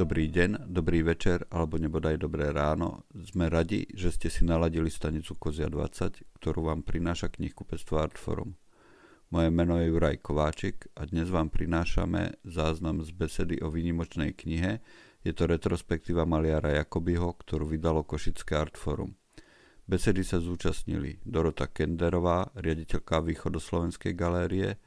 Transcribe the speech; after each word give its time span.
Dobrý 0.00 0.32
deň, 0.32 0.72
dobrý 0.72 1.04
večer 1.04 1.44
alebo 1.52 1.76
nebodaj 1.76 2.16
dobré 2.16 2.48
ráno. 2.56 3.04
Sme 3.12 3.52
radi, 3.52 3.84
že 3.92 4.08
ste 4.08 4.32
si 4.32 4.48
naladili 4.48 4.88
stanicu 4.88 5.36
Kozia 5.36 5.68
20, 5.68 6.40
ktorú 6.40 6.72
vám 6.72 6.80
prináša 6.88 7.28
knihkupectvo 7.28 8.00
Artforum. 8.00 8.56
Moje 9.28 9.52
meno 9.52 9.76
je 9.76 9.92
Juraj 9.92 10.24
Kováčik 10.24 10.88
a 10.96 11.04
dnes 11.04 11.28
vám 11.28 11.52
prinášame 11.52 12.40
záznam 12.48 13.04
z 13.04 13.12
besedy 13.12 13.60
o 13.60 13.68
výnimočnej 13.68 14.32
knihe. 14.32 14.80
Je 15.20 15.36
to 15.36 15.44
retrospektíva 15.44 16.24
maliara 16.24 16.80
Jakobyho, 16.80 17.36
ktorú 17.36 17.68
vydalo 17.68 18.00
Košické 18.00 18.56
Artforum. 18.56 19.12
Besedy 19.84 20.24
sa 20.24 20.40
zúčastnili 20.40 21.20
Dorota 21.28 21.68
Kenderová, 21.68 22.48
riaditeľka 22.56 23.20
Východoslovenskej 23.20 24.16
galérie, 24.16 24.80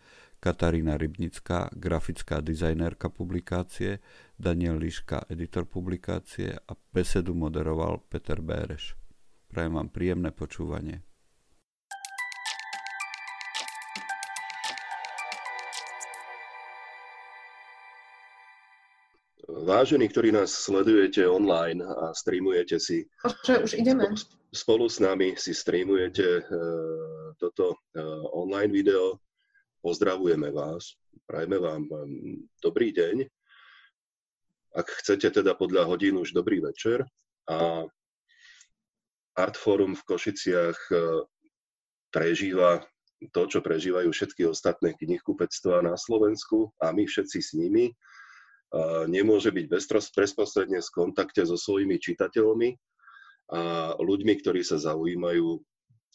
Katarína 0.43 0.99
Rybnická, 0.99 1.71
grafická 1.71 2.43
dizajnérka 2.43 3.07
publikácie, 3.07 4.03
Daniel 4.39 4.81
Liška, 4.81 5.29
editor 5.29 5.65
publikácie 5.65 6.57
a 6.57 6.73
besedu 6.93 7.37
moderoval 7.37 8.01
Peter 8.09 8.41
Béreš. 8.41 8.97
Prajem 9.47 9.77
vám 9.77 9.89
príjemné 9.93 10.33
počúvanie. 10.33 11.05
Vážení, 19.63 20.09
ktorí 20.09 20.33
nás 20.33 20.51
sledujete 20.51 21.23
online 21.23 21.85
a 21.85 22.11
streamujete 22.11 22.81
si... 22.81 23.07
Že 23.45 23.63
už 23.63 23.71
ideme. 23.79 24.11
Spolu 24.53 24.89
s 24.89 24.99
nami 24.99 25.37
si 25.39 25.53
streamujete 25.53 26.45
uh, 26.45 27.33
toto 27.37 27.73
uh, 27.73 28.27
online 28.33 28.69
video 28.73 29.23
Pozdravujeme 29.83 30.47
vás, 30.55 30.95
prajme 31.27 31.59
vám 31.59 31.83
dobrý 32.63 32.95
deň. 32.95 33.27
Ak 34.73 34.89
chcete 35.01 35.29
teda 35.29 35.53
podľa 35.53 35.85
hodín 35.85 36.17
už 36.17 36.33
dobrý 36.33 36.61
večer. 36.61 37.05
A 37.49 37.85
Artforum 39.33 39.97
v 39.97 40.05
Košiciach 40.05 40.79
e, 40.89 40.95
prežíva 42.13 42.85
to, 43.31 43.47
čo 43.47 43.63
prežívajú 43.63 44.11
všetky 44.11 44.43
ostatné 44.49 44.97
knihkupectvá 44.99 45.79
na 45.85 45.95
Slovensku 45.95 46.75
a 46.83 46.91
my 46.91 47.07
všetci 47.07 47.39
s 47.39 47.55
nimi. 47.55 47.95
Nemôže 49.07 49.53
byť 49.53 49.65
bezprostredne 49.69 50.81
v 50.81 50.89
kontakte 50.91 51.45
so 51.45 51.53
svojimi 51.53 52.01
čitateľmi 52.01 52.73
a 53.53 53.93
ľuďmi, 54.01 54.33
ktorí 54.41 54.65
sa 54.65 54.81
zaujímajú 54.81 55.47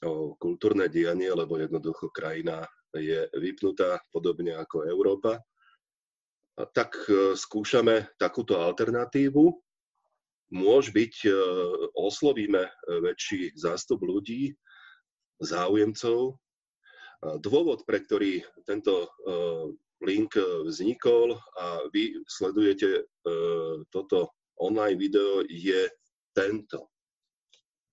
o 0.04 0.12
kultúrne 0.42 0.90
dianie, 0.90 1.30
lebo 1.30 1.54
jednoducho 1.54 2.10
krajina 2.10 2.66
je 2.98 3.30
vypnutá 3.38 4.02
podobne 4.10 4.58
ako 4.58 4.90
Európa, 4.90 5.38
tak 6.74 6.94
e, 7.06 7.38
skúšame 7.38 8.10
takúto 8.18 8.58
alternatívu. 8.58 9.54
Môž 10.48 10.90
byť, 10.90 11.14
e, 11.28 11.32
oslovíme 11.94 12.62
e, 12.66 12.70
väčší 13.04 13.54
zástup 13.54 14.02
ľudí, 14.02 14.56
záujemcov. 15.38 16.34
Dôvod, 17.18 17.82
pre 17.82 17.98
ktorý 17.98 18.46
tento 18.62 19.10
link 20.06 20.38
vznikol 20.38 21.34
a 21.34 21.82
vy 21.90 22.14
sledujete 22.30 23.10
toto 23.90 24.30
online 24.62 24.94
video, 24.94 25.42
je 25.50 25.90
tento. 26.30 26.94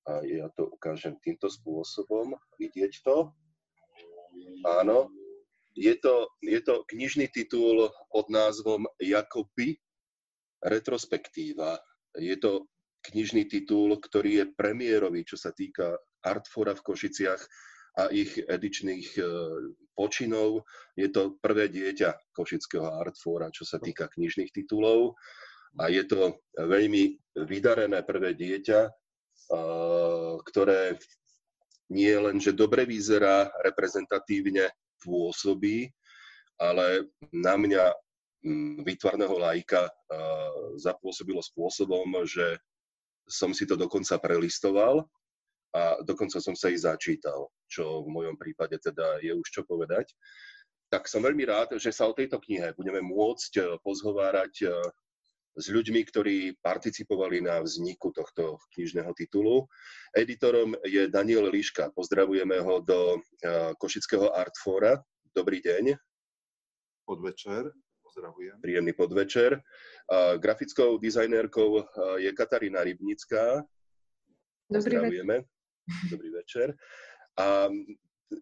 A 0.06 0.22
ja 0.22 0.46
to 0.54 0.70
ukážem 0.70 1.18
týmto 1.26 1.50
spôsobom. 1.50 2.38
Vidieť 2.62 3.02
to? 3.02 3.34
Áno. 4.66 5.10
Je 5.76 5.92
to, 6.00 6.32
je 6.40 6.60
to 6.64 6.88
knižný 6.88 7.28
titul 7.36 7.92
pod 8.08 8.32
názvom 8.32 8.88
Jakoby 9.00 9.76
retrospektíva. 10.64 11.78
Je 12.16 12.40
to 12.40 12.72
knižný 13.12 13.46
titul, 13.46 14.00
ktorý 14.00 14.32
je 14.42 14.46
premiérový, 14.56 15.28
čo 15.28 15.36
sa 15.36 15.52
týka 15.52 16.00
Artfora 16.26 16.74
v 16.74 16.82
Košiciach 16.82 17.42
a 17.96 18.12
ich 18.12 18.40
edičných 18.40 19.08
e, 19.20 19.24
počinov. 19.94 20.64
Je 20.96 21.08
to 21.12 21.38
prvé 21.40 21.70
dieťa 21.70 22.34
Košického 22.34 22.88
Artfora, 22.88 23.54
čo 23.54 23.64
sa 23.64 23.78
týka 23.78 24.10
knižných 24.10 24.52
titulov. 24.52 25.16
A 25.76 25.92
je 25.92 26.08
to 26.08 26.40
veľmi 26.56 27.20
vydarené 27.36 28.00
prvé 28.04 28.32
dieťa, 28.36 28.80
e, 28.88 28.92
ktoré 30.40 30.98
nie 31.94 32.16
len, 32.18 32.42
že 32.42 32.58
dobre 32.58 32.84
vyzerá, 32.90 33.54
reprezentatívne 33.62 34.72
pôsobí, 35.06 35.94
ale 36.58 37.06
na 37.30 37.56
mňa 37.56 37.94
mm, 38.42 38.82
výtvarného 38.84 39.38
lajka 39.38 39.86
zapôsobilo 40.82 41.40
spôsobom, 41.40 42.26
že 42.26 42.58
som 43.26 43.54
si 43.54 43.66
to 43.66 43.74
dokonca 43.78 44.18
prelistoval 44.22 45.06
a 45.76 46.00
dokonca 46.06 46.40
som 46.40 46.56
sa 46.56 46.72
ich 46.72 46.86
začítal, 46.86 47.52
čo 47.68 48.06
v 48.06 48.10
mojom 48.14 48.36
prípade 48.40 48.80
teda 48.80 49.20
je 49.20 49.36
už 49.36 49.48
čo 49.52 49.62
povedať. 49.68 50.14
Tak 50.88 51.10
som 51.10 51.26
veľmi 51.26 51.44
rád, 51.44 51.76
že 51.82 51.92
sa 51.92 52.08
o 52.08 52.16
tejto 52.16 52.38
knihe 52.40 52.72
budeme 52.78 53.02
môcť 53.02 53.52
e, 53.58 53.62
pozhovárať 53.82 54.54
e, 54.64 54.68
s 55.56 55.72
ľuďmi, 55.72 56.04
ktorí 56.04 56.60
participovali 56.60 57.40
na 57.40 57.64
vzniku 57.64 58.12
tohto 58.12 58.60
knižného 58.76 59.16
titulu. 59.16 59.64
Editorom 60.12 60.76
je 60.84 61.08
Daniel 61.08 61.48
Liška. 61.48 61.96
Pozdravujeme 61.96 62.60
ho 62.60 62.84
do 62.84 63.24
Košického 63.80 64.36
Artfora. 64.36 65.00
Dobrý 65.32 65.64
deň. 65.64 65.96
Podvečer. 67.08 67.72
Pozdravujem. 68.04 68.60
Príjemný 68.60 68.94
podvečer. 68.96 69.64
Grafickou 70.40 71.00
dizajnérkou 71.00 71.84
je 72.20 72.32
Katarína 72.36 72.84
Rybnická. 72.84 73.64
Pozdravujeme. 74.68 75.44
Večer. 75.44 76.10
Dobrý 76.12 76.30
večer. 76.36 76.68
A 77.40 77.70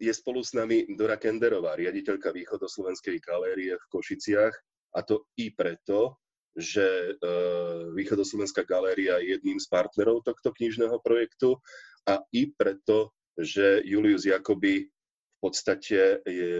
je 0.00 0.12
spolu 0.16 0.40
s 0.40 0.56
nami 0.56 0.88
Dora 0.96 1.20
Kenderová, 1.20 1.76
riaditeľka 1.76 2.32
Východoslovenskej 2.32 3.20
galérie 3.20 3.76
v 3.76 3.84
Košiciach. 3.92 4.54
A 4.94 5.02
to 5.02 5.26
i 5.36 5.50
preto, 5.50 6.23
že 6.54 7.18
uh, 7.18 7.90
Východoslovenská 7.98 8.62
galéria 8.62 9.18
je 9.18 9.34
jedným 9.34 9.58
z 9.58 9.66
partnerov 9.66 10.22
tohto 10.22 10.54
knižného 10.54 11.02
projektu 11.02 11.58
a 12.06 12.22
i 12.30 12.50
preto, 12.54 13.10
že 13.34 13.82
Julius 13.82 14.22
Jakoby 14.22 14.86
v 14.86 15.38
podstate 15.42 16.22
je 16.24 16.52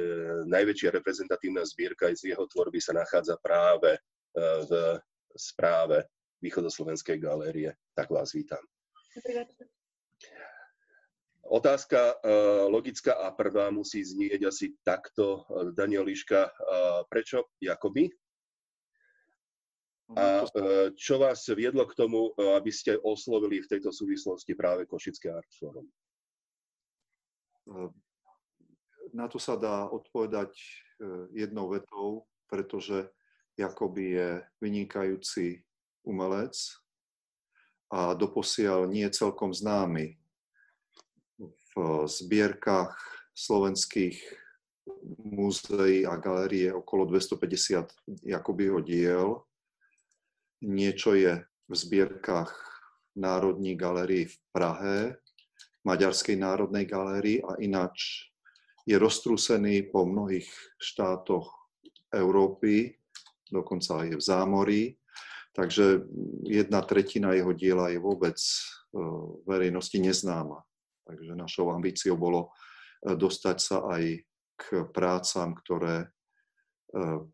najväčšia 0.50 0.92
reprezentatívna 0.92 1.62
zbierka 1.64 2.10
z 2.12 2.34
jeho 2.34 2.44
tvorby 2.50 2.82
sa 2.82 2.92
nachádza 2.92 3.38
práve 3.38 3.94
uh, 3.94 4.60
v 4.66 4.72
správe 5.38 6.10
Východoslovenskej 6.42 7.16
galérie. 7.22 7.72
Tak 7.96 8.10
vás 8.10 8.34
vítam. 8.34 8.60
Otázka 11.44 12.18
uh, 12.18 12.66
logická 12.66 13.14
a 13.14 13.30
prvá 13.30 13.70
musí 13.70 14.02
znieť 14.02 14.50
asi 14.50 14.74
takto, 14.82 15.46
Daniel 15.72 16.04
Liška, 16.04 16.50
prečo 17.06 17.54
Jakoby? 17.62 18.10
A 20.12 20.44
e, 20.44 20.92
čo 20.92 21.16
vás 21.16 21.48
viedlo 21.48 21.88
k 21.88 21.96
tomu, 21.96 22.36
e, 22.36 22.60
aby 22.60 22.68
ste 22.68 23.00
oslovili 23.00 23.64
v 23.64 23.70
tejto 23.72 23.88
súvislosti 23.88 24.52
práve 24.52 24.84
Košické 24.84 25.32
Art 25.32 25.48
Forum? 25.56 25.88
E, 25.88 25.92
na 29.16 29.24
to 29.32 29.40
sa 29.40 29.56
dá 29.56 29.88
odpovedať 29.88 30.52
jednou 31.34 31.68
vetou, 31.70 32.26
pretože 32.46 33.10
Jakoby 33.58 34.14
je 34.14 34.30
vynikajúci 34.62 35.62
umelec 36.06 36.54
a 37.90 38.14
doposiaľ 38.14 38.86
nie 38.90 39.06
celkom 39.10 39.54
známy. 39.54 40.18
V 41.38 41.72
zbierkach 42.06 42.94
slovenských 43.34 44.22
múzeí 45.18 46.06
a 46.06 46.16
galérie 46.18 46.70
okolo 46.70 47.06
250 47.10 47.90
Jakobyho 48.22 48.78
diel 48.82 49.42
niečo 50.64 51.12
je 51.12 51.44
v 51.68 51.72
zbierkach 51.72 52.52
Národní 53.14 53.76
galerii 53.78 54.26
v 54.26 54.36
Prahe, 54.50 54.96
Maďarskej 55.84 56.40
národnej 56.40 56.88
galérii 56.88 57.44
a 57.44 57.60
ináč 57.60 58.26
je 58.88 58.96
roztrúsený 58.96 59.92
po 59.92 60.08
mnohých 60.08 60.48
štátoch 60.80 61.52
Európy, 62.08 62.96
dokonca 63.52 64.04
aj 64.04 64.08
v 64.16 64.22
zámorí. 64.24 64.82
Takže 65.54 66.02
jedna 66.48 66.82
tretina 66.82 67.36
jeho 67.36 67.52
diela 67.54 67.92
je 67.92 68.00
vôbec 68.00 68.34
e, 68.34 68.52
verejnosti 69.46 69.94
neznáma. 70.00 70.64
Takže 71.04 71.32
našou 71.36 71.70
ambíciou 71.70 72.16
bolo 72.18 72.50
e, 73.04 73.14
dostať 73.14 73.56
sa 73.60 73.84
aj 73.86 74.04
k 74.56 74.64
prácam, 74.90 75.54
ktoré 75.54 76.10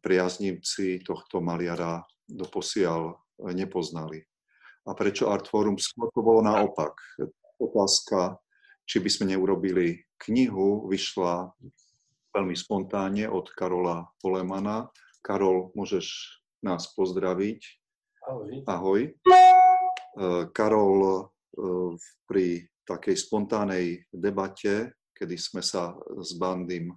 priaznivci 0.00 1.04
tohto 1.04 1.44
maliara 1.44 2.00
doposiaľ 2.24 3.12
eh, 3.12 3.52
nepoznali. 3.52 4.24
A 4.88 4.96
prečo 4.96 5.28
Artforum? 5.28 5.76
Skôr 5.76 6.08
to 6.16 6.24
bolo 6.24 6.40
naopak. 6.40 6.96
Otázka, 7.60 8.40
či 8.88 8.96
by 9.04 9.10
sme 9.12 9.36
neurobili 9.36 10.08
knihu, 10.24 10.88
vyšla 10.88 11.52
veľmi 12.32 12.56
spontánne 12.56 13.28
od 13.28 13.52
Karola 13.52 14.08
Polemana. 14.24 14.88
Karol, 15.20 15.68
môžeš 15.76 16.40
nás 16.64 16.88
pozdraviť. 16.96 17.60
Ahoj. 18.24 18.50
Ahoj. 18.64 19.00
Karol 20.56 21.28
pri 22.24 22.64
takej 22.88 23.16
spontánnej 23.20 24.08
debate, 24.08 24.96
kedy 25.12 25.36
sme 25.36 25.60
sa 25.60 25.92
s 26.16 26.32
bandým 26.40 26.88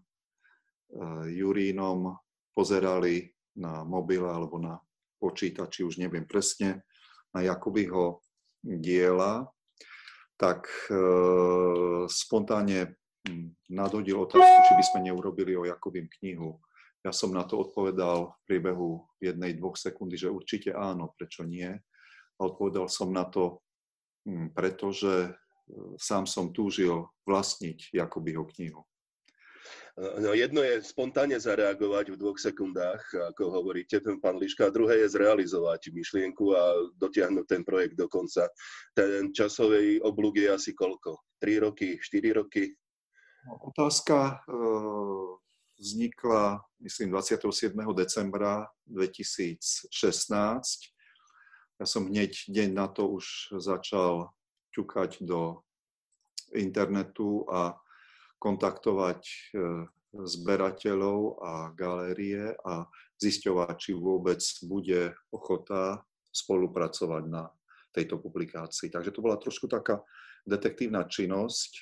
Jurínom 1.27 2.15
pozerali 2.53 3.33
na 3.57 3.85
mobile 3.85 4.29
alebo 4.29 4.57
na 4.57 4.77
počítači, 5.21 5.85
už 5.85 6.01
neviem 6.01 6.25
presne, 6.25 6.85
na 7.33 7.41
Jakubyho 7.41 8.21
diela, 8.61 9.49
tak 10.37 10.67
e, 10.89 10.95
spontánne 12.09 12.99
hm, 13.25 13.71
nadhodil 13.73 14.19
otázku, 14.21 14.57
či 14.69 14.73
by 14.75 14.83
sme 14.83 14.99
neurobili 15.09 15.55
o 15.57 15.63
Jakubim 15.63 16.09
knihu. 16.19 16.61
Ja 17.03 17.11
som 17.11 17.35
na 17.35 17.43
to 17.43 17.59
odpovedal 17.59 18.31
v 18.31 18.41
priebehu 18.47 19.03
jednej, 19.19 19.59
dvoch 19.59 19.75
sekundy, 19.75 20.15
že 20.15 20.31
určite 20.31 20.71
áno, 20.71 21.11
prečo 21.15 21.43
nie. 21.43 21.67
A 22.37 22.39
odpovedal 22.39 22.87
som 22.87 23.11
na 23.11 23.27
to, 23.27 23.63
hm, 24.27 24.51
pretože 24.51 25.13
e, 25.25 25.29
sám 25.95 26.27
som 26.27 26.51
túžil 26.51 27.07
vlastniť 27.23 27.95
Jakubyho 27.95 28.43
knihu. 28.57 28.83
No 29.93 30.33
jedno 30.33 30.65
je 30.65 30.81
spontánne 30.81 31.37
zareagovať 31.37 32.09
v 32.09 32.17
dvoch 32.17 32.41
sekundách, 32.41 33.13
ako 33.13 33.61
hovoríte, 33.61 34.01
pán 34.17 34.41
Liška, 34.41 34.65
a 34.65 34.73
druhé 34.73 35.05
je 35.05 35.13
zrealizovať 35.13 35.93
myšlienku 35.93 36.49
a 36.49 36.89
dotiahnuť 36.97 37.45
ten 37.45 37.61
projekt 37.61 37.93
do 38.01 38.09
konca. 38.09 38.49
Ten 38.97 39.29
časový 39.29 40.01
oblúk 40.01 40.41
je 40.41 40.49
asi 40.49 40.73
koľko? 40.73 41.21
3 41.37 41.69
roky, 41.69 42.01
4 42.01 42.41
roky? 42.41 42.73
Otázka 43.69 44.41
e, 44.49 44.57
vznikla, 45.77 46.57
myslím, 46.81 47.13
27. 47.13 47.77
decembra 47.93 48.65
2016. 48.89 49.93
Ja 51.77 51.85
som 51.85 52.09
hneď 52.09 52.49
deň 52.49 52.69
na 52.73 52.89
to 52.89 53.13
už 53.13 53.53
začal 53.61 54.33
ťukať 54.73 55.21
do 55.21 55.61
internetu 56.57 57.45
a 57.45 57.77
kontaktovať 58.43 59.21
e, 59.23 59.35
zberateľov 60.11 61.19
a 61.39 61.53
galérie 61.71 62.51
a 62.67 62.83
zisťovať, 63.23 63.75
či 63.79 63.91
vôbec 63.95 64.43
bude 64.67 65.15
ochota 65.31 66.03
spolupracovať 66.35 67.23
na 67.31 67.47
tejto 67.95 68.19
publikácii. 68.19 68.91
Takže 68.91 69.15
to 69.15 69.23
bola 69.23 69.39
trošku 69.39 69.71
taká 69.71 70.03
detektívna 70.43 71.07
činnosť, 71.07 71.71
e, 71.71 71.81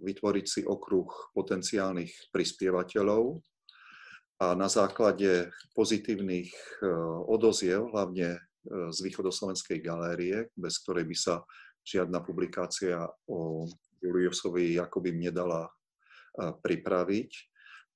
vytvoriť 0.00 0.46
si 0.48 0.60
okruh 0.64 1.36
potenciálnych 1.36 2.32
prispievateľov 2.32 3.44
a 4.40 4.56
na 4.56 4.72
základe 4.72 5.52
pozitívnych 5.76 6.48
e, 6.48 6.88
odoziev, 7.28 7.92
hlavne 7.92 8.40
z 8.68 8.98
východoslovenskej 9.00 9.80
galérie, 9.80 10.52
bez 10.52 10.76
ktorej 10.84 11.08
by 11.08 11.16
sa 11.16 11.40
žiadna 11.88 12.20
publikácia 12.20 13.00
o 13.24 13.64
Juliusovi 14.04 14.76
Jakobim 14.76 15.16
nedala 15.16 15.72
pripraviť, 16.38 17.30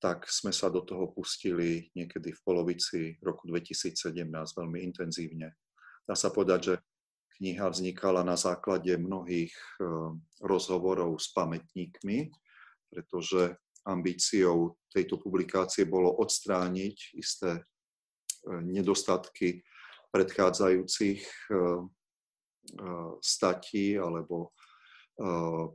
tak 0.02 0.26
sme 0.26 0.50
sa 0.50 0.66
do 0.66 0.82
toho 0.82 1.14
pustili 1.14 1.94
niekedy 1.94 2.34
v 2.34 2.40
polovici 2.42 3.14
roku 3.22 3.46
2017 3.46 4.18
veľmi 4.58 4.82
intenzívne. 4.82 5.54
Dá 6.02 6.18
sa 6.18 6.34
povedať, 6.34 6.60
že 6.60 6.74
kniha 7.38 7.70
vznikala 7.70 8.26
na 8.26 8.34
základe 8.34 8.98
mnohých 8.98 9.54
e, 9.54 9.64
rozhovorov 10.42 11.22
s 11.22 11.30
pamätníkmi, 11.30 12.34
pretože 12.90 13.54
ambíciou 13.86 14.74
tejto 14.90 15.22
publikácie 15.22 15.86
bolo 15.86 16.10
odstrániť 16.18 17.14
isté 17.14 17.62
e, 17.62 17.62
nedostatky 18.58 19.62
predchádzajúcich 20.10 21.22
e, 21.22 21.54
statí 23.22 23.98
alebo 23.98 24.54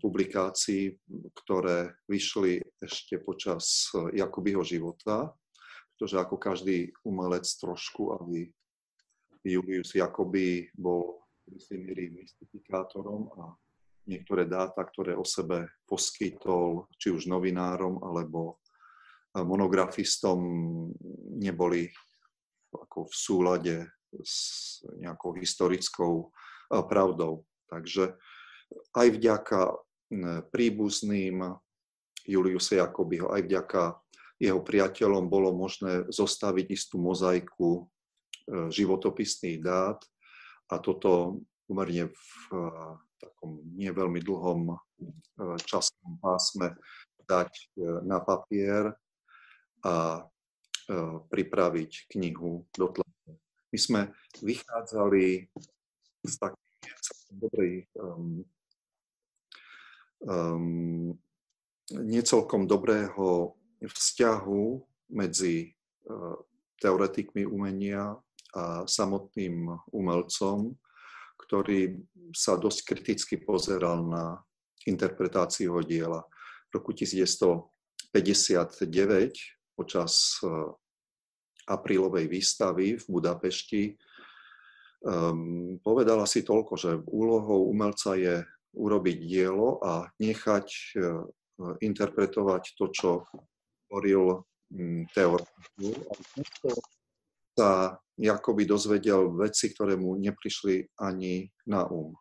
publikácií, 0.01 0.97
ktoré 1.37 1.93
vyšli 2.09 2.57
ešte 2.81 3.21
počas 3.21 3.93
eh, 3.93 4.17
Jakubyho 4.17 4.65
života, 4.65 5.29
pretože 5.93 6.17
ako 6.17 6.35
každý 6.41 6.89
umelec 7.05 7.45
trošku, 7.45 8.17
aby 8.17 8.49
Julius 9.45 9.93
Jakoby 9.93 10.73
bol 10.73 11.21
v 11.47 11.79
mystifikátorom 12.11 13.31
a 13.39 13.55
niektoré 14.03 14.43
dáta, 14.43 14.83
ktoré 14.83 15.15
o 15.15 15.23
sebe 15.23 15.71
poskytol 15.87 16.91
či 16.99 17.13
už 17.13 17.29
novinárom 17.29 18.01
alebo 18.01 18.57
eh, 19.37 19.45
monografistom, 19.45 20.41
neboli 21.37 21.93
ako 22.73 23.05
v 23.05 23.15
súlade 23.15 23.75
s 24.11 24.35
nejakou 24.97 25.37
historickou 25.37 26.31
pravdou. 26.67 27.47
Takže 27.71 28.15
aj 28.95 29.07
vďaka 29.15 29.59
príbuzným 30.51 31.43
Juliusa 32.27 32.83
Jakobyho, 32.83 33.31
aj 33.31 33.41
vďaka 33.47 33.81
jeho 34.37 34.61
priateľom 34.61 35.25
bolo 35.31 35.49
možné 35.55 36.05
zostaviť 36.13 36.65
istú 36.69 37.01
mozaiku 37.01 37.81
e, 37.81 38.69
životopisných 38.69 39.59
dát 39.65 39.97
a 40.69 40.77
toto 40.77 41.41
umerne 41.65 42.13
v 42.13 42.21
e, 42.53 42.57
takom 43.17 43.65
nie 43.73 43.89
veľmi 43.89 44.21
dlhom 44.21 44.77
e, 44.77 44.77
časovom 45.65 46.21
pásme 46.21 46.77
dať 47.27 47.51
na 48.07 48.23
papier 48.23 48.95
a 49.83 50.23
pripraviť 51.27 52.07
knihu 52.15 52.63
do 52.71 52.87
tlače. 52.87 53.35
My 53.67 53.79
sme 53.83 54.01
vychádzali 54.39 55.51
z 56.23 56.33
takých 56.39 57.35
dobrej 57.35 57.83
um, 60.25 61.13
necelkom 61.91 62.65
dobrého 62.65 63.53
vzťahu 63.83 64.63
medzi 65.13 65.71
uh, 66.09 66.35
teoretikmi 66.81 67.45
umenia 67.45 68.17
a 68.57 68.87
samotným 68.89 69.69
umelcom, 69.93 70.73
ktorý 71.37 72.01
sa 72.33 72.57
dosť 72.57 72.79
kriticky 72.85 73.35
pozeral 73.37 74.01
na 74.07 74.41
interpretáciu 74.87 75.77
diela. 75.83 76.25
V 76.73 76.81
roku 76.81 76.91
1959 76.95 78.17
počas 79.77 80.41
uh, 80.41 80.73
aprílovej 81.67 82.31
výstavy 82.31 82.95
v 82.95 83.03
Budapešti 83.05 83.83
um, 85.03 85.77
povedala 85.83 86.23
si 86.23 86.41
toľko, 86.41 86.73
že 86.79 86.91
úlohou 87.11 87.67
umelca 87.67 88.15
je 88.15 88.41
urobiť 88.77 89.17
dielo 89.17 89.81
a 89.81 90.05
nechať 90.21 90.67
e, 90.69 90.79
interpretovať 91.81 92.63
to, 92.77 92.85
čo 92.93 93.09
hovoril 93.89 94.45
mm, 94.69 95.09
teoretiku. 95.11 95.87
A 96.05 96.13
sa 97.57 97.71
Jakoby 98.17 98.69
dozvedel 98.69 99.33
veci, 99.33 99.73
ktoré 99.73 99.97
mu 99.97 100.13
neprišli 100.13 101.01
ani 101.01 101.49
na 101.65 101.89
um. 101.89 102.13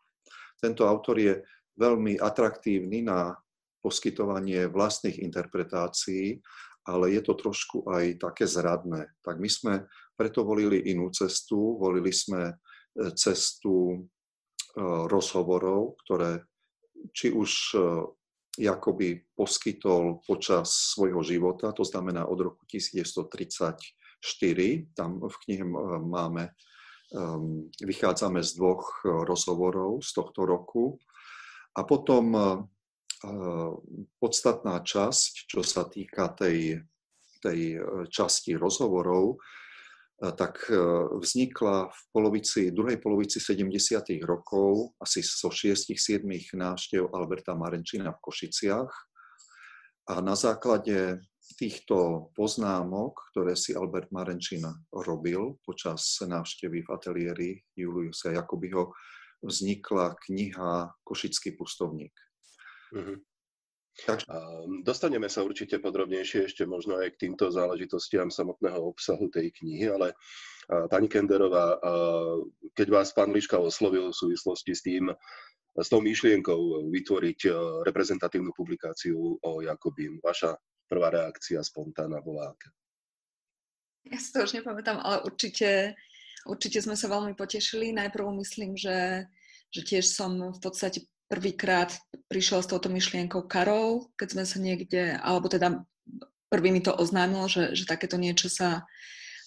Tento 0.56 0.88
autor 0.88 1.20
je 1.20 1.44
veľmi 1.76 2.16
atraktívny 2.16 3.04
na 3.04 3.36
poskytovanie 3.84 4.72
vlastných 4.72 5.20
interpretácií, 5.20 6.40
ale 6.88 7.12
je 7.12 7.20
to 7.20 7.36
trošku 7.36 7.84
aj 7.92 8.16
také 8.16 8.48
zradné. 8.48 9.12
Tak 9.20 9.36
my 9.36 9.50
sme 9.52 9.74
preto 10.16 10.46
volili 10.48 10.88
inú 10.88 11.12
cestu, 11.12 11.76
volili 11.76 12.10
sme 12.14 12.50
e, 12.50 12.54
cestu 13.12 14.06
rozhovorov, 14.82 15.96
ktoré 16.04 16.44
či 17.16 17.32
už 17.32 17.50
e, 17.74 17.78
Jakoby 18.56 19.20
poskytol 19.36 20.24
počas 20.24 20.96
svojho 20.96 21.20
života, 21.20 21.76
to 21.76 21.84
znamená 21.84 22.24
od 22.24 22.40
roku 22.40 22.64
1934, 22.64 23.76
tam 24.96 25.20
v 25.20 25.36
knihe 25.44 25.64
e, 25.64 25.72
máme, 26.00 26.56
vychádzame 27.86 28.42
z 28.42 28.50
dvoch 28.58 29.06
rozhovorov 29.06 30.02
z 30.02 30.10
tohto 30.10 30.42
roku. 30.42 30.98
A 31.78 31.86
potom 31.86 32.34
podstatná 34.18 34.82
časť, 34.82 35.46
čo 35.46 35.62
sa 35.62 35.86
týka 35.86 36.34
tej, 36.34 36.82
tej 37.38 37.78
časti 38.10 38.58
rozhovorov, 38.58 39.38
tak 40.16 40.72
e, 40.72 40.76
vznikla 41.20 41.92
v 41.92 42.00
polovici, 42.08 42.72
druhej 42.72 42.96
polovici 42.96 43.36
70. 43.36 44.16
rokov, 44.24 44.96
asi 44.96 45.20
so 45.20 45.52
6-7 45.52 46.24
návštev 46.56 47.12
Alberta 47.12 47.52
Marenčina 47.52 48.16
v 48.16 48.22
Košiciach. 48.24 48.92
A 50.06 50.14
na 50.24 50.32
základe 50.38 51.20
týchto 51.60 52.30
poznámok, 52.32 53.28
ktoré 53.30 53.54
si 53.54 53.76
Albert 53.76 54.08
Marenčina 54.08 54.72
robil 54.88 55.60
počas 55.62 56.16
návštevy 56.24 56.82
v 56.82 56.88
ateliéri 56.88 57.50
Juliusa 57.76 58.32
Jakobyho, 58.32 58.96
vznikla 59.44 60.16
kniha 60.26 60.96
Košický 61.04 61.54
pustovník. 61.54 62.14
Mm-hmm. 63.96 64.84
Dostaneme 64.84 65.32
sa 65.32 65.40
určite 65.40 65.80
podrobnejšie 65.80 66.52
ešte 66.52 66.68
možno 66.68 67.00
aj 67.00 67.16
k 67.16 67.28
týmto 67.28 67.48
záležitostiam 67.48 68.28
samotného 68.28 68.76
obsahu 68.92 69.32
tej 69.32 69.48
knihy, 69.56 69.88
ale 69.88 70.12
pani 70.92 71.08
Kenderová, 71.08 71.80
keď 72.76 72.88
vás 72.92 73.16
pán 73.16 73.32
Liška 73.32 73.56
oslovil 73.56 74.12
v 74.12 74.18
súvislosti 74.20 74.76
s 74.76 74.84
tým, 74.84 75.08
s 75.76 75.88
tou 75.88 76.04
myšlienkou 76.04 76.92
vytvoriť 76.92 77.40
reprezentatívnu 77.88 78.52
publikáciu 78.52 79.40
o 79.40 79.50
Jakobím, 79.64 80.20
vaša 80.20 80.56
prvá 80.88 81.08
reakcia 81.08 81.64
spontánna 81.64 82.20
bola 82.20 82.52
aká? 82.52 82.68
Ja 84.06 84.20
si 84.20 84.30
to 84.30 84.44
už 84.44 84.60
nepamätám, 84.60 85.02
ale 85.02 85.26
určite, 85.26 85.98
určite 86.46 86.78
sme 86.78 86.94
sa 86.94 87.10
veľmi 87.10 87.34
potešili. 87.34 87.90
Najprv 87.90 88.38
myslím, 88.38 88.78
že, 88.78 89.26
že 89.74 89.80
tiež 89.82 90.06
som 90.06 90.54
v 90.54 90.60
podstate 90.62 91.10
prvýkrát 91.26 91.94
prišiel 92.26 92.62
s 92.62 92.70
touto 92.70 92.90
myšlienkou 92.90 93.46
Karol, 93.46 94.10
keď 94.18 94.28
sme 94.34 94.44
sa 94.46 94.58
niekde, 94.58 95.18
alebo 95.22 95.46
teda 95.46 95.82
prvý 96.50 96.70
mi 96.70 96.82
to 96.82 96.94
oznámil, 96.94 97.46
že, 97.50 97.74
že 97.74 97.86
takéto 97.86 98.18
niečo 98.18 98.46
sa 98.50 98.82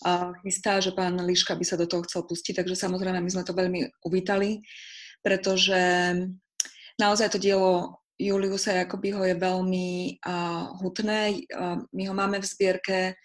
uh, 0.05 0.31
chystá, 0.43 0.79
že 0.83 0.95
pán 0.95 1.15
Liška 1.19 1.55
by 1.55 1.65
sa 1.67 1.79
do 1.79 1.88
toho 1.88 2.03
chcel 2.07 2.27
pustiť, 2.27 2.63
takže 2.63 2.75
samozrejme 2.75 3.19
my 3.19 3.31
sme 3.31 3.48
to 3.48 3.55
veľmi 3.55 3.88
uvítali, 4.03 4.63
pretože 5.24 5.79
naozaj 7.00 7.36
to 7.36 7.39
dielo 7.39 8.03
Juliusa 8.19 8.83
Jakobyho 8.83 9.24
je 9.24 9.36
veľmi 9.39 10.19
uh, 10.24 10.75
hutné, 10.83 11.48
uh, 11.55 11.79
my 11.95 12.03
ho 12.07 12.13
máme 12.15 12.43
v 12.43 12.50
zbierke, 12.50 13.15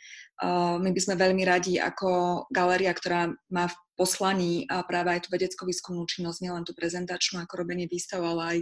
my 0.82 0.90
by 0.90 1.00
sme 1.00 1.14
veľmi 1.14 1.46
radi 1.46 1.78
ako 1.78 2.42
galéria, 2.50 2.90
ktorá 2.90 3.30
má 3.54 3.70
v 3.70 3.76
poslaní 3.94 4.66
a 4.66 4.82
práve 4.82 5.14
aj 5.14 5.26
tú 5.26 5.28
vedeckú-výskumnú 5.34 6.04
činnosť, 6.06 6.38
nielen 6.42 6.66
tú 6.66 6.74
prezentačnú 6.74 7.42
ako 7.42 7.54
robenie 7.62 7.86
výstav, 7.86 8.22
ale 8.22 8.42
aj 8.42 8.58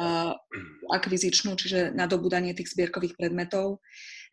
uh, 0.00 0.32
akvizičnú, 0.92 1.56
čiže 1.56 1.96
nadobudanie 1.96 2.52
tých 2.52 2.72
zbierkových 2.76 3.16
predmetov. 3.16 3.80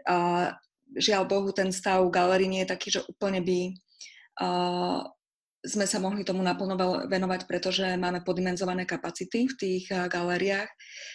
Uh, 0.04 0.52
žiaľ 1.00 1.28
Bohu, 1.28 1.50
ten 1.56 1.72
stav 1.72 2.04
galerii 2.12 2.52
nie 2.52 2.62
je 2.68 2.72
taký, 2.72 2.88
že 2.92 3.06
úplne 3.08 3.40
by 3.40 3.60
uh, 4.44 5.02
sme 5.64 5.88
sa 5.88 5.96
mohli 6.04 6.28
tomu 6.28 6.44
naplno 6.44 6.76
venovať, 7.08 7.48
pretože 7.48 7.88
máme 7.96 8.20
podimenzované 8.28 8.84
kapacity 8.84 9.48
v 9.48 9.56
tých 9.56 9.84
galériách, 9.88 10.68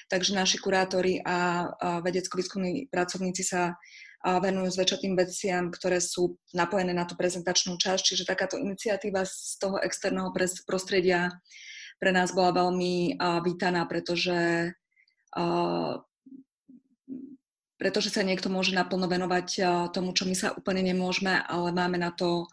takže 0.09 0.33
naši 0.33 0.57
kurátori 0.57 1.21
a, 1.21 1.69
a 1.69 2.01
vedecko-výskumní 2.01 2.89
pracovníci 2.89 3.45
sa 3.45 3.77
a 3.77 3.77
venujú 4.25 4.75
zväčša 4.75 4.99
tým 4.99 5.15
veciam, 5.15 5.71
ktoré 5.71 6.03
sú 6.03 6.39
napojené 6.51 6.91
na 6.91 7.07
tú 7.07 7.15
prezentačnú 7.15 7.79
časť. 7.79 8.03
Čiže 8.03 8.29
takáto 8.29 8.59
iniciatíva 8.59 9.23
z 9.23 9.57
toho 9.63 9.79
externého 9.79 10.35
prostredia 10.67 11.31
pre 11.99 12.11
nás 12.15 12.35
bola 12.35 12.55
veľmi 12.55 13.19
vítaná, 13.43 13.87
pretože, 13.87 14.71
pretože 17.79 18.11
sa 18.11 18.23
niekto 18.27 18.51
môže 18.51 18.75
naplno 18.75 19.07
venovať 19.11 19.49
tomu, 19.95 20.15
čo 20.15 20.27
my 20.27 20.35
sa 20.35 20.55
úplne 20.55 20.83
nemôžeme, 20.83 21.43
ale 21.47 21.75
máme 21.75 21.99
na 21.99 22.11
to 22.15 22.47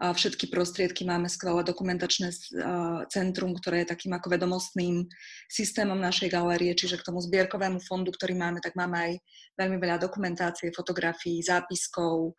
všetky 0.00 0.48
prostriedky. 0.48 1.04
Máme 1.04 1.28
skvelé 1.28 1.60
dokumentačné 1.60 2.32
centrum, 3.12 3.52
ktoré 3.52 3.84
je 3.84 3.92
takým 3.92 4.16
ako 4.16 4.32
vedomostným 4.32 5.04
systémom 5.52 6.00
našej 6.00 6.32
galérie, 6.32 6.72
čiže 6.72 6.96
k 6.96 7.06
tomu 7.12 7.20
zbierkovému 7.20 7.84
fondu, 7.84 8.08
ktorý 8.08 8.32
máme, 8.32 8.64
tak 8.64 8.72
máme 8.80 8.96
aj 8.96 9.12
veľmi 9.60 9.76
veľa 9.76 10.00
dokumentácie, 10.00 10.72
fotografií, 10.72 11.44
zápiskov. 11.44 12.32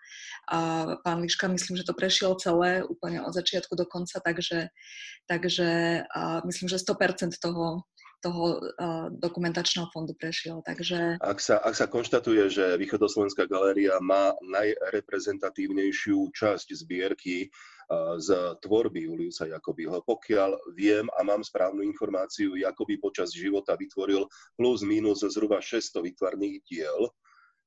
Pán 1.06 1.20
Liška, 1.22 1.46
myslím, 1.54 1.78
že 1.78 1.86
to 1.86 1.94
prešiel 1.94 2.34
celé, 2.42 2.82
úplne 2.82 3.22
od 3.22 3.30
začiatku 3.30 3.78
do 3.78 3.86
konca, 3.86 4.18
takže, 4.18 4.74
takže 5.30 6.02
myslím, 6.50 6.66
že 6.66 6.82
100% 6.82 7.38
toho 7.38 7.86
toho 8.22 8.62
uh, 8.62 9.10
dokumentačného 9.10 9.90
fondu 9.90 10.14
prešiel. 10.14 10.62
Takže... 10.62 11.18
Ak, 11.18 11.42
sa, 11.42 11.58
ak 11.58 11.74
sa 11.74 11.90
konštatuje, 11.90 12.48
že 12.54 12.78
Východoslovenská 12.78 13.50
galéria 13.50 13.98
má 13.98 14.38
najreprezentatívnejšiu 14.46 16.30
časť 16.32 16.68
zbierky 16.86 17.50
uh, 17.50 18.22
z 18.22 18.56
tvorby 18.62 19.10
Juliusa 19.10 19.50
Jakobyho, 19.50 20.06
pokiaľ 20.06 20.78
viem 20.78 21.10
a 21.18 21.26
mám 21.26 21.42
správnu 21.42 21.82
informáciu, 21.82 22.54
Jakoby 22.54 23.02
počas 23.02 23.34
života 23.34 23.74
vytvoril 23.74 24.30
plus 24.56 24.86
minus 24.86 25.26
zhruba 25.26 25.58
600 25.58 26.14
vytvarných 26.14 26.62
diel, 26.70 27.10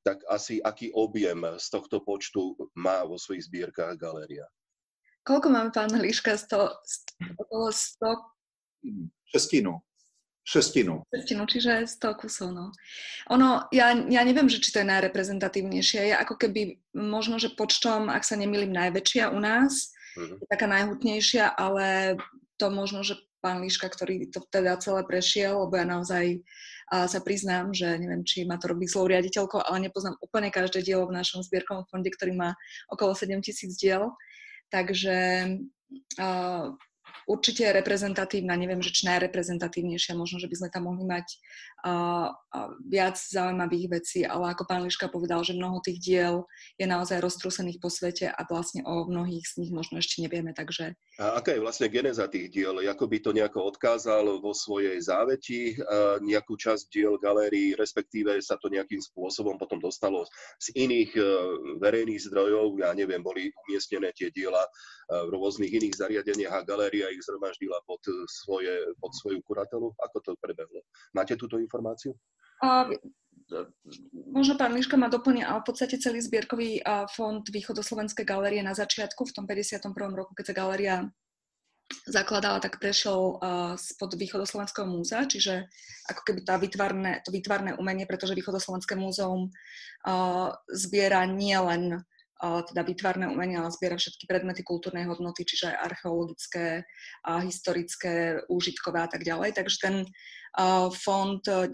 tak 0.05 0.21
asi 0.29 0.61
aký 0.61 0.93
objem 0.93 1.43
z 1.57 1.67
tohto 1.73 2.05
počtu 2.05 2.55
má 2.77 3.03
vo 3.03 3.17
svojich 3.17 3.49
zbierkách 3.49 3.97
galéria? 3.97 4.45
Koľko 5.25 5.49
mám, 5.49 5.73
pán 5.73 5.89
Hliška? 5.89 6.37
100, 6.37 7.41
okolo 7.41 7.73
100? 7.73 8.13
Šestinu. 9.33 9.81
Šestinu. 10.45 11.09
Šestinu, 11.09 11.49
čiže 11.49 11.89
100 11.89 12.21
kusov, 12.21 12.53
no. 12.53 12.69
Ono, 13.33 13.65
ja, 13.73 13.97
ja 13.97 14.23
neviem, 14.23 14.45
že 14.53 14.61
či 14.61 14.77
to 14.77 14.85
je 14.85 14.93
najreprezentatívnejšie. 14.93 16.13
Je 16.13 16.15
ako 16.15 16.37
keby 16.37 16.85
možno, 16.93 17.41
že 17.41 17.57
počtom, 17.57 18.13
ak 18.13 18.29
sa 18.29 18.37
nemýlim, 18.37 18.69
najväčšia 18.69 19.33
u 19.33 19.41
nás, 19.41 19.97
mm-hmm. 20.21 20.45
taká 20.53 20.69
najhutnejšia, 20.69 21.49
ale 21.49 22.21
to 22.61 22.69
možno, 22.69 23.01
že 23.01 23.17
pán 23.41 23.65
Líška, 23.65 23.89
ktorý 23.89 24.29
to 24.29 24.45
teda 24.53 24.77
celé 24.81 25.05
prešiel, 25.09 25.65
lebo 25.65 25.81
ja 25.81 25.89
naozaj 25.89 26.45
a 26.93 27.09
sa 27.09 27.21
priznám, 27.25 27.73
že 27.73 27.97
neviem, 27.97 28.21
či 28.29 28.45
ma 28.45 28.61
to 28.61 28.69
robí 28.69 28.85
zlou 28.85 29.09
riaditeľkou, 29.09 29.57
ale 29.65 29.89
nepoznám 29.89 30.21
úplne 30.21 30.53
každé 30.53 30.85
dielo 30.85 31.09
v 31.09 31.17
našom 31.17 31.41
zbierkovom 31.41 31.89
fonde, 31.89 32.13
ktorý 32.13 32.37
má 32.37 32.53
okolo 32.93 33.17
7 33.17 33.41
tisíc 33.41 33.81
diel. 33.81 34.13
Takže 34.69 35.17
uh, 36.21 36.77
určite 37.27 37.65
reprezentatívna, 37.73 38.57
neviem, 38.59 38.83
že 38.83 38.93
či 38.93 39.09
najreprezentatívnejšia, 39.09 40.19
možno, 40.19 40.43
že 40.43 40.49
by 40.51 40.57
sme 40.61 40.69
tam 40.69 40.91
mohli 40.91 41.05
mať 41.07 41.27
uh, 41.85 42.29
viac 42.89 43.17
zaujímavých 43.17 43.87
vecí, 44.01 44.21
ale 44.25 44.53
ako 44.53 44.65
pán 44.65 44.83
Liška 44.85 45.09
povedal, 45.13 45.45
že 45.45 45.57
mnoho 45.57 45.81
tých 45.85 46.01
diel 46.01 46.49
je 46.81 46.87
naozaj 46.89 47.21
roztrúsených 47.21 47.81
po 47.81 47.89
svete 47.93 48.29
a 48.29 48.41
vlastne 48.49 48.85
o 48.85 49.05
mnohých 49.09 49.45
z 49.45 49.65
nich 49.65 49.73
možno 49.73 50.01
ešte 50.01 50.25
nevieme, 50.25 50.57
takže... 50.57 50.97
A 51.21 51.39
aká 51.39 51.55
je 51.55 51.63
vlastne 51.63 51.87
geneza 51.87 52.27
tých 52.27 52.51
diel? 52.51 52.75
Ako 52.83 53.07
by 53.07 53.19
to 53.23 53.31
nejako 53.31 53.71
odkázal 53.71 54.43
vo 54.43 54.51
svojej 54.51 54.99
záveti, 54.99 55.79
uh, 55.79 56.19
nejakú 56.21 56.59
časť 56.59 56.91
diel 56.91 57.15
galérií, 57.21 57.77
respektíve 57.79 58.35
sa 58.43 58.59
to 58.59 58.73
nejakým 58.73 58.99
spôsobom 58.99 59.57
potom 59.61 59.79
dostalo 59.79 60.27
z 60.59 60.75
iných 60.75 61.13
uh, 61.17 61.25
verejných 61.79 62.25
zdrojov, 62.27 62.81
ja 62.83 62.91
neviem, 62.97 63.23
boli 63.23 63.55
umiestnené 63.69 64.11
tie 64.17 64.33
diela 64.35 64.61
uh, 64.61 65.29
v 65.29 65.33
rôznych 65.37 65.71
iných 65.71 65.95
zariadeniach 66.01 66.55
a 66.55 66.67
galéria 67.05 67.17
ich 67.17 67.25
zhromaždila 67.25 67.79
pod, 67.87 68.01
svoje, 68.29 68.73
pod 69.01 69.13
svoju 69.13 69.45
kuratelu? 69.45 69.93
Ako 70.01 70.17
to 70.25 70.31
prebehlo? 70.41 70.81
Máte 71.13 71.37
túto 71.37 71.61
informáciu? 71.61 72.17
A, 72.65 72.89
možno 74.33 74.57
pán 74.57 74.73
Liška 74.73 74.97
ma 74.97 75.13
doplňa, 75.13 75.45
ale 75.45 75.61
v 75.61 75.69
podstate 75.69 76.01
celý 76.01 76.25
zbierkový 76.25 76.81
fond 77.13 77.45
Východoslovenskej 77.45 78.25
galérie 78.25 78.65
na 78.65 78.73
začiatku, 78.73 79.29
v 79.29 79.35
tom 79.37 79.45
51. 79.45 79.85
roku, 80.17 80.33
keď 80.33 80.45
sa 80.49 80.57
galéria 80.57 80.97
zakladala, 82.09 82.65
tak 82.65 82.81
prešiel 82.81 83.37
uh, 83.37 83.77
spod 83.77 84.17
Východoslovenského 84.17 84.89
múzea, 84.89 85.29
čiže 85.29 85.69
ako 86.09 86.23
keby 86.25 86.41
tá 86.41 86.57
vytvarné, 86.57 87.21
to 87.21 87.29
vytvarné 87.29 87.77
umenie, 87.77 88.09
pretože 88.09 88.33
Východoslovenské 88.33 88.97
múzeum 88.97 89.53
zbiera 90.73 91.29
nie 91.29 91.57
len 91.57 92.01
teda 92.45 92.85
výtvarné 92.85 93.25
umenie, 93.33 93.57
ale 93.57 93.73
zbiera 93.73 93.97
všetky 93.97 94.29
predmety 94.29 94.61
kultúrnej 94.61 95.09
hodnoty, 95.09 95.49
čiže 95.49 95.73
aj 95.73 95.81
archeologické, 95.89 96.85
historické, 97.25 98.45
úžitkové 98.53 99.01
a 99.01 99.09
tak 99.09 99.25
ďalej. 99.25 99.57
Takže 99.57 99.77
ten 99.81 99.95
fond 100.95 101.43
19. 101.43 101.73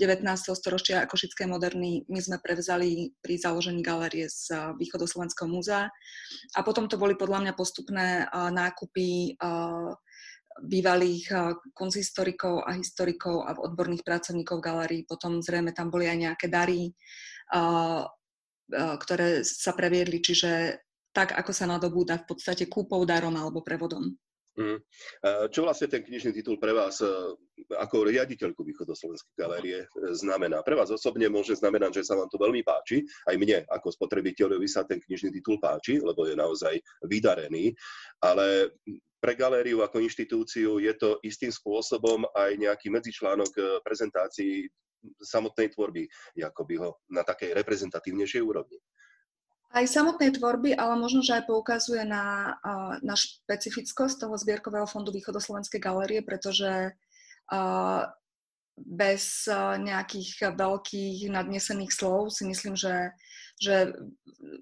storočia 0.56 1.04
Košickej 1.04 1.50
moderny 1.50 2.08
my 2.08 2.20
sme 2.22 2.40
prevzali 2.40 3.12
pri 3.20 3.36
založení 3.36 3.84
galérie 3.84 4.24
z 4.30 4.72
Východoslovenského 4.80 5.50
múzea. 5.50 5.92
A 6.56 6.60
potom 6.64 6.88
to 6.88 6.96
boli 6.96 7.12
podľa 7.18 7.44
mňa 7.44 7.52
postupné 7.58 8.24
nákupy 8.32 9.36
bývalých 10.60 11.24
konzistorikov 11.72 12.64
a 12.68 12.76
historikov 12.76 13.48
a 13.48 13.56
odborných 13.56 14.04
pracovníkov 14.04 14.60
galérii. 14.64 15.08
Potom 15.08 15.40
zrejme 15.44 15.72
tam 15.72 15.88
boli 15.92 16.08
aj 16.08 16.18
nejaké 16.20 16.46
dary 16.48 16.92
ktoré 18.74 19.42
sa 19.42 19.74
previedli, 19.74 20.22
čiže 20.22 20.80
tak, 21.10 21.34
ako 21.34 21.50
sa 21.50 21.66
nadobúda 21.66 22.22
v 22.22 22.28
podstate 22.30 22.70
kúpou, 22.70 23.02
darom 23.02 23.34
alebo 23.34 23.66
prevodom. 23.66 24.14
Mm. 24.58 24.82
Čo 25.54 25.62
vlastne 25.62 25.86
ten 25.86 26.02
knižný 26.02 26.34
titul 26.34 26.58
pre 26.58 26.74
vás 26.74 26.98
e, 27.00 27.08
ako 27.70 28.10
riaditeľku 28.10 28.66
Východoslovenskej 28.66 29.38
galérie 29.38 29.78
e, 29.78 29.86
znamená? 30.10 30.66
Pre 30.66 30.74
vás 30.74 30.90
osobne 30.90 31.30
môže 31.30 31.54
znamenať, 31.54 32.02
že 32.02 32.10
sa 32.10 32.18
vám 32.18 32.26
to 32.26 32.36
veľmi 32.36 32.66
páči, 32.66 33.06
aj 33.30 33.38
mne 33.38 33.62
ako 33.70 33.94
spotrebiteľovi 33.94 34.66
sa 34.66 34.82
ten 34.82 34.98
knižný 34.98 35.30
titul 35.30 35.62
páči, 35.62 36.02
lebo 36.02 36.26
je 36.26 36.34
naozaj 36.34 36.76
vydarený, 37.06 37.72
ale 38.20 38.74
pre 39.22 39.38
galériu 39.38 39.86
ako 39.86 40.02
inštitúciu 40.02 40.82
je 40.82 40.92
to 40.98 41.22
istým 41.22 41.54
spôsobom 41.54 42.26
aj 42.34 42.50
nejaký 42.58 42.90
medzičlánok 42.90 43.50
e, 43.54 43.62
prezentácií 43.86 44.66
samotnej 45.20 45.72
tvorby 45.72 46.08
Jakobyho 46.36 47.00
na 47.10 47.22
takej 47.24 47.56
reprezentatívnejšej 47.56 48.42
úrovni. 48.42 48.78
Aj 49.70 49.86
samotnej 49.86 50.34
tvorby, 50.34 50.74
ale 50.74 50.98
možno, 50.98 51.22
že 51.22 51.38
aj 51.38 51.46
poukazuje 51.46 52.02
na, 52.02 52.58
na 53.06 53.14
špecifickosť 53.14 54.26
toho 54.26 54.34
zbierkového 54.34 54.82
fondu 54.90 55.14
Východoslovenskej 55.14 55.78
galérie, 55.78 56.26
pretože 56.26 56.90
bez 58.74 59.46
nejakých 59.78 60.56
veľkých 60.58 61.30
nadnesených 61.30 61.92
slov 61.94 62.34
si 62.34 62.50
myslím, 62.50 62.74
že, 62.74 63.14
že 63.62 63.94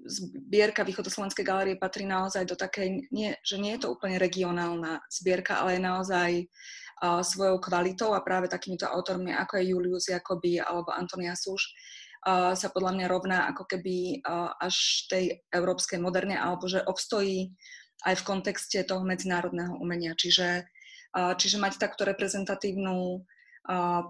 zbierka 0.04 0.84
Východoslovenskej 0.84 1.44
galerie 1.46 1.80
patrí 1.80 2.04
naozaj 2.04 2.44
do 2.44 2.58
takej, 2.58 3.08
nie, 3.08 3.32
že 3.40 3.56
nie 3.56 3.80
je 3.80 3.88
to 3.88 3.96
úplne 3.96 4.20
regionálna 4.20 5.00
zbierka, 5.08 5.64
ale 5.64 5.80
je 5.80 5.82
naozaj 5.88 6.30
uh, 6.44 6.48
svojou 7.02 7.62
kvalitou 7.62 8.14
a 8.14 8.24
práve 8.24 8.50
takýmito 8.50 8.86
autormi, 8.90 9.30
ako 9.34 9.58
je 9.58 9.68
Julius 9.70 10.10
Jakoby 10.10 10.58
alebo 10.58 10.90
Antonia 10.90 11.38
Suš, 11.38 11.70
sa 12.54 12.68
podľa 12.74 12.98
mňa 12.98 13.06
rovná 13.06 13.38
ako 13.54 13.64
keby 13.70 14.26
až 14.58 15.06
tej 15.06 15.38
európskej 15.54 16.02
moderne, 16.02 16.34
alebo 16.34 16.66
že 16.66 16.82
obstojí 16.82 17.54
aj 18.06 18.14
v 18.18 18.26
kontexte 18.26 18.82
toho 18.82 19.06
medzinárodného 19.06 19.78
umenia. 19.78 20.18
Čiže, 20.18 20.66
čiže 21.14 21.62
mať 21.62 21.78
takto 21.78 22.02
reprezentatívnu 22.02 23.22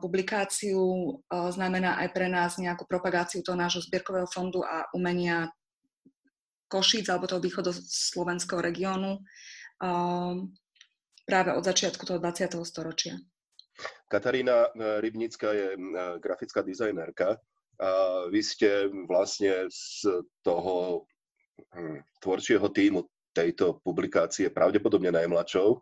publikáciu 0.00 0.80
znamená 1.28 2.00
aj 2.00 2.08
pre 2.16 2.32
nás 2.32 2.56
nejakú 2.56 2.88
propagáciu 2.88 3.44
toho 3.44 3.60
nášho 3.60 3.84
zbierkového 3.84 4.28
fondu 4.30 4.64
a 4.64 4.88
umenia 4.96 5.52
Košíc 6.68 7.08
alebo 7.08 7.24
toho 7.24 7.40
východoslovenského 7.40 8.60
regiónu 8.60 9.20
práve 11.28 11.52
od 11.52 11.60
začiatku 11.60 12.08
toho 12.08 12.16
20. 12.16 12.56
storočia. 12.64 13.20
Katarína 14.08 14.64
e, 14.64 14.68
Rybnická 15.04 15.52
je 15.52 15.68
e, 15.76 15.78
grafická 16.16 16.64
dizajnerka 16.64 17.36
a 17.78 17.90
vy 18.32 18.40
ste 18.40 18.88
vlastne 19.06 19.68
z 19.68 20.08
toho 20.40 21.04
hm, 21.76 22.00
tvorčieho 22.24 22.64
týmu 22.72 23.04
tejto 23.36 23.78
publikácie 23.84 24.50
pravdepodobne 24.50 25.14
najmladšou. 25.14 25.78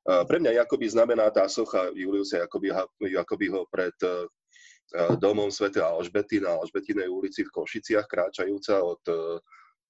Pre 0.00 0.36
mňa 0.40 0.64
Jakoby 0.64 0.90
znamená 0.90 1.28
tá 1.32 1.48
socha 1.48 1.92
Juliusa 1.92 2.44
Jakobyho, 2.44 2.88
Jakobyho 3.00 3.64
pred 3.72 3.94
e, 4.04 4.28
domom 5.16 5.48
Sv. 5.48 5.70
Alžbety 5.80 6.42
na 6.42 6.60
Alžbetinej 6.60 7.08
ulici 7.08 7.46
v 7.46 7.54
Košiciach, 7.54 8.10
kráčajúca 8.10 8.82
od 8.82 9.00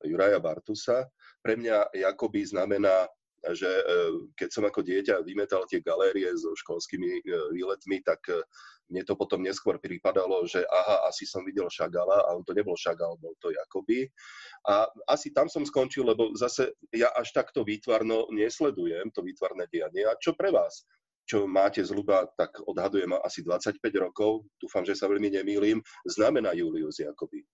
Juraja 0.04 0.38
Bartusa. 0.38 1.08
Pre 1.40 1.56
mňa 1.56 1.96
Jakoby 1.96 2.46
znamená 2.46 3.08
že 3.56 3.70
e, 3.70 3.84
keď 4.36 4.48
som 4.52 4.64
ako 4.68 4.80
dieťa 4.84 5.24
vymetal 5.24 5.64
tie 5.64 5.80
galérie 5.80 6.28
so 6.36 6.52
školskými 6.52 7.24
výletmi, 7.56 8.04
tak 8.04 8.20
mne 8.90 9.06
to 9.06 9.14
potom 9.14 9.40
neskôr 9.40 9.78
pripadalo, 9.78 10.42
že 10.44 10.66
aha, 10.66 11.06
asi 11.06 11.22
som 11.22 11.46
videl 11.46 11.70
Šagala 11.70 12.26
a 12.26 12.34
on 12.34 12.42
to 12.42 12.52
nebol 12.52 12.74
Šagal, 12.74 13.16
bol 13.22 13.38
to 13.38 13.54
Jakoby. 13.54 14.10
A 14.66 14.84
asi 15.06 15.30
tam 15.30 15.46
som 15.46 15.62
skončil, 15.62 16.02
lebo 16.02 16.34
zase 16.34 16.74
ja 16.90 17.08
až 17.14 17.30
takto 17.30 17.62
výtvarno 17.62 18.26
nesledujem 18.34 19.14
to 19.14 19.22
výtvarné 19.22 19.70
dianie. 19.70 20.04
A 20.04 20.18
čo 20.18 20.34
pre 20.34 20.50
vás? 20.50 20.84
čo 21.30 21.46
máte 21.46 21.78
zhruba, 21.86 22.26
tak 22.34 22.58
odhadujem 22.66 23.14
asi 23.22 23.46
25 23.46 23.78
rokov, 24.02 24.50
dúfam, 24.58 24.82
že 24.82 24.98
sa 24.98 25.06
veľmi 25.06 25.30
nemýlim, 25.30 25.78
znamená 26.02 26.50
Julius 26.58 26.98
Jakoby. 26.98 27.46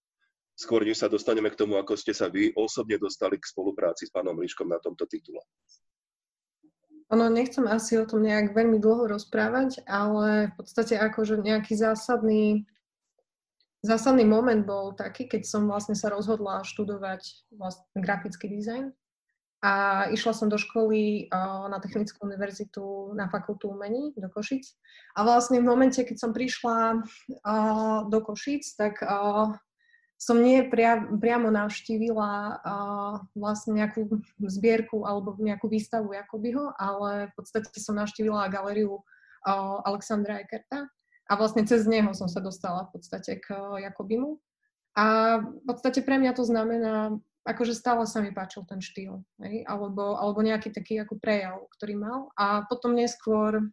Skôr 0.57 0.89
než 0.89 1.05
sa 1.05 1.13
dostaneme 1.13 1.53
k 1.53 1.61
tomu, 1.61 1.77
ako 1.77 2.01
ste 2.01 2.17
sa 2.17 2.33
vy 2.33 2.49
osobne 2.57 2.97
dostali 2.97 3.37
k 3.37 3.45
spolupráci 3.45 4.09
s 4.09 4.13
pánom 4.13 4.41
Liškom 4.41 4.73
na 4.73 4.81
tomto 4.81 5.05
titule. 5.05 5.45
Ono, 7.13 7.29
nechcem 7.29 7.69
asi 7.69 8.01
o 8.01 8.09
tom 8.09 8.25
nejak 8.25 8.57
veľmi 8.57 8.81
dlho 8.81 9.07
rozprávať, 9.07 9.85
ale 9.85 10.51
v 10.51 10.55
podstate 10.59 10.99
akože 10.99 11.39
nejaký 11.39 11.77
zásadný, 11.79 12.67
zásadný 13.85 14.25
moment 14.27 14.65
bol 14.65 14.97
taký, 14.97 15.29
keď 15.29 15.47
som 15.47 15.69
vlastne 15.69 15.95
sa 15.95 16.11
rozhodla 16.11 16.67
študovať 16.67 17.53
vlastne 17.55 18.01
grafický 18.01 18.51
dizajn 18.51 18.91
a 19.63 19.73
išla 20.11 20.33
som 20.35 20.49
do 20.51 20.59
školy 20.59 21.31
na 21.71 21.79
Technickú 21.79 22.27
univerzitu 22.27 23.13
na 23.15 23.31
fakultu 23.31 23.71
umení 23.71 24.11
do 24.19 24.27
Košic. 24.27 24.67
A 25.15 25.23
vlastne 25.23 25.63
v 25.63 25.69
momente, 25.69 26.03
keď 26.03 26.17
som 26.17 26.35
prišla 26.35 27.07
do 28.09 28.19
Košic, 28.19 28.67
tak 28.75 28.99
som 30.17 30.41
nie 30.41 30.65
pria, 30.65 30.97
priamo 30.97 31.53
navštívila 31.53 32.33
uh, 32.57 33.15
vlastne 33.37 33.77
nejakú 33.85 34.09
zbierku 34.49 35.05
alebo 35.05 35.37
nejakú 35.37 35.69
výstavu 35.69 36.17
Jakobyho, 36.17 36.73
ale 36.81 37.29
v 37.31 37.33
podstate 37.37 37.69
som 37.77 38.01
navštívila 38.01 38.49
galériu 38.49 39.01
uh, 39.01 39.85
Alexandra 39.85 40.41
Ekerta 40.41 40.89
a 41.29 41.33
vlastne 41.37 41.69
cez 41.69 41.85
neho 41.85 42.17
som 42.17 42.33
sa 42.33 42.41
dostala 42.41 42.89
v 42.89 42.97
podstate 42.97 43.43
k 43.43 43.53
Jakobimu. 43.85 44.41
A 44.97 45.39
v 45.45 45.63
podstate 45.69 46.01
pre 46.01 46.17
mňa 46.17 46.33
to 46.33 46.49
znamená, 46.49 47.13
akože 47.45 47.77
stále 47.77 48.09
sa 48.09 48.25
mi 48.25 48.33
páčil 48.33 48.65
ten 48.65 48.81
štýl, 48.81 49.21
hej? 49.45 49.61
Alebo, 49.69 50.17
alebo 50.17 50.41
nejaký 50.41 50.73
taký 50.73 50.97
ako 51.05 51.21
prejav, 51.21 51.69
ktorý 51.77 51.95
mal. 52.01 52.19
A 52.41 52.65
potom 52.65 52.97
neskôr 52.97 53.69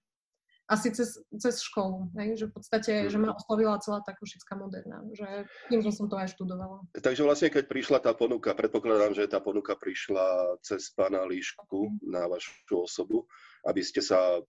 asi 0.73 0.89
cez, 0.89 1.21
cez 1.37 1.61
školu, 1.61 2.09
hej? 2.17 2.33
že 2.33 2.45
v 2.49 2.53
podstate, 2.57 2.91
mm. 3.05 3.09
že 3.13 3.17
ma 3.21 3.29
mhm. 3.29 3.37
oslovila 3.37 3.77
celá 3.77 4.01
tá 4.01 4.17
košická 4.17 4.57
moderná, 4.57 5.05
že 5.13 5.45
tým, 5.69 5.85
že 5.85 5.93
som 5.93 6.09
to 6.09 6.17
aj 6.17 6.33
študovala. 6.33 6.81
Takže 6.97 7.21
vlastne, 7.21 7.53
keď 7.53 7.69
prišla 7.69 8.01
tá 8.01 8.11
ponuka, 8.17 8.57
predpokladám, 8.57 9.13
že 9.13 9.29
tá 9.29 9.37
ponuka 9.37 9.77
prišla 9.77 10.57
cez 10.65 10.89
pána 10.97 11.21
Líšku 11.29 12.01
mm. 12.01 12.09
na 12.09 12.25
vašu 12.25 12.73
osobu, 12.73 13.29
aby 13.63 13.79
ste 13.79 14.03
sa 14.03 14.43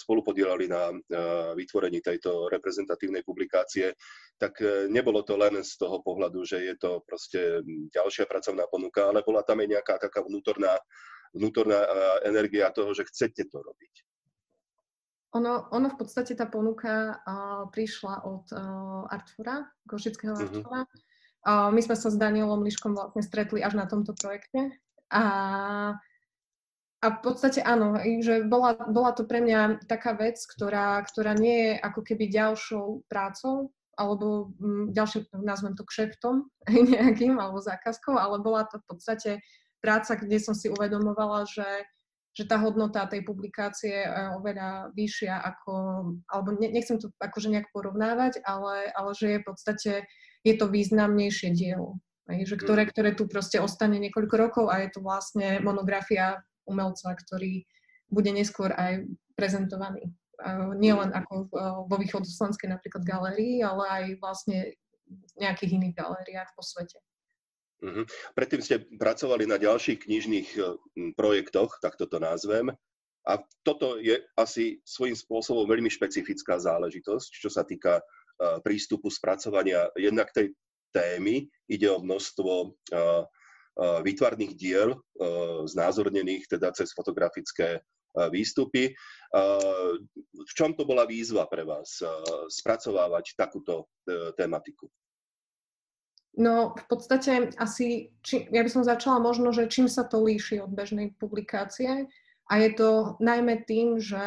spolu 0.00 0.24
podielali 0.24 0.64
na 0.64 0.88
vytvorení 1.52 2.00
tejto 2.00 2.48
reprezentatívnej 2.48 3.20
publikácie, 3.20 3.92
tak 4.40 4.56
e, 4.64 4.88
nebolo 4.88 5.20
to 5.20 5.36
len 5.36 5.60
z 5.60 5.76
toho 5.76 6.00
pohľadu, 6.00 6.48
že 6.48 6.64
je 6.64 6.74
to 6.80 7.04
proste 7.04 7.60
ďalšia 7.92 8.24
pracovná 8.24 8.64
ponuka, 8.72 9.12
ale 9.12 9.20
bola 9.20 9.44
tam 9.44 9.60
aj 9.60 9.68
nejaká 9.68 10.00
taká 10.00 10.24
vnútorná, 10.24 10.72
vnútorná 11.36 11.84
energia 12.24 12.72
toho, 12.72 12.96
že 12.96 13.04
chcete 13.04 13.44
to 13.52 13.60
robiť. 13.60 14.09
Ono, 15.30 15.70
ono 15.70 15.86
v 15.94 15.96
podstate 15.96 16.34
tá 16.34 16.50
ponuka 16.50 17.22
uh, 17.22 17.70
prišla 17.70 18.26
od 18.26 18.50
uh, 18.50 19.06
Artfora, 19.06 19.70
Košického 19.86 20.34
mm-hmm. 20.34 20.46
Artfora. 20.58 20.82
Uh, 21.40 21.70
my 21.70 21.80
sme 21.80 21.94
sa 21.94 22.10
s 22.10 22.18
Danielom 22.18 22.66
Liškom 22.66 22.98
vlastne 22.98 23.22
stretli 23.22 23.62
až 23.62 23.78
na 23.78 23.86
tomto 23.86 24.10
projekte. 24.18 24.74
A, 25.14 25.24
a 26.98 27.06
v 27.06 27.18
podstate 27.22 27.62
áno, 27.62 27.94
že 28.20 28.42
bola, 28.42 28.74
bola 28.90 29.14
to 29.14 29.22
pre 29.22 29.38
mňa 29.38 29.86
taká 29.86 30.18
vec, 30.18 30.42
ktorá, 30.50 30.98
ktorá 31.06 31.38
nie 31.38 31.70
je 31.70 31.72
ako 31.78 32.00
keby 32.02 32.26
ďalšou 32.26 33.06
prácou, 33.06 33.70
alebo 33.94 34.50
m, 34.58 34.90
ďalšie, 34.90 35.30
nazvem 35.44 35.78
to 35.78 35.86
kšeftom 35.86 36.48
nejakým, 36.94 37.38
alebo 37.38 37.62
zákazkou, 37.62 38.18
ale 38.18 38.42
bola 38.42 38.66
to 38.66 38.82
v 38.82 38.86
podstate 38.90 39.30
práca, 39.78 40.18
kde 40.18 40.42
som 40.42 40.58
si 40.58 40.68
uvedomovala, 40.68 41.46
že 41.48 41.64
že 42.30 42.46
tá 42.46 42.62
hodnota 42.62 43.10
tej 43.10 43.26
publikácie 43.26 44.06
je 44.06 44.06
oveľa 44.38 44.94
vyššia 44.94 45.34
ako, 45.34 45.74
alebo 46.30 46.48
nechcem 46.62 47.02
to 47.02 47.10
akože 47.18 47.50
nejak 47.50 47.66
porovnávať, 47.74 48.38
ale, 48.46 48.94
ale 48.94 49.10
že 49.18 49.26
je 49.34 49.38
v 49.42 49.46
podstate, 49.46 49.92
je 50.46 50.54
to 50.54 50.70
významnejšie 50.70 51.50
dielo, 51.50 51.98
že 52.30 52.54
ktoré, 52.54 52.86
mm. 52.86 52.90
ktoré 52.94 53.10
tu 53.18 53.26
proste 53.26 53.58
ostane 53.58 53.98
niekoľko 53.98 54.34
rokov 54.38 54.64
a 54.70 54.78
je 54.86 54.94
to 54.94 55.02
vlastne 55.02 55.58
monografia 55.60 56.38
umelca, 56.70 57.18
ktorý 57.18 57.66
bude 58.06 58.30
neskôr 58.30 58.70
aj 58.78 59.06
prezentovaný. 59.34 60.14
Nie 60.78 60.96
len 60.96 61.12
ako 61.12 61.52
vo 61.90 61.96
východoslovenskej 62.00 62.72
napríklad 62.72 63.04
galérii, 63.04 63.60
ale 63.60 63.84
aj 63.90 64.04
vlastne 64.22 64.58
v 65.10 65.32
nejakých 65.42 65.76
iných 65.76 65.98
galériách 65.98 66.50
po 66.54 66.62
svete. 66.62 66.96
Uh-huh. 67.80 68.04
Predtým 68.36 68.60
ste 68.60 68.84
pracovali 68.84 69.48
na 69.48 69.56
ďalších 69.56 70.04
knižných 70.04 70.48
e, 70.56 70.60
projektoch, 71.16 71.80
tak 71.80 71.96
toto 71.96 72.20
názvem. 72.20 72.68
A 73.24 73.32
toto 73.64 74.00
je 74.00 74.20
asi 74.36 74.80
svojím 74.84 75.16
spôsobom 75.16 75.68
veľmi 75.68 75.92
špecifická 75.92 76.56
záležitosť, 76.56 77.28
čo 77.36 77.52
sa 77.52 77.68
týka 77.68 78.00
uh, 78.00 78.64
prístupu 78.64 79.12
spracovania 79.12 79.92
jednak 79.92 80.32
tej 80.32 80.56
témy. 80.88 81.44
Ide 81.68 81.92
o 81.92 82.00
množstvo 82.00 82.52
uh, 82.64 83.28
výtvarných 83.80 84.56
diel 84.60 84.98
znázornených 85.64 86.48
teda 86.52 86.74
cez 86.76 86.92
fotografické 86.92 87.80
výstupy. 88.28 88.92
V 90.36 90.52
čom 90.52 90.74
to 90.74 90.84
bola 90.84 91.06
výzva 91.06 91.46
pre 91.46 91.62
vás 91.64 92.02
spracovávať 92.50 93.38
takúto 93.38 93.88
tematiku? 94.36 94.90
No 96.38 96.78
v 96.78 96.84
podstate 96.86 97.50
asi, 97.58 98.14
či, 98.22 98.46
ja 98.54 98.62
by 98.62 98.70
som 98.70 98.86
začala 98.86 99.18
možno, 99.18 99.50
že 99.50 99.66
čím 99.66 99.90
sa 99.90 100.06
to 100.06 100.22
líši 100.22 100.62
od 100.62 100.70
bežnej 100.70 101.10
publikácie 101.18 102.06
a 102.46 102.52
je 102.54 102.70
to 102.78 103.18
najmä 103.18 103.66
tým, 103.66 103.98
že 103.98 104.22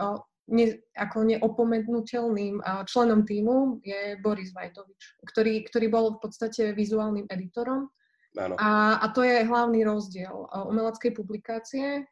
o, 0.00 0.24
ne, 0.48 0.80
ako 0.96 1.28
neopomenutelným 1.28 2.64
členom 2.88 3.28
týmu 3.28 3.84
je 3.84 4.16
Boris 4.24 4.56
Vajtovič, 4.56 5.20
ktorý, 5.28 5.68
ktorý 5.68 5.86
bol 5.92 6.16
v 6.16 6.20
podstate 6.24 6.72
vizuálnym 6.72 7.28
editorom. 7.28 7.92
Áno. 8.32 8.56
A, 8.56 8.96
a 9.04 9.06
to 9.12 9.20
je 9.20 9.44
hlavný 9.44 9.84
rozdiel 9.84 10.32
umeleckej 10.72 11.12
publikácie 11.12 12.08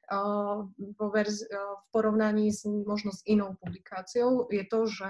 vo 0.76 1.06
verzi, 1.08 1.48
v 1.48 1.84
porovnaní 1.96 2.52
s, 2.52 2.68
možno 2.68 3.08
s 3.08 3.24
inou 3.24 3.56
publikáciou 3.56 4.44
je 4.52 4.60
to, 4.68 4.84
že 4.84 5.08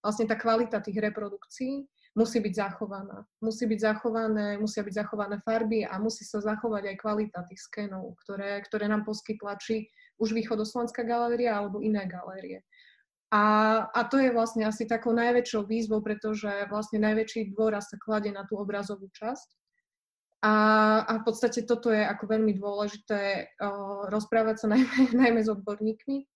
vlastne 0.00 0.24
tá 0.24 0.32
kvalita 0.32 0.80
tých 0.80 0.96
reprodukcií 0.96 1.84
musí 2.16 2.40
byť 2.40 2.54
zachovaná. 2.56 3.28
Musí 3.44 3.68
byť 3.68 3.80
zachované, 3.80 4.56
musia 4.56 4.80
byť 4.80 4.94
zachované 5.04 5.36
farby 5.44 5.84
a 5.84 6.00
musí 6.00 6.24
sa 6.24 6.40
zachovať 6.40 6.90
aj 6.90 6.96
kvalita 6.96 7.44
tých 7.44 7.60
skenov, 7.60 8.16
ktoré, 8.24 8.64
ktoré 8.64 8.88
nám 8.88 9.04
poskytla 9.04 9.60
či 9.60 9.92
už 10.16 10.32
Východoslovenská 10.32 11.04
galéria 11.04 11.60
alebo 11.60 11.84
iné 11.84 12.08
galérie. 12.08 12.64
A, 13.28 13.42
a 13.92 14.00
to 14.08 14.16
je 14.16 14.32
vlastne 14.32 14.64
asi 14.64 14.88
takou 14.88 15.12
najväčšou 15.12 15.68
výzvou, 15.68 16.00
pretože 16.00 16.48
vlastne 16.72 17.04
najväčší 17.04 17.52
dôraz 17.52 17.92
sa 17.92 18.00
kladie 18.00 18.32
na 18.32 18.48
tú 18.48 18.56
obrazovú 18.56 19.12
časť. 19.12 19.48
A, 20.46 20.52
a 21.04 21.12
v 21.20 21.22
podstate 21.26 21.68
toto 21.68 21.92
je 21.92 22.00
ako 22.00 22.24
veľmi 22.32 22.56
dôležité 22.56 23.50
uh, 23.60 24.08
rozprávať 24.08 24.64
sa 24.64 24.66
najmä, 24.72 25.12
najmä 25.12 25.40
s 25.44 25.52
odborníkmi 25.52 26.35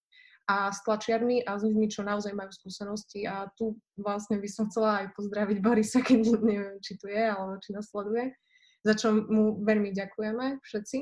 a 0.51 0.75
s 0.75 0.83
tlačiarmi 0.83 1.47
a 1.47 1.55
s 1.55 1.63
ľuďmi, 1.63 1.87
čo 1.87 2.03
naozaj 2.03 2.35
majú 2.35 2.51
skúsenosti. 2.51 3.23
A 3.31 3.47
tu 3.55 3.79
vlastne 3.95 4.43
by 4.43 4.49
som 4.51 4.67
chcela 4.67 5.07
aj 5.07 5.15
pozdraviť 5.15 5.63
Borisa, 5.63 6.03
keď 6.07 6.43
neviem, 6.43 6.83
či 6.83 6.99
tu 6.99 7.07
je, 7.07 7.23
alebo 7.23 7.63
či 7.63 7.71
nás 7.71 7.87
sleduje, 7.87 8.35
za 8.83 8.99
čo 8.99 9.15
mu 9.15 9.63
veľmi 9.63 9.95
ďakujeme 9.95 10.59
všetci. 10.67 10.99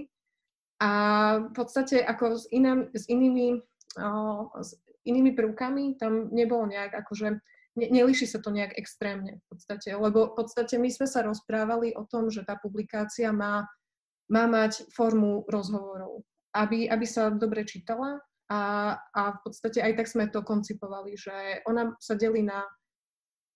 A 0.78 0.90
v 1.48 1.52
podstate 1.56 2.04
ako 2.04 2.38
s, 2.38 2.44
inám, 2.52 2.92
s 2.92 3.08
inými 3.10 3.64
s 4.60 4.70
inými 5.04 5.32
prvkami 5.32 5.96
tam 5.96 6.28
nebolo 6.30 6.68
nejak 6.68 6.92
akože, 7.04 7.28
ne, 7.80 7.86
nelíši 7.88 8.28
sa 8.28 8.38
to 8.38 8.52
nejak 8.52 8.76
extrémne 8.76 9.40
v 9.40 9.44
podstate, 9.48 9.96
lebo 9.96 10.32
v 10.32 10.44
podstate 10.44 10.76
my 10.76 10.92
sme 10.92 11.08
sa 11.08 11.24
rozprávali 11.24 11.96
o 11.96 12.04
tom, 12.04 12.28
že 12.28 12.44
tá 12.44 12.60
publikácia 12.60 13.32
má, 13.32 13.64
má 14.28 14.44
mať 14.46 14.86
formu 14.92 15.48
rozhovorov, 15.48 16.22
aby, 16.52 16.86
aby 16.86 17.06
sa 17.08 17.32
dobre 17.32 17.64
čítala 17.64 18.20
a, 18.48 18.96
a 18.96 19.22
v 19.36 19.38
podstate 19.44 19.84
aj 19.84 19.92
tak 20.00 20.08
sme 20.08 20.24
to 20.32 20.40
koncipovali, 20.40 21.14
že 21.16 21.62
ona 21.68 21.92
sa 22.00 22.16
delí 22.16 22.42
na 22.44 22.64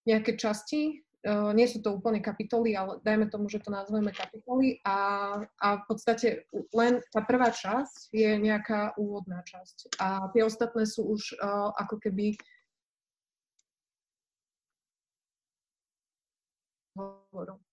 nejaké 0.04 0.36
časti, 0.36 1.02
Uh, 1.22 1.54
nie 1.54 1.70
sú 1.70 1.78
to 1.78 1.94
úplne 1.94 2.18
kapitoly, 2.18 2.74
ale 2.74 2.98
dajme 3.06 3.30
tomu, 3.30 3.46
že 3.46 3.62
to 3.62 3.70
nazveme 3.70 4.10
kapitoly 4.10 4.82
a, 4.82 4.98
a 5.62 5.68
v 5.78 5.84
podstate 5.86 6.50
len 6.74 6.98
tá 7.14 7.22
prvá 7.22 7.54
časť 7.54 8.10
je 8.10 8.42
nejaká 8.42 8.98
úvodná 8.98 9.38
časť. 9.46 10.02
A 10.02 10.26
tie 10.34 10.42
ostatné 10.42 10.82
sú 10.82 11.14
už 11.14 11.38
uh, 11.38 11.70
ako 11.78 12.02
keby 12.02 12.34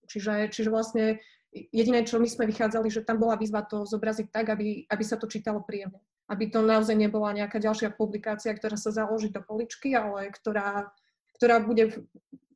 Čiže, 0.09 0.53
čiže 0.53 0.69
vlastne 0.69 1.19
jediné, 1.53 2.05
čo 2.05 2.21
my 2.21 2.29
sme 2.29 2.45
vychádzali, 2.49 2.87
že 2.93 3.05
tam 3.05 3.17
bola 3.17 3.37
výzva 3.37 3.65
to 3.65 3.85
zobraziť 3.85 4.27
tak, 4.29 4.53
aby, 4.53 4.85
aby 4.85 5.03
sa 5.03 5.17
to 5.17 5.25
čítalo 5.25 5.65
príjemne. 5.65 5.99
Aby 6.29 6.53
to 6.53 6.61
naozaj 6.61 6.93
nebola 6.93 7.33
nejaká 7.33 7.57
ďalšia 7.57 7.97
publikácia, 7.97 8.53
ktorá 8.53 8.77
sa 8.77 8.93
založí 8.93 9.33
do 9.33 9.41
poličky, 9.41 9.97
ale 9.97 10.29
ktorá, 10.29 10.93
ktorá 11.41 11.61
bude 11.65 12.05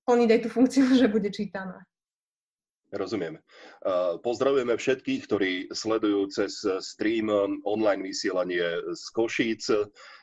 plniť 0.06 0.30
aj 0.30 0.40
tú 0.46 0.50
funkciu, 0.54 0.86
že 1.02 1.10
bude 1.10 1.34
čítaná. 1.34 1.82
Rozumiem. 2.94 3.42
Pozdravujeme 4.22 4.78
všetkých, 4.78 5.22
ktorí 5.26 5.52
sledujú 5.74 6.30
cez 6.30 6.62
stream 6.62 7.26
online 7.66 8.06
vysielanie 8.06 8.62
z 8.94 9.04
Košíc. 9.10 9.66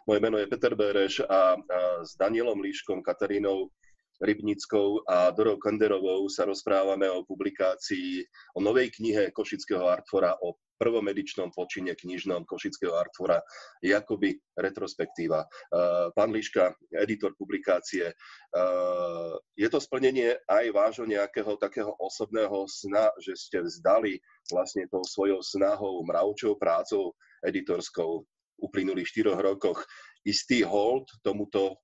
Moje 0.06 0.20
meno 0.22 0.38
je 0.38 0.46
Peter 0.46 0.78
Bereš 0.78 1.26
a 1.26 1.58
s 2.06 2.14
Danielom 2.14 2.62
Líškom, 2.62 3.02
Katarínou 3.02 3.74
Rybnickou 4.20 5.08
a 5.08 5.32
Dorou 5.32 5.56
Kanderovou 5.56 6.28
sa 6.28 6.44
rozprávame 6.44 7.08
o 7.08 7.24
publikácii, 7.24 8.24
o 8.54 8.60
novej 8.60 8.92
knihe 8.92 9.32
Košického 9.32 9.88
Artfora 9.88 10.36
o 10.44 10.60
prvom 10.80 11.04
edičnom 11.12 11.52
počine 11.52 11.92
knižnom 11.92 12.48
Košického 12.48 12.96
Artfora 12.96 13.40
Jakoby 13.84 14.36
retrospektíva. 14.56 15.44
Uh, 15.44 16.08
pán 16.16 16.32
Liška, 16.32 16.72
editor 16.96 17.36
publikácie, 17.36 18.08
uh, 18.08 19.36
je 19.56 19.68
to 19.68 19.76
splnenie 19.76 20.40
aj 20.48 20.64
vášho 20.72 21.04
nejakého 21.04 21.60
takého 21.60 21.92
osobného 22.00 22.64
sna, 22.64 23.12
že 23.20 23.36
ste 23.36 23.60
vzdali 23.60 24.16
vlastne 24.48 24.88
tou 24.88 25.04
svojou 25.04 25.44
snahou, 25.44 26.00
mravčou 26.08 26.56
prácou 26.56 27.12
editorskou 27.44 28.24
uplynulých 28.60 29.08
štyroch 29.08 29.40
rokoch 29.40 29.84
istý 30.24 30.60
hold 30.64 31.08
tomuto 31.24 31.80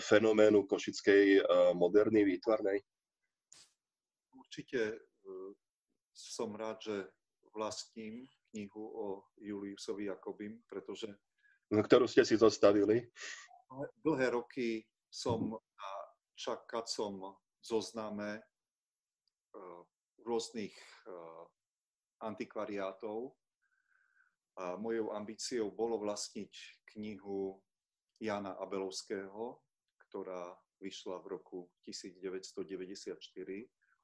fenoménu 0.00 0.66
košickej 0.66 1.44
moderny 1.76 2.24
výtvarnej? 2.24 2.80
Určite 4.34 5.02
som 6.14 6.54
rád, 6.54 6.78
že 6.80 6.96
vlastním 7.54 8.26
knihu 8.50 8.82
o 8.82 9.06
Juliusovi 9.38 10.06
Jakobim, 10.10 10.62
pretože... 10.66 11.10
No, 11.70 11.82
ktorú 11.82 12.06
ste 12.06 12.22
si 12.22 12.38
zostavili? 12.38 13.02
Dlhé 14.02 14.30
roky 14.30 14.86
som 15.10 15.58
na 15.58 15.92
čakacom 16.38 17.34
zozname 17.62 18.38
uh, 18.38 19.82
rôznych 20.24 20.74
antikvariátov 22.24 23.36
a 24.56 24.80
mojou 24.80 25.12
ambíciou 25.12 25.68
bolo 25.68 26.00
vlastniť 26.00 26.52
knihu 26.94 27.60
Jana 28.22 28.56
Abelovského, 28.56 29.60
ktorá 30.14 30.54
vyšla 30.78 31.18
v 31.26 31.34
roku 31.34 31.58
1994. 31.90 33.18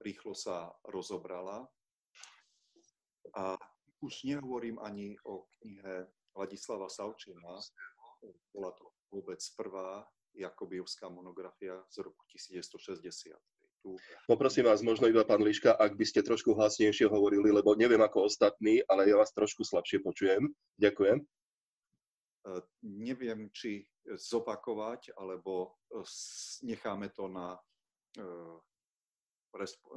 Rýchlo 0.03 0.35
sa 0.35 0.75
rozobrala 0.91 1.71
a 3.39 3.55
už 4.03 4.27
nehovorím 4.27 4.83
ani 4.83 5.15
o 5.23 5.47
knihe 5.63 6.11
Ladislava 6.35 6.91
Savčina, 6.91 7.63
bola 8.51 8.75
to 8.75 8.91
vôbec 9.15 9.39
prvá 9.55 10.03
Jakobiovská 10.35 11.07
monografia 11.07 11.79
z 11.95 12.03
roku 12.03 12.27
1960. 12.35 13.31
Tu... 13.87 13.95
Poprosím 14.27 14.67
vás 14.67 14.83
možno 14.83 15.07
iba, 15.07 15.23
pán 15.23 15.47
Liška, 15.47 15.79
ak 15.79 15.95
by 15.95 16.03
ste 16.03 16.27
trošku 16.27 16.59
hlasnejšie 16.59 17.07
hovorili, 17.07 17.55
lebo 17.55 17.79
neviem 17.79 18.03
ako 18.03 18.27
ostatní, 18.27 18.83
ale 18.91 19.07
ja 19.07 19.15
vás 19.15 19.31
trošku 19.31 19.63
slabšie 19.63 20.03
počujem. 20.03 20.51
Ďakujem. 20.75 21.23
Uh, 22.41 22.65
neviem, 22.89 23.53
či 23.53 23.85
zopakovať, 24.09 25.13
alebo 25.13 25.77
uh, 25.93 26.09
necháme 26.65 27.13
to 27.13 27.29
na, 27.29 27.53
uh, 28.17 28.57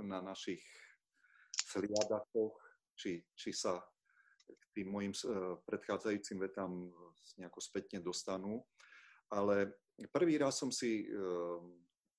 na 0.03 0.19
našich 0.19 0.59
sliadakoch 1.55 2.59
či, 2.99 3.23
či 3.31 3.55
sa 3.55 3.79
k 4.43 4.63
tým 4.75 4.91
mojim 4.91 5.13
predchádzajúcim 5.69 6.37
vetám 6.41 6.91
nejako 7.39 7.61
spätne 7.61 8.03
dostanú. 8.03 8.65
Ale 9.31 9.79
prvý 10.09 10.37
raz 10.37 10.57
som 10.57 10.69
si 10.69 11.05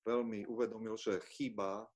veľmi 0.03 0.47
uvedomil, 0.47 0.95
že 0.95 1.19
chýba 1.35 1.87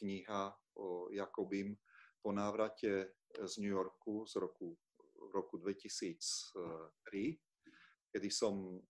kniha 0.00 0.42
o 0.80 1.12
Jakobim 1.12 1.76
po 2.20 2.32
návrate 2.32 3.20
z 3.36 3.52
New 3.60 3.72
Yorku 3.72 4.24
z 4.28 4.40
roku, 4.40 4.76
roku 5.32 5.58
2003, 5.58 6.54
kedy 8.10 8.28
som 8.30 8.80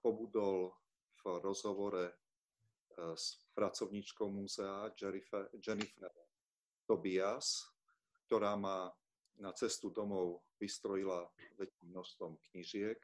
pobudol 0.00 0.72
v 1.20 1.22
rozhovore 1.42 2.16
s 2.96 3.44
pracovníčkou 3.52 4.30
múzea 4.30 4.92
Jennifer, 4.96 5.50
Tobias, 6.86 7.66
ktorá 8.24 8.56
ma 8.56 8.88
na 9.36 9.52
cestu 9.52 9.92
domov 9.92 10.46
vystrojila 10.56 11.28
väčším 11.60 11.92
množstvom 11.92 12.40
knížiek 12.48 12.96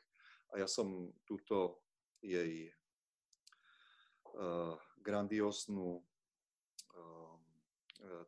a 0.57 0.65
ja 0.65 0.69
som 0.71 1.13
túto 1.29 1.85
jej 2.25 2.73
uh, 4.33 4.73
grandióznu 5.03 6.01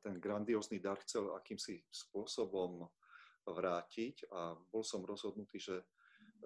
ten 0.02 0.20
grandiózny 0.20 0.78
dar 0.78 1.00
chcel 1.02 1.32
akýmsi 1.34 1.82
spôsobom 1.90 2.86
vrátiť 3.52 4.30
a 4.32 4.56
bol 4.72 4.80
som 4.80 5.04
rozhodnutý, 5.04 5.60
že 5.60 5.76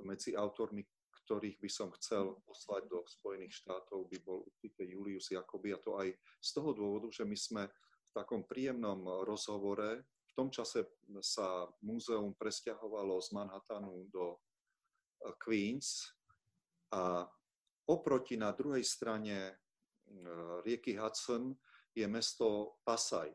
medzi 0.02 0.34
autormi, 0.34 0.82
ktorých 1.24 1.58
by 1.60 1.70
som 1.70 1.88
chcel 1.98 2.38
poslať 2.46 2.88
do 2.88 3.04
Spojených 3.06 3.62
štátov, 3.62 4.08
by 4.08 4.18
bol 4.24 4.46
určite 4.46 4.86
Julius 4.86 5.30
Jakoby. 5.30 5.74
A 5.74 5.82
to 5.82 5.98
aj 5.98 6.10
z 6.40 6.50
toho 6.54 6.70
dôvodu, 6.72 7.10
že 7.10 7.28
my 7.28 7.36
sme 7.36 7.62
v 8.08 8.10
takom 8.14 8.46
príjemnom 8.46 9.26
rozhovore. 9.26 10.08
Tom 10.38 10.54
čase 10.54 10.86
sa 11.18 11.66
múzeum 11.82 12.30
presťahovalo 12.38 13.18
z 13.18 13.34
Manhattanu 13.34 14.06
do 14.06 14.38
eh, 14.38 15.34
Queens 15.34 16.14
a 16.94 17.26
oproti 17.90 18.38
na 18.38 18.54
druhej 18.54 18.86
strane 18.86 19.34
eh, 19.34 19.56
rieky 20.62 20.94
Hudson 20.94 21.58
je 21.90 22.06
mesto 22.06 22.78
Passaic, 22.86 23.34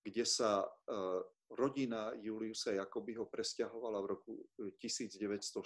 kde 0.00 0.24
sa 0.24 0.64
eh, 0.64 1.20
rodina 1.54 2.10
Juliusa 2.18 2.74
Jakobyho 2.74 3.30
presťahovala 3.30 3.98
v 4.02 4.06
roku 4.10 4.32
1906. 4.82 5.62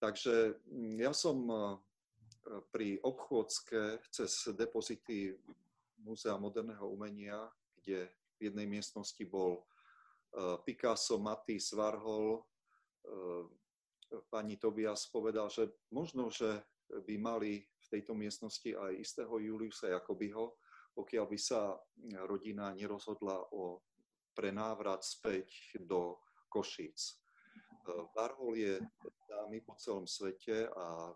Takže 0.00 0.34
hm, 0.64 0.96
ja 1.00 1.12
som 1.12 1.44
pri 2.70 3.00
obchôdzke 3.00 4.04
cez 4.12 4.52
depozity 4.52 5.32
Múzea 6.04 6.36
moderného 6.36 6.84
umenia, 6.92 7.48
kde 7.80 8.12
v 8.36 8.52
jednej 8.52 8.68
miestnosti 8.68 9.20
bol 9.24 9.64
eh, 10.36 10.56
Picasso, 10.60 11.16
Matisse, 11.16 11.72
Warhol. 11.72 12.44
Eh, 13.08 13.44
pani 14.28 14.60
Tobias 14.60 15.08
povedal, 15.08 15.48
že 15.48 15.72
možno, 15.88 16.28
že 16.28 16.60
by 16.92 17.16
mali 17.16 17.64
v 17.64 17.86
tejto 17.88 18.12
miestnosti 18.12 18.68
aj 18.68 18.92
istého 19.00 19.32
Juliusa 19.40 19.88
Jakobyho, 19.90 20.54
pokiaľ 20.92 21.24
by 21.26 21.38
sa 21.40 21.74
rodina 22.28 22.70
nerozhodla 22.76 23.50
o 23.50 23.80
prenávrat 24.34 25.06
späť 25.06 25.78
do 25.80 26.18
Košíc. 26.50 27.22
Warhol 28.18 28.52
je 28.58 28.74
známy 29.30 29.62
po 29.62 29.78
celom 29.78 30.04
svete 30.04 30.68
a 30.68 31.14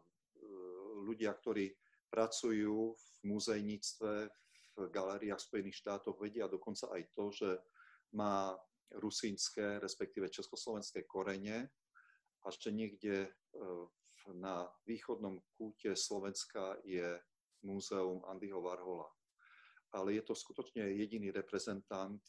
ľudia, 1.05 1.35
ktorí 1.35 1.75
pracujú 2.09 2.95
v 2.95 3.09
muzejníctve 3.29 4.13
v 4.79 4.87
galériách 4.95 5.43
Spojených 5.43 5.83
štátov, 5.83 6.23
vedia 6.23 6.47
dokonca 6.47 6.87
aj 6.95 7.03
to, 7.11 7.35
že 7.35 7.51
má 8.15 8.55
rusínske, 8.95 9.83
respektíve 9.83 10.31
československé 10.31 11.05
korene 11.05 11.69
a 12.45 12.49
že 12.55 12.71
niekde 12.71 13.35
na 14.39 14.69
východnom 14.87 15.43
kúte 15.59 15.97
Slovenska 15.99 16.79
je 16.87 17.19
múzeum 17.65 18.23
Andyho 18.29 18.63
Warhola. 18.63 19.09
Ale 19.97 20.21
je 20.21 20.23
to 20.23 20.37
skutočne 20.37 20.85
jediný 20.95 21.33
reprezentant, 21.33 22.23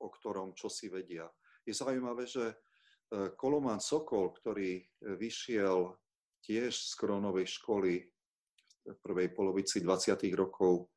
o 0.00 0.08
ktorom 0.12 0.52
čo 0.56 0.68
si 0.68 0.90
vedia. 0.90 1.26
Je 1.64 1.74
zaujímavé, 1.74 2.28
že 2.28 2.56
Kolomán 3.38 3.78
Sokol, 3.78 4.34
ktorý 4.34 4.82
vyšiel 5.02 5.94
tiež 6.42 6.74
z 6.74 6.92
Krónovej 6.98 7.46
školy 7.58 8.02
v 8.86 8.98
prvej 9.02 9.34
polovici 9.34 9.82
20. 9.82 10.14
rokov 10.34 10.90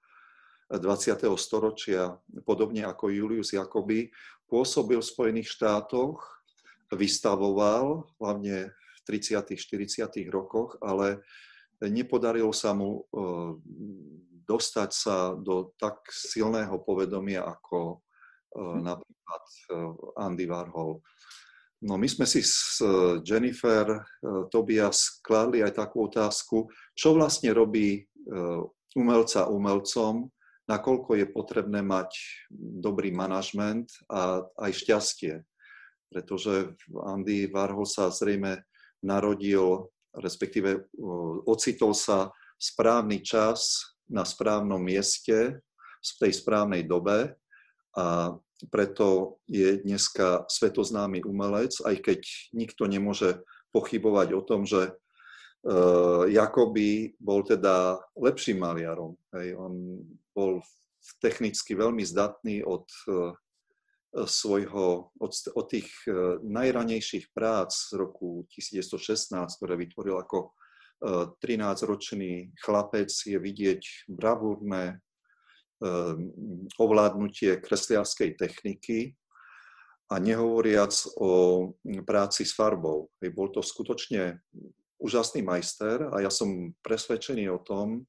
20. 0.69 1.25
storočia, 1.33 2.13
podobne 2.45 2.85
ako 2.85 3.09
Julius 3.09 3.57
Jakoby, 3.57 4.13
pôsobil 4.45 5.01
v 5.01 5.09
Spojených 5.09 5.49
štátoch, 5.57 6.21
vystavoval, 6.93 8.05
hlavne 8.21 8.69
v 8.69 8.99
30. 9.05 9.57
40. 9.57 10.29
rokoch, 10.29 10.77
ale 10.85 11.25
nepodarilo 11.81 12.53
sa 12.53 12.77
mu 12.77 13.01
e, 13.01 13.17
dostať 14.45 14.89
sa 14.93 15.33
do 15.33 15.73
tak 15.77 16.05
silného 16.13 16.77
povedomia 16.85 17.45
ako 17.45 17.97
e. 17.97 18.08
napríklad 18.57 19.43
e, 19.45 19.75
Andy 20.17 20.45
Warhol. 20.49 21.01
No 21.79 21.95
my 21.95 22.07
sme 22.11 22.27
si 22.27 22.43
s 22.43 22.83
Jennifer 23.23 24.03
Tobias 24.51 25.23
kladli 25.23 25.63
aj 25.63 25.79
takú 25.79 26.11
otázku, 26.11 26.67
čo 26.91 27.15
vlastne 27.15 27.55
robí 27.55 28.03
umelca 28.99 29.47
umelcom, 29.47 30.27
nakoľko 30.69 31.17
je 31.17 31.25
potrebné 31.31 31.81
mať 31.81 32.13
dobrý 32.53 33.09
manažment 33.09 33.89
a 34.05 34.45
aj 34.61 34.71
šťastie. 34.75 35.33
Pretože 36.13 36.77
Andy 37.05 37.49
Warhol 37.49 37.89
sa 37.89 38.13
zrejme 38.13 38.61
narodil, 39.01 39.89
respektíve 40.13 40.89
ocitol 41.45 41.97
sa 41.97 42.29
správny 42.57 43.21
čas 43.25 43.81
na 44.09 44.25
správnom 44.25 44.81
mieste 44.81 45.61
v 45.99 46.11
tej 46.21 46.31
správnej 46.33 46.85
dobe 46.85 47.37
a 47.95 48.35
preto 48.67 49.39
je 49.47 49.79
dneska 49.81 50.45
svetoznámy 50.51 51.23
umelec, 51.23 51.79
aj 51.81 51.95
keď 52.03 52.21
nikto 52.51 52.85
nemôže 52.85 53.39
pochybovať 53.71 54.27
o 54.35 54.41
tom, 54.43 54.67
že 54.67 54.91
uh, 54.91 56.27
Jakoby 56.27 57.15
bol 57.21 57.47
teda 57.47 58.03
lepším 58.19 58.59
maliarom. 58.59 59.15
Hej. 59.31 59.55
On 59.55 60.03
bol 60.35 60.59
technicky 61.23 61.71
veľmi 61.73 62.03
zdatný 62.03 62.67
od 62.67 62.85
uh, 63.07 63.31
svojho, 64.13 65.13
od, 65.19 65.31
od 65.53 65.65
tých 65.69 65.89
e, 66.09 66.41
najranejších 66.41 67.29
prác 67.29 67.93
z 67.93 68.01
roku 68.01 68.49
1916, 68.49 69.57
ktoré 69.61 69.77
vytvoril 69.77 70.17
ako 70.17 70.57
13-ročný 71.39 72.33
e, 72.33 72.47
chlapec, 72.57 73.13
je 73.13 73.37
vidieť 73.37 74.09
bravúrne 74.09 74.97
e, 74.97 75.08
ovládnutie 76.75 77.63
kresliarskej 77.63 78.35
techniky 78.35 79.15
a 80.09 80.19
nehovoriac 80.19 80.91
o 81.21 81.29
práci 82.03 82.43
s 82.43 82.57
farbou. 82.57 83.07
Bol 83.21 83.47
to 83.53 83.63
skutočne 83.63 84.41
úžasný 84.99 85.45
majster 85.45 86.11
a 86.11 86.19
ja 86.19 86.31
som 86.33 86.75
presvedčený 86.83 87.47
o 87.47 87.63
tom, 87.63 88.03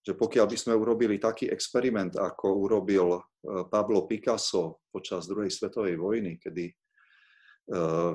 že 0.00 0.16
pokiaľ 0.16 0.46
by 0.48 0.56
sme 0.56 0.74
urobili 0.78 1.20
taký 1.20 1.52
experiment, 1.52 2.16
ako 2.16 2.64
urobil 2.64 3.18
e, 3.18 3.20
Pablo 3.68 4.08
Picasso 4.08 4.80
počas 4.88 5.28
druhej 5.28 5.52
svetovej 5.52 6.00
vojny, 6.00 6.40
kedy 6.40 6.64
e, 6.64 6.74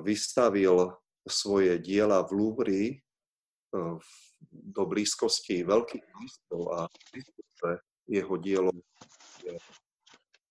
vystavil 0.02 0.90
svoje 1.22 1.78
diela 1.78 2.26
v 2.26 2.32
Louvre 2.34 2.82
do 4.52 4.84
blízkosti 4.86 5.66
veľkých 5.66 6.06
listov 6.22 6.62
a 6.74 6.80
jeho 8.08 8.36
dielo 8.38 8.72
je 9.44 9.56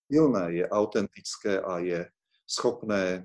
silné, 0.08 0.62
je 0.62 0.64
autentické 0.68 1.60
a 1.60 1.80
je 1.80 2.04
schopné 2.44 3.24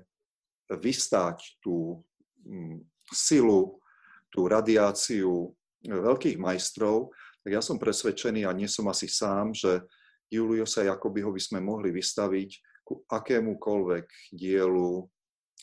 vystáť 0.68 1.60
tú 1.60 2.04
mm, 2.44 2.84
silu, 3.12 3.80
tú 4.28 4.48
radiáciu 4.48 5.52
veľkých 5.84 6.36
majstrov, 6.36 7.12
tak 7.44 7.56
ja 7.56 7.62
som 7.64 7.80
presvedčený 7.80 8.44
a 8.44 8.52
nie 8.52 8.68
som 8.68 8.88
asi 8.92 9.08
sám, 9.08 9.56
že 9.56 9.80
Juliusa 10.28 10.84
Jakobyho 10.84 11.32
by 11.32 11.40
sme 11.40 11.60
mohli 11.64 11.88
vystaviť 11.88 12.50
ku 12.84 13.04
akémukoľvek 13.08 14.36
dielu 14.36 15.08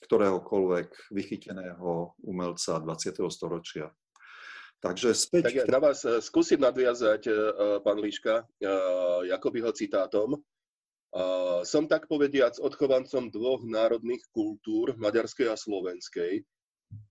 ktoréhokoľvek 0.05 1.13
vychyteného 1.15 2.19
umelca 2.27 2.77
20. 2.83 3.15
storočia. 3.31 3.87
Takže 4.83 5.15
späť... 5.15 5.43
Tak 5.49 5.55
ja 5.55 5.65
na 5.65 5.81
vás 5.81 5.99
eh, 6.05 6.21
skúsim 6.21 6.59
nadviazať, 6.61 7.21
eh, 7.27 7.35
pán 7.81 7.97
Líška, 7.97 8.45
eh, 8.59 9.31
Jakobyho 9.31 9.71
citátom. 9.73 10.39
Som 11.63 11.87
tak 11.87 12.11
povediac 12.11 12.59
odchovancom 12.59 13.31
dvoch 13.31 13.63
národných 13.63 14.19
kultúr, 14.35 14.99
maďarskej 14.99 15.47
a 15.47 15.55
slovenskej. 15.55 16.43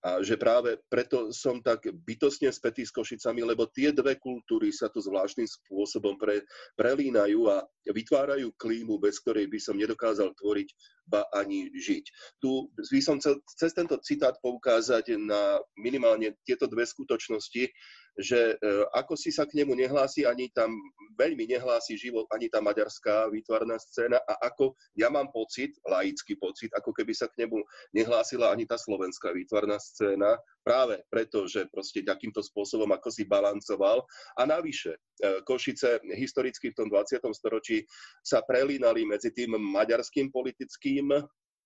A 0.05 0.21
že 0.21 0.37
práve 0.37 0.77
preto 0.93 1.33
som 1.33 1.65
tak 1.65 1.89
bytostne 2.05 2.53
spätý 2.53 2.85
s 2.85 2.93
Košicami, 2.93 3.41
lebo 3.41 3.65
tie 3.73 3.97
dve 3.97 4.21
kultúry 4.21 4.77
sa 4.77 4.93
tu 4.93 5.01
zvláštnym 5.01 5.49
spôsobom 5.49 6.21
pre, 6.21 6.45
prelínajú 6.77 7.49
a 7.49 7.65
vytvárajú 7.91 8.55
klímu, 8.57 8.97
bez 8.97 9.21
ktorej 9.21 9.51
by 9.51 9.59
som 9.61 9.77
nedokázal 9.77 10.33
tvoriť, 10.39 10.69
ba 11.05 11.29
ani 11.37 11.69
žiť. 11.75 12.05
Tu 12.41 12.51
by 12.73 13.01
som 13.05 13.21
chcel 13.21 13.41
cez 13.45 13.77
tento 13.77 13.97
citát 14.01 14.37
poukázať 14.41 15.21
na 15.21 15.61
minimálne 15.77 16.33
tieto 16.49 16.65
dve 16.65 16.89
skutočnosti, 16.89 17.69
že 18.15 18.55
e, 18.55 18.85
ako 18.95 19.19
si 19.19 19.35
sa 19.35 19.43
k 19.43 19.59
nemu 19.59 19.75
nehlási, 19.75 20.23
ani 20.23 20.47
tam 20.55 20.71
veľmi 21.19 21.51
nehlási 21.51 21.99
život, 21.99 22.31
ani 22.31 22.47
tá 22.47 22.63
maďarská 22.63 23.27
výtvarná 23.31 23.75
scéna 23.83 24.23
a 24.23 24.39
ako 24.47 24.79
ja 24.95 25.11
mám 25.11 25.35
pocit, 25.35 25.75
laický 25.83 26.39
pocit, 26.39 26.71
ako 26.79 26.95
keby 26.95 27.11
sa 27.11 27.27
k 27.27 27.47
nemu 27.47 27.59
nehlásila 27.91 28.55
ani 28.55 28.71
tá 28.71 28.79
slovenská 28.79 29.35
výtvarná 29.35 29.83
scéna, 29.83 30.39
práve 30.63 31.03
preto, 31.11 31.51
že 31.51 31.67
proste 31.75 32.07
takýmto 32.07 32.39
spôsobom 32.39 32.89
ako 32.95 33.11
si 33.11 33.27
balancoval. 33.27 34.07
A 34.39 34.47
navyše, 34.47 34.95
e, 34.95 35.43
Košice 35.43 35.99
historicky 36.15 36.71
v 36.71 36.79
tom 36.79 36.89
20. 36.89 37.19
storočí 37.35 37.74
sa 38.23 38.39
prelínali 38.47 39.03
medzi 39.03 39.35
tým 39.35 39.59
maďarským 39.59 40.31
politickým 40.31 41.11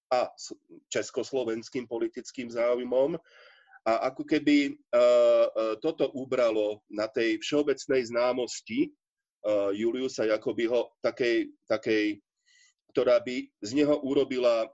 a 0.08 0.20
československým 0.88 1.84
politickým 1.84 2.48
záujmom 2.48 3.20
a 3.88 4.12
ako 4.12 4.22
keby 4.28 4.72
uh, 4.72 4.76
uh, 4.96 5.74
toto 5.80 6.12
ubralo 6.12 6.84
na 6.92 7.08
tej 7.08 7.40
všeobecnej 7.40 8.04
známosti 8.12 8.88
uh, 8.88 9.72
Juliusa 9.72 10.28
Jakobyho 10.28 10.92
takej, 11.00 11.52
takej, 11.64 12.20
ktorá 12.92 13.20
by 13.22 13.48
z 13.62 13.70
neho 13.78 14.00
urobila 14.00 14.64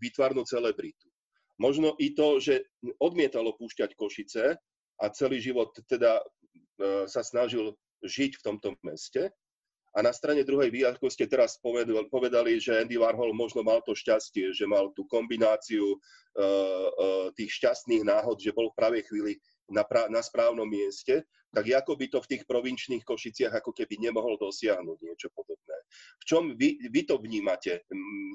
výtvarnú 0.00 0.42
celebritu. 0.48 1.06
Možno 1.60 1.94
i 2.00 2.16
to, 2.16 2.40
že 2.42 2.64
odmietalo 2.96 3.54
púšťať 3.54 3.92
Košice 3.94 4.56
a 4.98 5.04
celý 5.12 5.38
život 5.38 5.76
teda 5.86 6.24
sa 7.06 7.22
snažil 7.22 7.76
žiť 8.02 8.40
v 8.40 8.44
tomto 8.44 8.72
meste, 8.82 9.30
a 9.96 10.04
na 10.04 10.12
strane 10.12 10.44
druhej 10.44 10.68
vy, 10.68 10.84
ako 10.84 11.08
ste 11.08 11.24
teraz 11.24 11.56
povedali, 12.12 12.60
že 12.60 12.76
Andy 12.76 13.00
Warhol 13.00 13.32
možno 13.32 13.64
mal 13.64 13.80
to 13.80 13.96
šťastie, 13.96 14.52
že 14.52 14.68
mal 14.68 14.92
tú 14.92 15.08
kombináciu 15.08 15.96
uh, 15.96 15.96
uh, 16.36 17.26
tých 17.32 17.56
šťastných 17.56 18.04
náhod, 18.04 18.36
že 18.36 18.52
bol 18.52 18.68
v 18.68 18.76
pravej 18.76 19.02
chvíli 19.08 19.40
na, 19.72 19.88
pra- 19.88 20.12
na 20.12 20.20
správnom 20.20 20.68
mieste, 20.68 21.24
tak 21.48 21.72
ako 21.72 21.96
by 21.96 22.06
to 22.12 22.20
v 22.20 22.28
tých 22.28 22.42
provinčných 22.44 23.08
Košiciach 23.08 23.56
ako 23.64 23.72
keby 23.72 23.96
nemohol 23.96 24.36
dosiahnuť 24.36 24.98
niečo 25.00 25.32
podobné. 25.32 25.76
V 26.20 26.24
čom 26.28 26.52
vy, 26.52 26.76
vy 26.92 27.08
to 27.08 27.16
vnímate? 27.16 27.80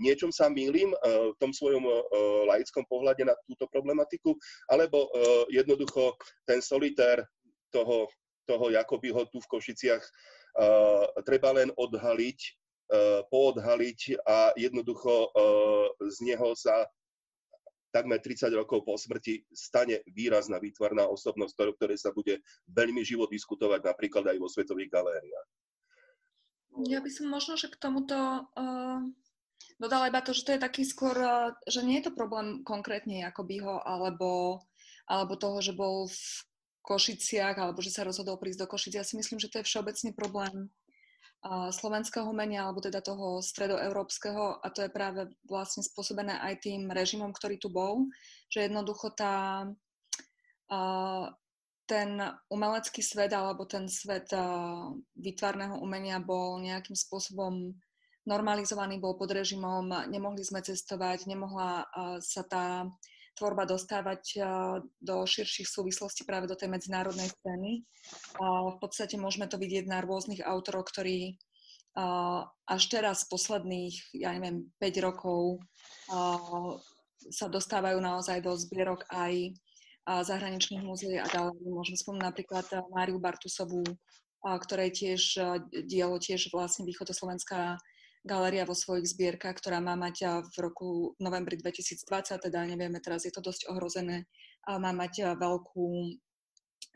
Niečom 0.01 0.33
sa 0.33 0.49
mýlim 0.49 0.89
uh, 0.97 1.29
v 1.29 1.37
tom 1.37 1.53
svojom 1.53 1.85
uh, 1.85 2.01
laickom 2.49 2.89
pohľade 2.89 3.21
na 3.21 3.37
túto 3.45 3.69
problematiku? 3.69 4.33
Alebo 4.65 5.13
uh, 5.13 5.45
jednoducho 5.53 6.17
ten 6.49 6.57
solitér 6.57 7.21
toho, 7.69 8.09
toho 8.49 8.73
Jakobyho 8.73 9.29
tu 9.29 9.37
v 9.37 9.49
Košiciach 9.53 10.01
treba 11.23 11.49
len 11.55 11.69
odhaliť, 11.75 12.39
eh, 12.91 13.21
poodhaliť 13.31 13.99
a 14.25 14.51
jednoducho 14.57 15.11
eh, 15.11 15.87
z 16.11 16.17
neho 16.27 16.51
sa 16.55 16.87
takmer 17.91 18.23
30 18.23 18.55
rokov 18.55 18.87
po 18.87 18.95
smrti 18.95 19.43
stane 19.51 19.99
výrazná 20.07 20.63
výtvarná 20.63 21.11
osobnosť, 21.11 21.55
o 21.59 21.75
ktorej 21.75 21.99
sa 21.99 22.15
bude 22.15 22.39
veľmi 22.71 23.03
živo 23.03 23.27
diskutovať 23.27 23.83
napríklad 23.83 24.31
aj 24.31 24.37
vo 24.39 24.47
svetových 24.47 24.95
galériách. 24.95 25.47
Ja 26.87 27.03
by 27.03 27.11
som 27.11 27.27
možno, 27.27 27.59
že 27.59 27.67
k 27.67 27.75
tomuto 27.75 28.15
uh, 28.15 29.03
dodala 29.75 30.07
iba 30.07 30.23
to, 30.23 30.31
že 30.31 30.47
to 30.47 30.55
je 30.55 30.63
taký 30.63 30.87
skôr, 30.87 31.19
že 31.67 31.83
nie 31.83 31.99
je 31.99 32.07
to 32.07 32.15
problém 32.15 32.63
konkrétne 32.63 33.27
Jakobyho 33.27 33.83
alebo, 33.83 34.63
alebo 35.03 35.35
toho, 35.35 35.59
že 35.59 35.75
bol 35.75 36.07
v 36.07 36.23
Košiciach 36.81 37.57
alebo 37.61 37.79
že 37.79 37.93
sa 37.93 38.05
rozhodol 38.05 38.41
prísť 38.41 38.65
do 38.65 38.67
Košic. 38.67 38.93
Ja 38.97 39.05
si 39.05 39.15
myslím, 39.17 39.37
že 39.37 39.49
to 39.49 39.61
je 39.61 39.67
všeobecný 39.69 40.11
problém 40.17 40.69
slovenského 41.73 42.29
umenia 42.29 42.69
alebo 42.69 42.85
teda 42.85 43.01
toho 43.01 43.41
stredoeurópskeho 43.41 44.61
a 44.61 44.67
to 44.69 44.85
je 44.85 44.93
práve 44.93 45.25
vlastne 45.49 45.81
spôsobené 45.81 46.37
aj 46.37 46.61
tým 46.61 46.85
režimom, 46.93 47.33
ktorý 47.33 47.57
tu 47.57 47.73
bol, 47.73 48.05
že 48.45 48.69
jednoducho 48.69 49.09
tá, 49.17 49.65
ten 51.89 52.09
umelecký 52.45 53.01
svet 53.01 53.33
alebo 53.33 53.65
ten 53.65 53.89
svet 53.89 54.29
výtvarného 55.17 55.81
umenia 55.81 56.21
bol 56.21 56.61
nejakým 56.61 56.93
spôsobom 56.93 57.73
normalizovaný, 58.21 59.01
bol 59.01 59.17
pod 59.17 59.33
režimom, 59.33 59.89
nemohli 60.13 60.45
sme 60.45 60.61
cestovať, 60.61 61.25
nemohla 61.25 61.89
sa 62.21 62.45
tá 62.45 62.85
tvorba 63.41 63.65
dostávať 63.65 64.37
do 65.01 65.25
širších 65.25 65.65
súvislostí 65.65 66.21
práve 66.29 66.45
do 66.45 66.53
tej 66.53 66.69
medzinárodnej 66.69 67.33
scény. 67.33 67.81
V 68.37 68.77
podstate 68.77 69.17
môžeme 69.17 69.49
to 69.49 69.57
vidieť 69.57 69.89
na 69.89 70.05
rôznych 70.05 70.45
autorov, 70.45 70.85
ktorí 70.85 71.41
až 72.69 72.83
teraz 72.93 73.25
posledných, 73.25 74.13
ja 74.13 74.29
neviem, 74.37 74.69
5 74.77 75.07
rokov 75.09 75.57
sa 77.33 77.49
dostávajú 77.49 77.97
naozaj 77.97 78.45
do 78.45 78.53
zbierok 78.53 79.09
aj 79.09 79.57
zahraničných 80.05 80.85
múzeí 80.85 81.17
a 81.17 81.25
ďalej. 81.25 81.57
Môžem 81.65 81.97
spomínať 81.97 82.29
napríklad 82.29 82.65
Máriu 82.93 83.17
Bartusovú, 83.17 83.81
ktorej 84.41 84.93
tiež 84.93 85.21
dielo 85.89 86.21
tiež 86.21 86.53
vlastne 86.53 86.85
východoslovenská 86.85 87.77
galéria 88.21 88.69
vo 88.69 88.77
svojich 88.77 89.09
zbierkach, 89.17 89.57
ktorá 89.57 89.81
má 89.81 89.97
mať 89.97 90.45
v 90.53 90.55
roku 90.61 91.17
novembri 91.17 91.57
2020, 91.57 92.05
teda 92.37 92.59
nevieme, 92.69 93.01
teraz 93.01 93.25
je 93.25 93.33
to 93.33 93.41
dosť 93.41 93.69
ohrozené, 93.73 94.29
má 94.69 94.93
mať 94.93 95.37
veľkú 95.37 95.87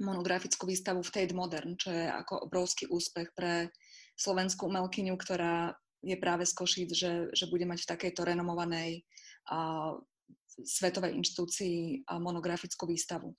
monografickú 0.02 0.68
výstavu 0.68 1.00
v 1.02 1.14
Tate 1.14 1.36
Modern, 1.36 1.80
čo 1.80 1.94
je 1.94 2.06
ako 2.10 2.50
obrovský 2.50 2.92
úspech 2.92 3.32
pre 3.32 3.72
slovenskú 4.20 4.68
umelkyňu, 4.68 5.16
ktorá 5.16 5.72
je 6.04 6.16
práve 6.20 6.44
z 6.46 6.54
Košíc, 6.54 6.90
že, 6.94 7.32
že 7.32 7.50
bude 7.50 7.66
mať 7.66 7.88
v 7.88 7.92
takejto 7.96 8.22
renomovanej 8.28 9.02
a, 9.50 9.92
svetovej 10.56 11.20
inštitúcii 11.20 12.08
a 12.08 12.20
monografickú 12.20 12.88
výstavu. 12.88 13.34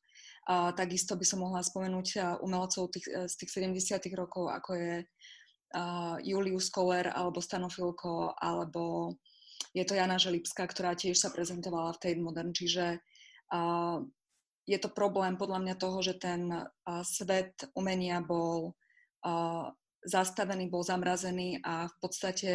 A, 0.49 0.73
takisto 0.73 1.15
by 1.15 1.25
som 1.29 1.45
mohla 1.45 1.61
spomenúť 1.61 2.41
umelcov 2.41 2.91
tých, 2.91 3.07
z 3.09 3.35
tých 3.37 3.51
70. 3.53 4.01
rokov, 4.17 4.49
ako 4.49 4.71
je 4.75 4.95
uh, 5.75 6.21
Julius 6.23 6.71
Koller 6.71 7.11
alebo 7.11 7.43
Stanofilko, 7.43 8.37
alebo 8.39 9.15
je 9.73 9.85
to 9.85 9.97
Jana 9.97 10.17
Želipská, 10.17 10.65
ktorá 10.69 10.95
tiež 10.95 11.17
sa 11.17 11.33
prezentovala 11.33 11.97
v 11.97 12.01
Tate 12.01 12.23
Modern, 12.23 12.53
čiže 12.53 13.01
uh, 13.53 13.99
je 14.67 14.79
to 14.83 14.91
problém 14.91 15.39
podľa 15.39 15.63
mňa 15.63 15.75
toho, 15.79 15.99
že 16.03 16.19
ten 16.19 16.51
uh, 16.51 16.67
svet 17.07 17.71
umenia 17.79 18.19
bol 18.19 18.75
uh, 19.23 19.71
zastavený, 20.03 20.71
bol 20.71 20.83
zamrazený 20.83 21.63
a 21.63 21.87
v 21.87 21.95
podstate 22.03 22.53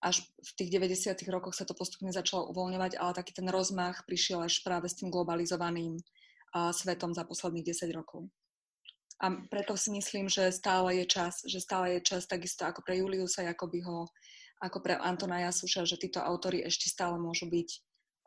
až 0.00 0.24
v 0.40 0.50
tých 0.56 0.70
90. 0.80 1.12
rokoch 1.28 1.52
sa 1.52 1.68
to 1.68 1.76
postupne 1.76 2.08
začalo 2.08 2.48
uvoľňovať, 2.56 2.96
ale 2.96 3.12
taký 3.12 3.36
ten 3.36 3.48
rozmach 3.52 4.08
prišiel 4.08 4.40
až 4.40 4.64
práve 4.64 4.88
s 4.88 4.96
tým 4.96 5.12
globalizovaným 5.12 6.00
uh, 6.00 6.72
svetom 6.72 7.12
za 7.12 7.28
posledných 7.28 7.68
10 7.68 7.92
rokov. 7.92 8.24
A 9.20 9.26
preto 9.52 9.76
si 9.76 9.92
myslím, 9.92 10.32
že 10.32 10.48
stále 10.48 11.04
je 11.04 11.06
čas, 11.06 11.44
že 11.44 11.60
stále 11.60 12.00
je 12.00 12.00
čas 12.00 12.24
takisto 12.24 12.64
ako 12.64 12.80
pre 12.80 12.96
Juliusa 12.96 13.44
Jakobyho, 13.44 14.08
ako 14.64 14.78
pre 14.80 14.96
Antona 14.96 15.44
Jasuša, 15.44 15.84
že 15.84 16.00
títo 16.00 16.24
autory 16.24 16.64
ešte 16.64 16.88
stále 16.88 17.20
môžu 17.20 17.48
byť 17.48 17.68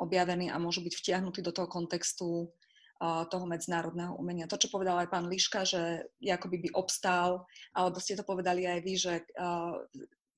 objavení 0.01 0.53
a 0.53 0.61
môžu 0.61 0.85
byť 0.85 0.93
vtiahnutí 0.93 1.41
do 1.41 1.53
toho 1.53 1.65
kontextu 1.65 2.49
toho 3.03 3.45
medzinárodného 3.49 4.15
umenia. 4.15 4.47
To, 4.47 4.55
čo 4.55 4.71
povedal 4.71 4.95
aj 5.01 5.11
pán 5.11 5.27
Liška, 5.27 5.65
že 5.65 6.07
Jakoby 6.21 6.69
by 6.69 6.69
obstál, 6.77 7.43
alebo 7.73 7.99
ste 7.99 8.15
to 8.15 8.23
povedali 8.23 8.63
aj 8.69 8.79
vy, 8.85 8.93
že 8.95 9.13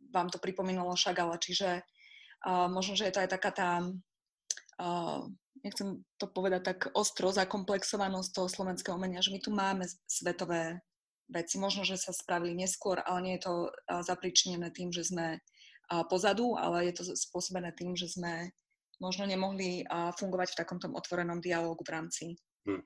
vám 0.09 0.31
to 0.31 0.39
pripomínalo 0.39 0.95
Šagala, 0.95 1.35
čiže 1.37 1.83
možno, 2.47 2.95
že 2.97 3.11
je 3.11 3.13
to 3.13 3.21
aj 3.21 3.29
taká 3.37 3.51
tá 3.53 3.69
nechcem 5.65 6.05
to 6.21 6.29
povedať 6.29 6.61
tak 6.61 6.79
ostro, 6.93 7.33
zakomplexovanosť 7.33 8.29
toho 8.29 8.45
slovenského 8.45 8.93
umenia, 8.93 9.25
že 9.25 9.33
my 9.33 9.41
tu 9.41 9.49
máme 9.49 9.89
svetové 10.05 10.77
veci. 11.25 11.57
Možno, 11.57 11.81
že 11.81 11.97
sa 11.97 12.13
spravili 12.13 12.53
neskôr, 12.53 13.01
ale 13.01 13.19
nie 13.25 13.33
je 13.41 13.49
to 13.49 13.53
zapričinené 14.05 14.69
tým, 14.69 14.93
že 14.93 15.09
sme 15.09 15.41
pozadu, 16.05 16.53
ale 16.53 16.93
je 16.93 17.01
to 17.01 17.03
spôsobené 17.17 17.73
tým, 17.73 17.97
že 17.97 18.13
sme 18.13 18.53
možno 19.01 19.25
nemohli 19.25 19.83
fungovať 19.89 20.53
v 20.53 20.59
takomto 20.61 20.85
otvorenom 20.93 21.41
dialógu 21.41 21.81
v 21.81 21.93
rámci 21.97 22.25
Hmm. 22.65 22.81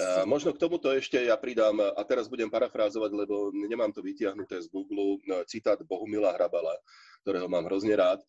A 0.00 0.24
možno 0.24 0.56
k 0.56 0.62
tomuto 0.64 0.88
ešte 0.88 1.20
ja 1.20 1.36
pridám, 1.36 1.76
a 1.76 2.00
teraz 2.08 2.32
budem 2.32 2.48
parafrázovať, 2.48 3.12
lebo 3.12 3.52
nemám 3.52 3.92
to 3.92 4.00
vytiahnuté 4.00 4.56
z 4.56 4.72
Google, 4.72 5.20
no, 5.28 5.44
citát 5.44 5.76
Bohumila 5.84 6.32
Hrabala, 6.32 6.72
ktorého 7.20 7.44
mám 7.44 7.68
hrozne 7.68 7.92
rád, 7.92 8.24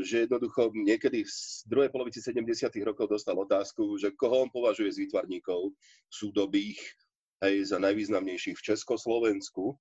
že 0.00 0.24
jednoducho 0.24 0.72
niekedy 0.72 1.28
v 1.28 1.32
druhej 1.68 1.92
polovici 1.92 2.24
70. 2.24 2.72
rokov 2.80 3.12
dostal 3.12 3.36
otázku, 3.36 4.00
že 4.00 4.16
koho 4.16 4.48
on 4.48 4.50
považuje 4.50 4.88
z 4.96 5.00
výtvarníkov 5.04 5.76
súdobých 6.08 6.80
hej, 7.44 7.68
za 7.68 7.76
najvýznamnejších 7.76 8.56
v 8.56 8.66
Československu. 8.72 9.76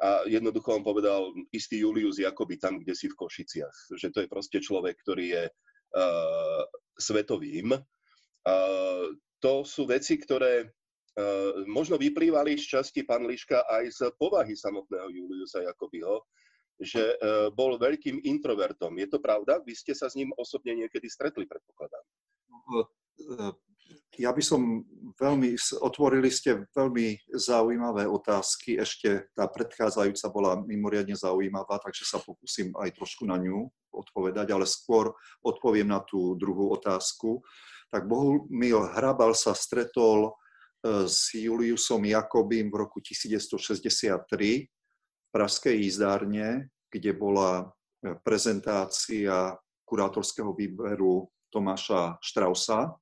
A 0.00 0.28
jednoducho 0.28 0.76
on 0.76 0.84
povedal 0.84 1.32
istý 1.52 1.84
Julius 1.84 2.20
Jakoby 2.20 2.56
tam, 2.56 2.80
kde 2.80 2.92
si 2.96 3.08
v 3.08 3.16
Košiciach. 3.16 3.96
Že 3.96 4.08
to 4.12 4.18
je 4.24 4.28
proste 4.32 4.58
človek, 4.60 4.96
ktorý 4.96 5.24
je 5.28 5.44
uh, 5.48 6.62
svetovým 6.96 7.76
to 9.40 9.64
sú 9.64 9.88
veci, 9.88 10.20
ktoré 10.20 10.64
e, 10.64 10.66
možno 11.66 11.96
vyplývali 11.96 12.60
z 12.60 12.78
časti 12.78 13.02
pán 13.08 13.24
Liška 13.24 13.64
aj 13.66 13.84
z 13.88 14.00
povahy 14.20 14.52
samotného 14.52 15.08
Juliusa 15.08 15.64
Jakobyho, 15.64 16.20
že 16.76 17.16
e, 17.16 17.16
bol 17.56 17.80
veľkým 17.80 18.20
introvertom. 18.24 18.92
Je 19.00 19.08
to 19.08 19.18
pravda? 19.18 19.64
Vy 19.64 19.72
ste 19.76 19.96
sa 19.96 20.12
s 20.12 20.16
ním 20.16 20.30
osobne 20.36 20.76
niekedy 20.76 21.08
stretli, 21.08 21.48
predpokladám. 21.48 22.04
E, 22.04 22.84
ja 24.20 24.30
by 24.30 24.42
som 24.44 24.84
veľmi, 25.18 25.56
otvorili 25.82 26.30
ste 26.30 26.68
veľmi 26.76 27.32
zaujímavé 27.34 28.06
otázky, 28.06 28.78
ešte 28.78 29.32
tá 29.34 29.50
predchádzajúca 29.50 30.26
bola 30.30 30.60
mimoriadne 30.62 31.16
zaujímavá, 31.18 31.80
takže 31.82 32.06
sa 32.06 32.22
pokúsim 32.22 32.70
aj 32.78 32.94
trošku 32.94 33.26
na 33.26 33.40
ňu 33.40 33.66
odpovedať, 33.90 34.54
ale 34.54 34.68
skôr 34.68 35.10
odpoviem 35.42 35.90
na 35.90 35.98
tú 36.06 36.38
druhú 36.38 36.70
otázku. 36.70 37.42
Uh, 37.42 37.44
tak 37.90 38.06
Bohumil 38.06 38.86
Hrabal 38.94 39.34
sa 39.34 39.50
stretol 39.50 40.30
e, 40.30 41.10
s 41.10 41.34
Juliusom 41.34 42.06
Jakobím 42.06 42.70
v 42.70 42.86
roku 42.86 43.02
1963 43.02 44.70
v 44.70 45.28
Pražskej 45.34 45.74
jízdárne, 45.74 46.70
kde 46.86 47.10
bola 47.10 47.74
e, 48.00 48.14
prezentácia 48.22 49.58
kurátorského 49.82 50.54
výberu 50.54 51.26
Tomáša 51.50 52.22
Štrausa. 52.22 52.94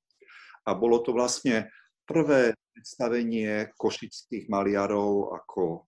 A 0.64 0.70
bolo 0.72 1.04
to 1.04 1.12
vlastne 1.12 1.68
prvé 2.08 2.56
predstavenie 2.72 3.68
košických 3.76 4.48
maliarov 4.48 5.36
ako 5.36 5.84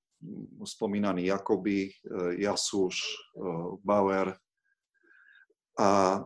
spomínaný 0.68 1.32
Jakoby, 1.32 1.88
e, 1.88 1.92
Jasúš, 2.44 3.00
Bauer. 3.80 4.36
A 5.80 6.20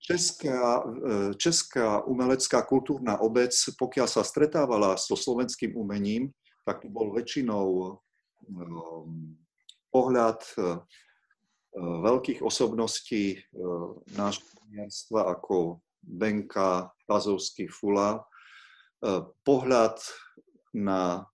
Česká, 0.00 0.80
e, 0.80 1.34
česká 1.36 2.00
umelecká 2.08 2.62
kultúrna 2.64 3.20
obec, 3.20 3.52
pokiaľ 3.76 4.08
sa 4.08 4.24
stretávala 4.24 4.96
so 4.96 5.12
slovenským 5.12 5.76
umením, 5.76 6.32
tak 6.64 6.80
to 6.80 6.88
bol 6.88 7.12
väčšinou 7.12 7.98
um, 8.48 9.36
pohľad 9.90 10.38
uh, 10.60 10.84
veľkých 11.78 12.42
osobností 12.42 13.38
nášho 14.18 14.46
umierstva 14.66 15.30
ako 15.38 15.78
Benka, 16.02 16.90
Pazovský, 17.06 17.70
Fula, 17.70 18.24
pohľad 19.44 20.00
na 20.74 21.26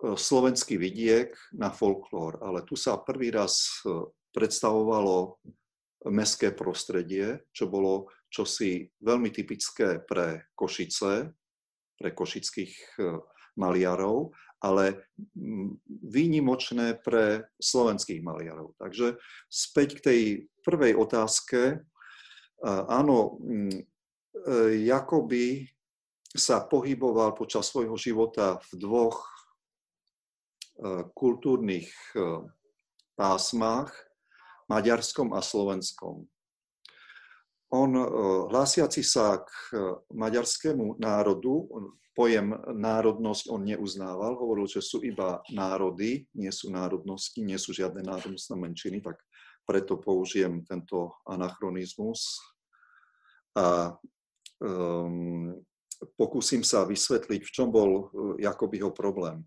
slovenský 0.00 0.80
vidiek, 0.80 1.36
na 1.52 1.68
folklór. 1.68 2.40
Ale 2.40 2.64
tu 2.64 2.80
sa 2.80 2.96
prvý 2.96 3.28
raz 3.34 3.82
predstavovalo 4.32 5.36
mestské 6.08 6.56
prostredie, 6.56 7.44
čo 7.52 7.68
bolo 7.68 8.08
čosi 8.32 8.88
veľmi 9.04 9.28
typické 9.28 10.00
pre 10.00 10.48
Košice, 10.56 11.34
pre 12.00 12.16
košických 12.16 12.72
e, 12.96 13.20
maliarov, 13.60 14.32
ale 14.64 15.12
výnimočné 15.84 16.96
pre 17.04 17.52
slovenských 17.60 18.24
maliarov. 18.24 18.72
Takže 18.80 19.20
späť 19.52 20.00
k 20.00 20.04
tej 20.04 20.20
prvej 20.64 20.96
otázke. 20.96 21.60
E, 21.60 21.78
áno, 22.88 23.36
e, 23.36 23.68
Jakoby 24.88 25.68
sa 26.32 26.64
pohyboval 26.64 27.36
počas 27.36 27.68
svojho 27.68 27.98
života 27.98 28.62
v 28.70 28.70
dvoch 28.78 29.26
kultúrnych 31.12 31.90
pásmách, 33.18 33.90
maďarskom 34.70 35.34
a 35.34 35.42
slovenskom. 35.42 36.30
On, 37.74 37.90
e, 37.90 38.06
hlásiaci 38.50 39.02
sa 39.02 39.42
k 39.42 39.50
maďarskému 40.14 41.02
národu, 41.02 41.66
pojem 42.14 42.52
národnosť 42.74 43.44
on 43.48 43.62
neuznával, 43.64 44.34
hovoril, 44.36 44.66
že 44.66 44.82
sú 44.82 45.00
iba 45.00 45.40
národy, 45.54 46.26
nie 46.34 46.50
sú 46.50 46.68
národnosti, 46.68 47.40
nie 47.40 47.56
sú 47.56 47.70
žiadne 47.70 48.02
národnostné 48.02 48.54
menšiny, 48.58 48.98
tak 49.00 49.16
preto 49.64 49.96
použijem 49.96 50.66
tento 50.66 51.14
anachronizmus. 51.24 52.42
A 53.54 53.94
um, 54.58 55.54
pokúsim 56.18 56.66
sa 56.66 56.82
vysvetliť, 56.82 57.40
v 57.46 57.54
čom 57.54 57.70
bol 57.70 57.90
uh, 57.94 58.04
Jakobyho 58.36 58.90
problém. 58.90 59.46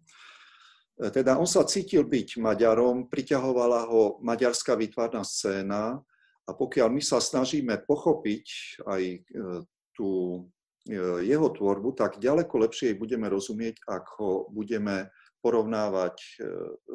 E, 1.04 1.12
teda 1.12 1.36
on 1.36 1.48
sa 1.48 1.68
cítil 1.68 2.08
byť 2.08 2.40
Maďarom, 2.40 3.12
priťahovala 3.12 3.92
ho 3.92 4.24
maďarská 4.24 4.80
výtvarná 4.80 5.28
scéna 5.28 6.00
a 6.48 6.52
pokiaľ 6.56 6.88
my 6.96 7.02
sa 7.04 7.20
snažíme 7.20 7.84
pochopiť 7.84 8.46
aj 8.88 9.04
e, 9.04 9.20
tú 9.92 10.10
e, 10.88 10.96
jeho 11.28 11.48
tvorbu, 11.52 11.92
tak 12.00 12.24
ďaleko 12.24 12.56
lepšie 12.56 12.96
jej 12.96 12.98
budeme 12.98 13.28
rozumieť, 13.28 13.84
ak 13.84 14.06
ho 14.16 14.48
budeme 14.48 15.12
porovnávať 15.44 16.40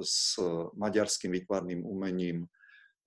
s 0.00 0.40
maďarským 0.72 1.36
výtvarným 1.36 1.84
umením 1.84 2.48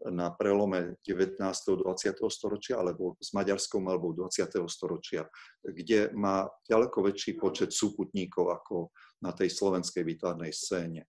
na 0.09 0.33
prelome 0.33 0.97
19. 1.05 1.37
a 1.37 1.53
20. 1.53 2.25
storočia 2.31 2.81
alebo 2.81 3.13
s 3.21 3.35
Maďarskom 3.37 3.85
alebo 3.85 4.15
20. 4.15 4.57
storočia, 4.65 5.27
kde 5.61 6.09
má 6.17 6.49
ďaleko 6.65 7.05
väčší 7.05 7.37
počet 7.37 7.69
súputníkov 7.69 8.49
ako 8.49 8.75
na 9.21 9.35
tej 9.35 9.53
slovenskej 9.53 10.01
výtvarnej 10.01 10.49
scéne. 10.49 11.05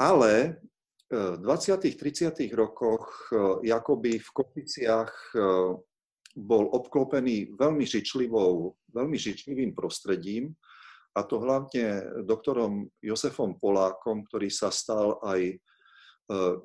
Ale 0.00 0.32
e, 0.42 0.50
v 1.12 1.38
20. 1.38 1.78
30. 1.94 2.34
rokoch 2.56 3.30
e, 3.30 3.68
Jakoby 3.70 4.18
v 4.18 4.30
Kopiciach 4.34 5.12
e, 5.36 5.38
bol 6.34 6.64
obklopený 6.74 7.54
veľmi 7.54 7.84
žičlivou, 7.86 8.74
veľmi 8.90 9.18
žičlivým 9.18 9.76
prostredím, 9.76 10.56
a 11.10 11.26
to 11.26 11.42
hlavne 11.42 12.06
doktorom 12.22 12.86
Josefom 13.02 13.58
Polákom, 13.58 14.22
ktorý 14.30 14.46
sa 14.46 14.70
stal 14.70 15.18
aj 15.26 15.58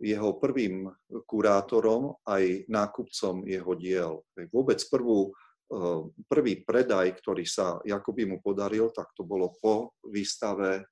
jeho 0.01 0.37
prvým 0.37 0.85
kurátorom 1.25 2.21
aj 2.29 2.69
nákupcom 2.69 3.49
jeho 3.49 3.73
diel. 3.73 4.13
Vôbec 4.53 4.77
prvú, 4.89 5.33
eh, 5.73 6.01
prvý 6.29 6.61
predaj, 6.61 7.17
ktorý 7.17 7.45
sa 7.49 7.81
Jakoby 7.81 8.29
mu 8.29 8.37
podaril, 8.45 8.93
tak 8.93 9.09
to 9.17 9.25
bolo 9.25 9.57
po 9.57 9.97
výstave 10.05 10.85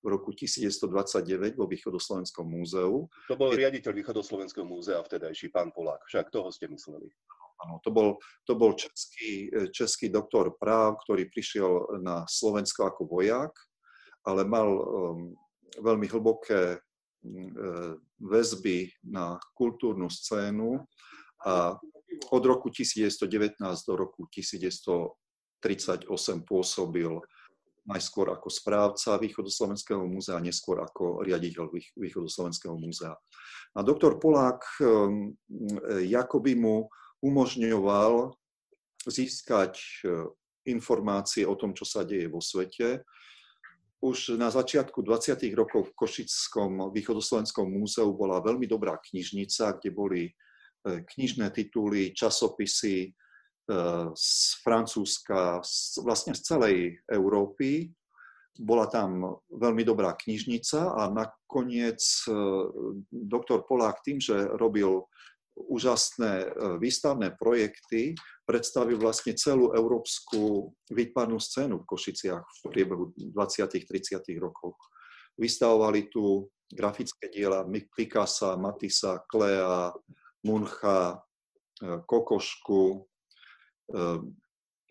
v 0.00 0.06
roku 0.08 0.32
1929 0.32 1.58
vo 1.60 1.68
Východoslovenskom 1.68 2.48
múzeu. 2.48 3.04
To 3.28 3.36
bol 3.36 3.52
riaditeľ 3.52 3.92
Východoslovenského 4.00 4.64
múzea, 4.64 5.04
vtedajší 5.04 5.52
pán 5.52 5.74
Polák. 5.76 6.00
Však 6.08 6.32
toho 6.32 6.48
ste 6.48 6.72
mysleli. 6.72 7.12
Áno, 7.60 7.76
to 7.84 7.92
bol, 7.92 8.16
to 8.48 8.56
bol 8.56 8.72
český, 8.72 9.50
eh, 9.50 9.68
český 9.74 10.08
doktor 10.08 10.54
práv, 10.56 11.02
ktorý 11.04 11.28
prišiel 11.28 12.00
na 12.00 12.24
Slovensko 12.30 12.88
ako 12.88 13.10
vojak, 13.10 13.52
ale 14.24 14.44
mal 14.44 14.68
um, 14.68 15.32
veľmi 15.80 16.04
hlboké 16.12 16.76
E, 16.76 16.89
väzby 18.20 18.90
na 19.04 19.36
kultúrnu 19.52 20.08
scénu 20.08 20.84
a 21.44 21.76
od 22.30 22.42
roku 22.44 22.68
1919 22.72 23.60
do 23.60 23.94
roku 23.96 24.26
1938 24.28 26.08
pôsobil 26.44 27.12
najskôr 27.88 28.28
ako 28.30 28.48
správca 28.52 29.16
Východoslovenského 29.16 30.04
múzea, 30.04 30.36
neskôr 30.42 30.84
ako 30.84 31.24
riaditeľ 31.24 31.72
Východoslovenského 31.96 32.76
múzea. 32.76 33.16
A 33.74 33.80
doktor 33.80 34.20
Polák 34.20 34.60
e, 34.78 34.84
Jakoby 36.06 36.54
mu 36.54 36.86
umožňoval 37.24 38.36
získať 39.08 39.80
e, 39.80 40.28
informácie 40.68 41.48
o 41.48 41.56
tom, 41.56 41.72
čo 41.72 41.88
sa 41.88 42.04
deje 42.04 42.28
vo 42.28 42.44
svete, 42.44 43.00
už 44.00 44.40
na 44.40 44.48
začiatku 44.48 45.04
20. 45.04 45.36
rokov 45.52 45.92
v 45.92 45.96
Košickom 45.96 46.88
východoslovenskom 46.88 47.68
múzeu 47.68 48.08
bola 48.16 48.40
veľmi 48.40 48.64
dobrá 48.64 48.96
knižnica, 48.96 49.76
kde 49.76 49.90
boli 49.92 50.22
e, 50.24 50.32
knižné 51.04 51.52
tituly, 51.52 52.16
časopisy 52.16 52.96
e, 53.04 53.10
z 54.16 54.30
Francúzska, 54.64 55.60
vlastne 56.00 56.32
z 56.32 56.40
celej 56.40 56.76
Európy. 57.12 57.92
Bola 58.56 58.88
tam 58.88 59.36
veľmi 59.52 59.84
dobrá 59.84 60.16
knižnica 60.16 60.96
a 60.96 61.12
nakoniec 61.12 62.00
e, 62.24 62.32
doktor 63.12 63.68
Polák 63.68 64.00
tým, 64.00 64.16
že 64.16 64.48
robil 64.56 65.04
úžasné 65.60 66.56
výstavné 66.80 67.36
projekty, 67.36 68.16
predstavil 68.50 68.98
vlastne 68.98 69.38
celú 69.38 69.70
európsku 69.70 70.74
výtvarnú 70.90 71.38
scénu 71.38 71.78
v 71.78 71.86
Košiciach 71.86 72.42
v 72.42 72.62
priebehu 72.66 73.14
20. 73.14 73.86
30. 73.86 74.18
rokov. 74.42 74.74
Vystavovali 75.38 76.10
tu 76.10 76.50
grafické 76.66 77.30
diela 77.30 77.62
Pikasa, 77.94 78.58
Matisa, 78.58 79.22
Klea, 79.30 79.94
Muncha, 80.42 81.22
e, 81.78 82.02
Kokošku, 82.02 82.82
e, 82.90 82.98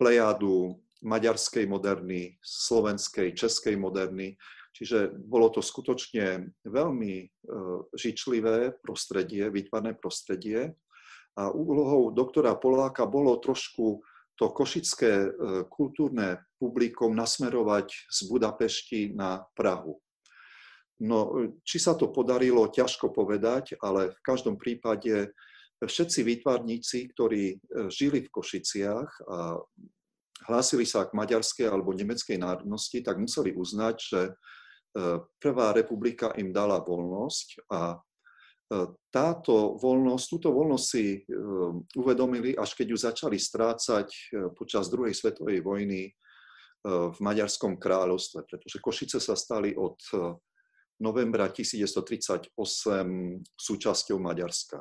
Plejadu, 0.00 0.80
maďarskej 1.04 1.68
moderny, 1.68 2.40
slovenskej, 2.40 3.36
českej 3.36 3.76
moderny. 3.76 4.40
Čiže 4.72 5.12
bolo 5.12 5.52
to 5.52 5.60
skutočne 5.60 6.48
veľmi 6.64 7.14
e, 7.20 7.26
žičlivé 7.92 8.80
prostredie, 8.80 9.52
výtvarné 9.52 9.92
prostredie. 10.00 10.72
A 11.38 11.50
úlohou 11.50 12.10
doktora 12.10 12.58
Poláka 12.58 13.06
bolo 13.06 13.38
trošku 13.38 14.02
to 14.34 14.46
košické 14.50 15.12
e, 15.26 15.30
kultúrne 15.68 16.40
publikum 16.56 17.12
nasmerovať 17.12 17.92
z 18.08 18.18
Budapešti 18.26 19.00
na 19.12 19.44
Prahu. 19.52 20.00
No, 21.00 21.48
či 21.64 21.80
sa 21.80 21.96
to 21.96 22.12
podarilo, 22.12 22.68
ťažko 22.68 23.12
povedať, 23.12 23.76
ale 23.80 24.12
v 24.12 24.20
každom 24.24 24.60
prípade 24.60 25.32
všetci 25.80 26.20
výtvarníci, 26.24 27.12
ktorí 27.12 27.44
e, 27.52 27.56
žili 27.92 28.24
v 28.24 28.32
Košiciach 28.32 29.10
a 29.28 29.60
hlásili 30.48 30.88
sa 30.88 31.04
k 31.04 31.12
maďarskej 31.12 31.68
alebo 31.68 31.92
nemeckej 31.92 32.40
národnosti, 32.40 33.04
tak 33.04 33.20
museli 33.20 33.52
uznať, 33.52 33.96
že 34.00 34.20
E, 34.90 35.02
Prvá 35.38 35.70
republika 35.70 36.34
im 36.34 36.50
dala 36.50 36.82
voľnosť 36.82 37.70
a 37.70 37.94
e, 37.94 37.96
táto 39.10 39.74
voľnosť, 39.82 40.26
túto 40.30 40.54
voľnosť 40.54 40.86
si 40.86 41.18
e, 41.18 41.20
uvedomili, 41.98 42.54
až 42.54 42.78
keď 42.78 42.86
ju 42.94 42.98
začali 42.98 43.38
strácať 43.38 44.08
počas 44.54 44.86
druhej 44.86 45.10
svetovej 45.10 45.58
vojny 45.60 46.14
v 46.86 47.18
Maďarskom 47.20 47.76
kráľovstve, 47.76 48.48
pretože 48.48 48.80
Košice 48.80 49.20
sa 49.20 49.36
stali 49.36 49.76
od 49.76 50.00
novembra 50.96 51.52
1938 51.52 52.56
súčasťou 53.52 54.16
Maďarska. 54.16 54.80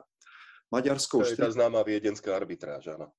Maďarsko 0.71 1.19
už... 1.19 1.35
To 1.35 1.35
je 1.35 1.43
tá 1.43 1.51
známa 1.51 1.83
viedenská 1.83 2.31
arbitráž, 2.31 2.95
áno. 2.95 3.11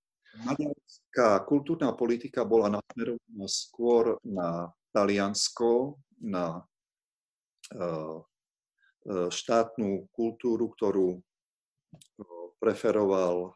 Maďarská 0.48 1.44
kultúrna 1.44 1.92
politika 1.92 2.40
bola 2.48 2.72
nasmerovaná 2.72 3.46
skôr 3.52 4.16
na 4.24 4.72
Taliansko, 4.96 6.00
na 6.24 6.64
E, 7.70 7.78
štátnu 9.08 10.08
kultúru, 10.12 10.72
ktorú 10.76 11.16
e, 11.16 11.20
preferoval 12.60 13.36
e, 13.44 13.50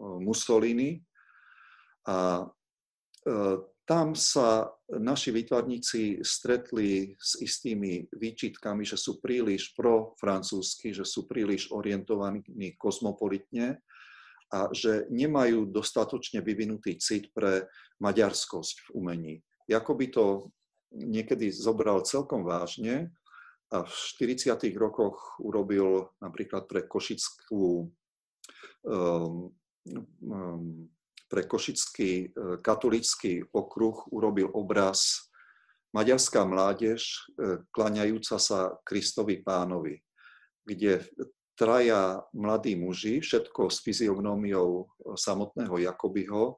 Mussolini. 0.00 1.04
A 2.08 2.48
tam 3.90 4.14
sa 4.14 4.70
naši 4.86 5.34
výtvarníci 5.34 6.22
stretli 6.22 7.18
s 7.18 7.42
istými 7.42 8.06
výčitkami, 8.14 8.86
že 8.86 8.94
sú 8.94 9.18
príliš 9.18 9.74
pro-francúzsky, 9.74 10.94
že 10.94 11.02
sú 11.02 11.26
príliš 11.26 11.74
orientovaní 11.74 12.40
kozmopolitne 12.78 13.82
a 14.54 14.70
že 14.70 15.10
nemajú 15.10 15.66
dostatočne 15.74 16.38
vyvinutý 16.38 17.02
cit 17.02 17.34
pre 17.34 17.66
maďarskosť 17.98 18.76
v 18.86 18.88
umení. 18.94 19.34
Jakoby 19.66 20.14
to 20.14 20.54
niekedy 20.94 21.50
zobral 21.50 22.06
celkom 22.06 22.46
vážne 22.46 23.10
a 23.70 23.86
v 23.86 23.90
40. 23.90 24.58
rokoch 24.74 25.38
urobil 25.38 26.10
napríklad 26.18 26.66
pre 26.66 26.86
Košickú 26.90 27.86
um, 28.82 29.50
um, 30.26 30.90
pre 31.30 31.46
Košický 31.46 32.10
e, 32.10 32.28
katolický 32.58 33.46
okruh 33.54 34.10
urobil 34.10 34.50
obraz 34.50 35.30
Maďarská 35.94 36.42
mládež 36.42 37.06
e, 37.38 37.62
klaňajúca 37.70 38.42
sa 38.42 38.74
Kristovi 38.82 39.38
pánovi, 39.38 40.02
kde 40.66 41.06
traja 41.54 42.18
mladí 42.34 42.74
muži, 42.74 43.22
všetko 43.22 43.70
s 43.70 43.78
fyziognómiou 43.86 44.90
samotného 45.14 45.78
Jakobyho, 45.78 46.42
e, 46.50 46.54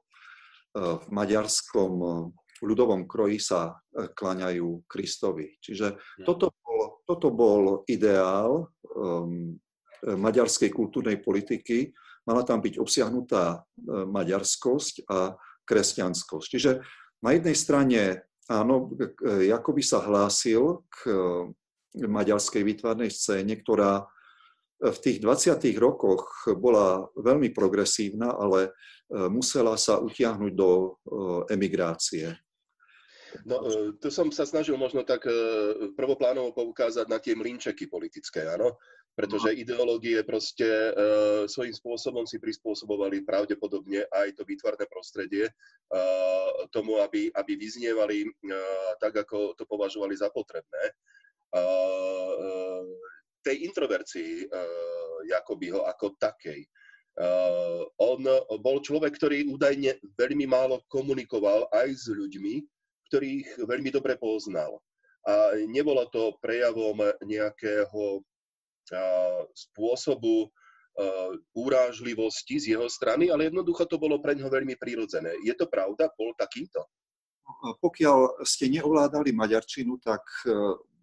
v 0.73 1.05
maďarskom 1.13 1.93
ľudovom 2.65 3.05
kroji 3.05 3.37
sa 3.43 3.77
klaňajú 3.93 4.89
Kristovi. 4.89 5.53
Čiže 5.61 5.93
hm. 5.93 6.25
Toto 7.03 7.29
bol 7.33 7.87
ideál, 7.87 8.67
um, 8.95 9.55
maďarskej 10.03 10.67
kultúrnej 10.71 11.23
politiky, 11.23 11.95
mala 12.27 12.43
tam 12.43 12.59
byť 12.59 12.79
obsiahnutá 12.79 13.43
uh, 13.59 14.05
maďarskosť 14.07 15.07
a 15.07 15.35
kresťanskosť. 15.63 16.47
Čiže 16.47 16.71
na 17.23 17.29
jednej 17.35 17.55
strane 17.55 18.01
áno, 18.51 18.91
Jakoby 19.23 19.79
sa 19.79 20.03
hlásil 20.03 20.83
k 20.91 21.07
maďarskej 21.95 22.61
výtvarnej 22.67 23.07
scéne, 23.07 23.55
ktorá 23.55 24.03
v 24.83 24.97
tých 24.99 25.23
20. 25.23 25.63
rokoch 25.79 26.51
bola 26.59 27.07
veľmi 27.15 27.55
progresívna, 27.55 28.35
ale 28.35 28.75
musela 29.31 29.79
sa 29.79 30.03
utiahnuť 30.03 30.51
do 30.51 30.99
emigrácie. 31.47 32.35
No, 33.45 33.57
e, 33.65 33.97
tu 33.97 34.13
som 34.13 34.29
sa 34.29 34.45
snažil 34.45 34.77
možno 34.77 35.01
tak 35.01 35.25
e, 35.25 35.33
prvoplánovo 35.97 36.53
poukázať 36.53 37.05
na 37.09 37.17
tie 37.17 37.33
mlinčeky 37.33 37.89
politické, 37.89 38.45
áno? 38.45 38.77
Pretože 39.13 39.53
no. 39.53 39.57
ideológie 39.57 40.25
proste 40.25 40.65
e, 40.65 40.91
svojím 41.45 41.73
spôsobom 41.73 42.25
si 42.25 42.41
prispôsobovali 42.41 43.21
pravdepodobne 43.21 44.09
aj 44.09 44.33
to 44.33 44.41
výtvarné 44.41 44.89
prostredie 44.89 45.45
e, 45.49 45.53
tomu, 46.73 46.97
aby, 46.97 47.29
aby 47.33 47.51
vyznievali 47.53 48.25
e, 48.25 48.29
tak, 48.97 49.13
ako 49.21 49.53
to 49.53 49.69
považovali 49.69 50.17
za 50.17 50.33
potrebné. 50.33 50.83
E, 50.89 50.93
e, 51.53 51.61
tej 53.45 53.57
introvercii 53.69 54.31
e, 54.43 54.45
Jakobyho 55.29 55.85
ako 55.87 56.17
takej. 56.19 56.67
Uh, 57.13 57.85
on 58.01 58.25
bol 58.57 58.81
človek, 58.81 59.13
ktorý 59.13 59.45
údajne 59.45 60.01
veľmi 60.17 60.49
málo 60.49 60.81
komunikoval 60.89 61.69
aj 61.69 61.93
s 61.93 62.09
ľuďmi, 62.09 62.65
ktorých 63.13 63.69
veľmi 63.69 63.93
dobre 63.93 64.17
poznal. 64.17 64.81
A 65.29 65.53
nebolo 65.69 66.09
to 66.09 66.33
prejavom 66.41 66.97
nejakého 67.21 68.25
spôsobu 69.53 70.49
úrážlivosti 71.53 72.57
z 72.57 72.65
jeho 72.73 72.89
strany, 72.89 73.29
ale 73.29 73.53
jednoducho 73.53 73.85
to 73.85 74.01
bolo 74.01 74.17
pre 74.17 74.33
ňoho 74.33 74.49
veľmi 74.49 74.73
prirodzené. 74.81 75.37
Je 75.45 75.53
to 75.53 75.69
pravda? 75.69 76.09
Bol 76.17 76.33
takýto? 76.33 76.89
Pokiaľ 77.85 78.41
ste 78.41 78.65
neovládali 78.73 79.35
maďarčinu, 79.35 79.99
tak 79.99 80.23
e, 80.47 80.53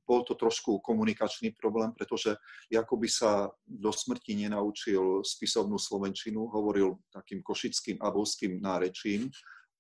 bol 0.09 0.25
to 0.25 0.39
trošku 0.39 0.81
komunikačný 0.81 1.53
problém, 1.53 1.93
pretože 1.93 2.33
Jakoby 2.73 3.09
sa 3.13 3.53
do 3.67 3.93
smrti 3.93 4.47
nenaučil 4.47 5.21
spisovnú 5.21 5.77
slovenčinu, 5.77 6.49
hovoril 6.49 6.97
takým 7.13 7.45
košickým 7.45 8.01
abovským 8.01 8.57
nárečím 8.57 9.29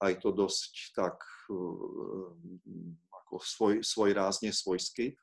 aj 0.00 0.12
to 0.24 0.32
dosť 0.32 0.72
tak 0.96 1.16
ako 3.10 3.34
svoj, 3.42 3.74
svoj 3.82 4.10
rázne, 4.14 4.50
svojsky. 4.50 5.14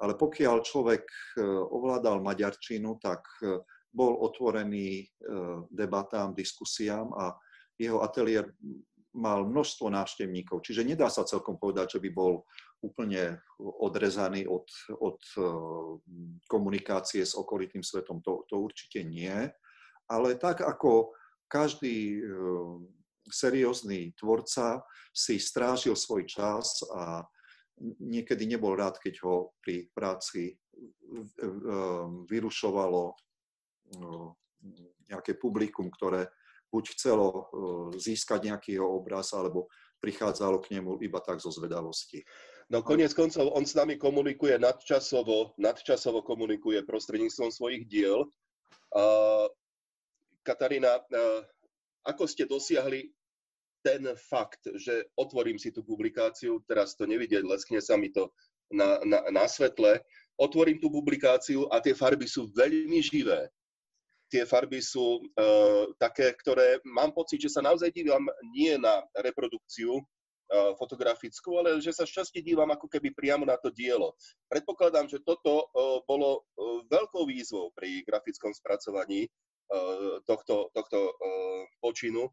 Ale 0.00 0.16
pokiaľ 0.16 0.64
človek 0.64 1.04
eh, 1.04 1.44
ovládal 1.46 2.24
maďarčinu, 2.24 2.96
tak 3.00 3.24
eh, 3.44 3.60
bol 3.90 4.22
otvorený 4.22 5.02
debatám, 5.66 6.30
diskusiám 6.30 7.10
a 7.10 7.34
jeho 7.74 8.06
ateliér 8.06 8.46
mal 9.10 9.42
množstvo 9.42 9.90
návštevníkov. 9.90 10.62
Čiže 10.62 10.86
nedá 10.86 11.10
sa 11.10 11.26
celkom 11.26 11.58
povedať, 11.58 11.98
že 11.98 12.02
by 12.06 12.10
bol 12.14 12.46
úplne 12.86 13.42
odrezaný 13.58 14.46
od, 14.46 14.70
od 15.02 15.18
komunikácie 16.46 17.26
s 17.26 17.34
okolitým 17.34 17.82
svetom. 17.82 18.22
To, 18.22 18.46
to 18.46 18.62
určite 18.62 19.02
nie. 19.02 19.34
Ale 20.06 20.38
tak 20.38 20.62
ako 20.62 21.18
každý 21.50 22.22
seriózny 23.30 24.12
tvorca 24.18 24.82
si 25.14 25.38
strážil 25.38 25.94
svoj 25.96 26.26
čas 26.26 26.82
a 26.90 27.24
niekedy 28.02 28.44
nebol 28.44 28.76
rád, 28.76 29.00
keď 29.00 29.24
ho 29.24 29.56
pri 29.64 29.88
práci 29.94 30.58
vyrušovalo 32.28 33.16
no, 33.96 34.36
nejaké 35.08 35.34
publikum, 35.40 35.88
ktoré 35.88 36.28
buď 36.70 36.84
chcelo 36.94 37.50
získať 37.98 38.52
nejaký 38.52 38.78
jeho 38.78 38.86
obraz, 38.86 39.34
alebo 39.34 39.66
prichádzalo 39.98 40.62
k 40.62 40.78
nemu 40.78 41.02
iba 41.02 41.18
tak 41.18 41.42
zo 41.42 41.50
zvedavosti. 41.50 42.22
No 42.70 42.86
konec 42.86 43.10
koncov, 43.10 43.50
on 43.50 43.66
s 43.66 43.74
nami 43.74 43.98
komunikuje 43.98 44.54
nadčasovo, 44.54 45.58
nadčasovo 45.58 46.22
komunikuje 46.22 46.86
prostredníctvom 46.86 47.50
svojich 47.50 47.90
diel. 47.90 48.30
Katarína, 50.46 51.02
ako 52.06 52.24
ste 52.30 52.46
dosiahli 52.46 53.10
ten 53.80 54.04
fakt, 54.16 54.60
že 54.76 55.08
otvorím 55.16 55.56
si 55.56 55.72
tú 55.72 55.80
publikáciu, 55.84 56.60
teraz 56.68 56.96
to 56.96 57.08
nevidieť, 57.08 57.44
leskne 57.44 57.80
sa 57.80 57.96
mi 57.96 58.12
to 58.12 58.28
na, 58.70 59.00
na, 59.02 59.18
na 59.32 59.44
svetle, 59.50 60.00
otvorím 60.38 60.78
tú 60.80 60.88
publikáciu 60.88 61.68
a 61.68 61.82
tie 61.82 61.92
farby 61.92 62.24
sú 62.24 62.48
veľmi 62.54 63.00
živé. 63.02 63.50
Tie 64.30 64.46
farby 64.46 64.78
sú 64.78 65.18
uh, 65.18 65.90
také, 65.98 66.30
ktoré 66.38 66.78
mám 66.86 67.10
pocit, 67.10 67.42
že 67.42 67.50
sa 67.50 67.66
naozaj 67.66 67.90
dívam 67.90 68.22
nie 68.54 68.78
na 68.78 69.02
reprodukciu 69.18 69.98
uh, 69.98 70.72
fotografickú, 70.78 71.58
ale 71.58 71.82
že 71.82 71.90
sa 71.90 72.06
šťastie 72.06 72.38
dívam 72.38 72.70
ako 72.70 72.86
keby 72.86 73.10
priamo 73.10 73.42
na 73.42 73.58
to 73.58 73.74
dielo. 73.74 74.14
Predpokladám, 74.46 75.10
že 75.10 75.18
toto 75.26 75.66
uh, 75.74 75.98
bolo 76.06 76.46
uh, 76.56 76.86
veľkou 76.86 77.26
výzvou 77.26 77.74
pri 77.74 78.06
grafickom 78.06 78.54
spracovaní 78.54 79.26
uh, 79.26 80.22
tohto, 80.22 80.70
tohto 80.78 81.10
uh, 81.10 81.66
počinu 81.82 82.30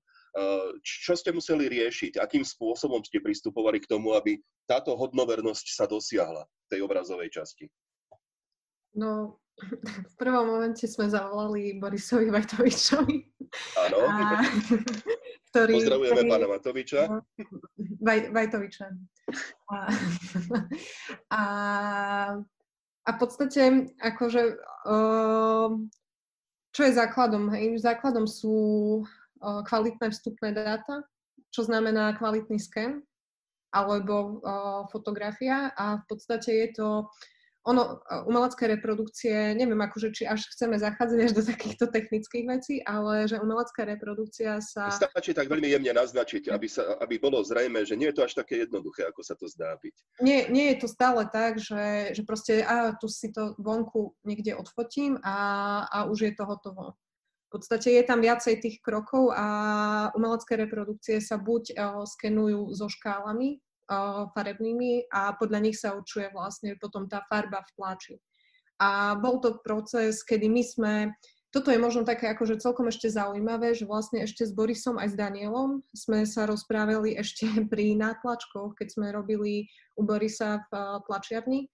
čo 0.86 1.14
ste 1.18 1.34
museli 1.34 1.66
riešiť? 1.66 2.22
Akým 2.22 2.46
spôsobom 2.46 3.02
ste 3.02 3.24
pristupovali 3.24 3.82
k 3.82 3.90
tomu, 3.90 4.14
aby 4.14 4.38
táto 4.70 4.94
hodnovernosť 4.94 5.66
sa 5.74 5.86
dosiahla 5.90 6.46
v 6.46 6.68
tej 6.70 6.80
obrazovej 6.86 7.34
časti? 7.34 7.66
No, 8.98 9.42
v 10.12 10.16
prvom 10.18 10.46
momente 10.46 10.86
sme 10.86 11.10
zavolali 11.10 11.78
Borisovi 11.82 12.30
Vajtovičovi. 12.30 13.18
Áno. 13.78 13.98
Ktorý, 15.48 15.80
Pozdravujeme 15.80 16.22
ktorý, 16.28 16.30
pána 16.30 16.48
Matoviča. 16.52 17.02
Vaj, 18.04 18.20
Vajtoviča. 18.36 18.86
A, 19.72 19.76
a, 21.40 21.42
a 23.08 23.10
v 23.10 23.18
podstate, 23.18 23.96
akože, 23.96 24.60
čo 26.76 26.82
je 26.84 26.92
základom? 26.92 27.48
Hej? 27.56 27.80
Základom 27.80 28.28
sú 28.28 28.56
kvalitné 29.42 30.10
vstupné 30.12 30.54
dáta, 30.54 31.06
čo 31.54 31.64
znamená 31.64 32.14
kvalitný 32.18 32.60
sken 32.60 33.02
alebo 33.72 34.42
fotografia 34.90 35.70
a 35.76 36.02
v 36.02 36.06
podstate 36.08 36.50
je 36.66 36.68
to 36.76 36.88
ono, 37.68 38.00
umelecké 38.32 38.64
reprodukcie, 38.80 39.52
neviem 39.52 39.76
akože, 39.84 40.16
či 40.16 40.24
až 40.24 40.48
chceme 40.56 40.80
zachádzať 40.80 41.20
až 41.20 41.32
do 41.36 41.44
takýchto 41.44 41.92
technických 41.92 42.46
vecí, 42.48 42.80
ale 42.80 43.28
že 43.28 43.44
umelecká 43.44 43.84
reprodukcia 43.84 44.64
sa... 44.64 44.88
Stačí 44.88 45.36
tak 45.36 45.52
veľmi 45.52 45.68
jemne 45.68 45.92
naznačiť, 45.92 46.48
aby, 46.48 46.68
sa, 46.72 46.96
aby 47.04 47.20
bolo 47.20 47.44
zrejme, 47.44 47.84
že 47.84 48.00
nie 48.00 48.08
je 48.08 48.16
to 48.16 48.24
až 48.24 48.40
také 48.40 48.64
jednoduché, 48.64 49.12
ako 49.12 49.20
sa 49.20 49.36
to 49.36 49.52
zdá 49.52 49.76
byť. 49.84 50.24
Nie, 50.24 50.48
nie 50.48 50.72
je 50.72 50.78
to 50.80 50.88
stále 50.88 51.28
tak, 51.28 51.60
že, 51.60 52.16
že 52.16 52.24
proste, 52.24 52.64
a 52.64 52.96
tu 52.96 53.12
si 53.12 53.36
to 53.36 53.52
vonku 53.60 54.16
niekde 54.24 54.56
odfotím 54.56 55.20
a, 55.20 55.36
a 55.92 56.08
už 56.08 56.32
je 56.32 56.34
to 56.40 56.48
hotovo. 56.48 56.96
V 57.48 57.64
podstate 57.64 57.96
je 57.96 58.04
tam 58.04 58.20
viacej 58.20 58.60
tých 58.60 58.84
krokov 58.84 59.32
a 59.32 59.46
umelecké 60.12 60.60
reprodukcie 60.60 61.24
sa 61.24 61.40
buď 61.40 61.64
uh, 61.80 62.04
skenujú 62.04 62.76
so 62.76 62.92
škálami 62.92 63.64
uh, 63.88 64.28
farebnými 64.36 65.08
a 65.08 65.32
podľa 65.40 65.60
nich 65.64 65.80
sa 65.80 65.96
určuje 65.96 66.28
vlastne 66.36 66.76
potom 66.76 67.08
tá 67.08 67.24
farba 67.32 67.64
v 67.64 67.72
tlači. 67.80 68.16
A 68.84 69.16
bol 69.16 69.40
to 69.40 69.64
proces, 69.64 70.28
kedy 70.28 70.52
my 70.52 70.64
sme, 70.64 70.94
toto 71.50 71.72
je 71.72 71.80
možno 71.80 72.04
také 72.04 72.28
akože 72.36 72.60
celkom 72.60 72.92
ešte 72.92 73.08
zaujímavé, 73.08 73.72
že 73.72 73.88
vlastne 73.88 74.28
ešte 74.28 74.44
s 74.44 74.52
Borisom 74.52 75.00
aj 75.00 75.16
s 75.16 75.16
Danielom 75.16 75.88
sme 75.96 76.28
sa 76.28 76.44
rozprávali 76.46 77.16
ešte 77.16 77.48
pri 77.72 77.96
nátlačkoch, 77.96 78.76
keď 78.76 78.88
sme 78.92 79.16
robili 79.16 79.72
u 79.96 80.04
Borisa 80.04 80.68
v 80.68 80.72
uh, 80.76 81.00
tlačiarni, 81.08 81.72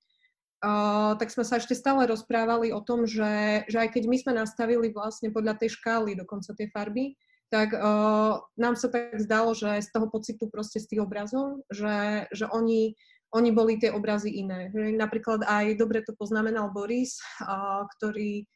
Uh, 0.63 1.19
tak 1.19 1.27
sme 1.27 1.43
sa 1.43 1.59
ešte 1.59 1.75
stále 1.75 2.07
rozprávali 2.07 2.71
o 2.71 2.79
tom, 2.79 3.03
že, 3.03 3.67
že 3.67 3.83
aj 3.83 3.99
keď 3.99 4.03
my 4.07 4.15
sme 4.15 4.33
nastavili 4.39 4.95
vlastne 4.95 5.27
podľa 5.27 5.59
tej 5.59 5.75
škály 5.75 6.15
dokonca 6.15 6.55
tie 6.55 6.71
farby, 6.71 7.19
tak 7.51 7.75
uh, 7.75 8.39
nám 8.55 8.79
sa 8.79 8.87
tak 8.87 9.19
zdalo, 9.19 9.51
že 9.51 9.83
z 9.83 9.91
toho 9.91 10.07
pocitu 10.07 10.47
proste 10.47 10.79
z 10.79 10.95
tých 10.95 11.03
obrazov, 11.03 11.67
že, 11.67 12.31
že 12.31 12.47
oni, 12.47 12.95
oni 13.35 13.49
boli 13.51 13.75
tie 13.75 13.91
obrazy 13.91 14.39
iné. 14.39 14.71
Napríklad 14.73 15.43
aj 15.43 15.75
dobre 15.75 15.99
to 15.99 16.15
poznamenal 16.15 16.71
Boris, 16.71 17.19
uh, 17.43 17.83
ktorý 17.99 18.47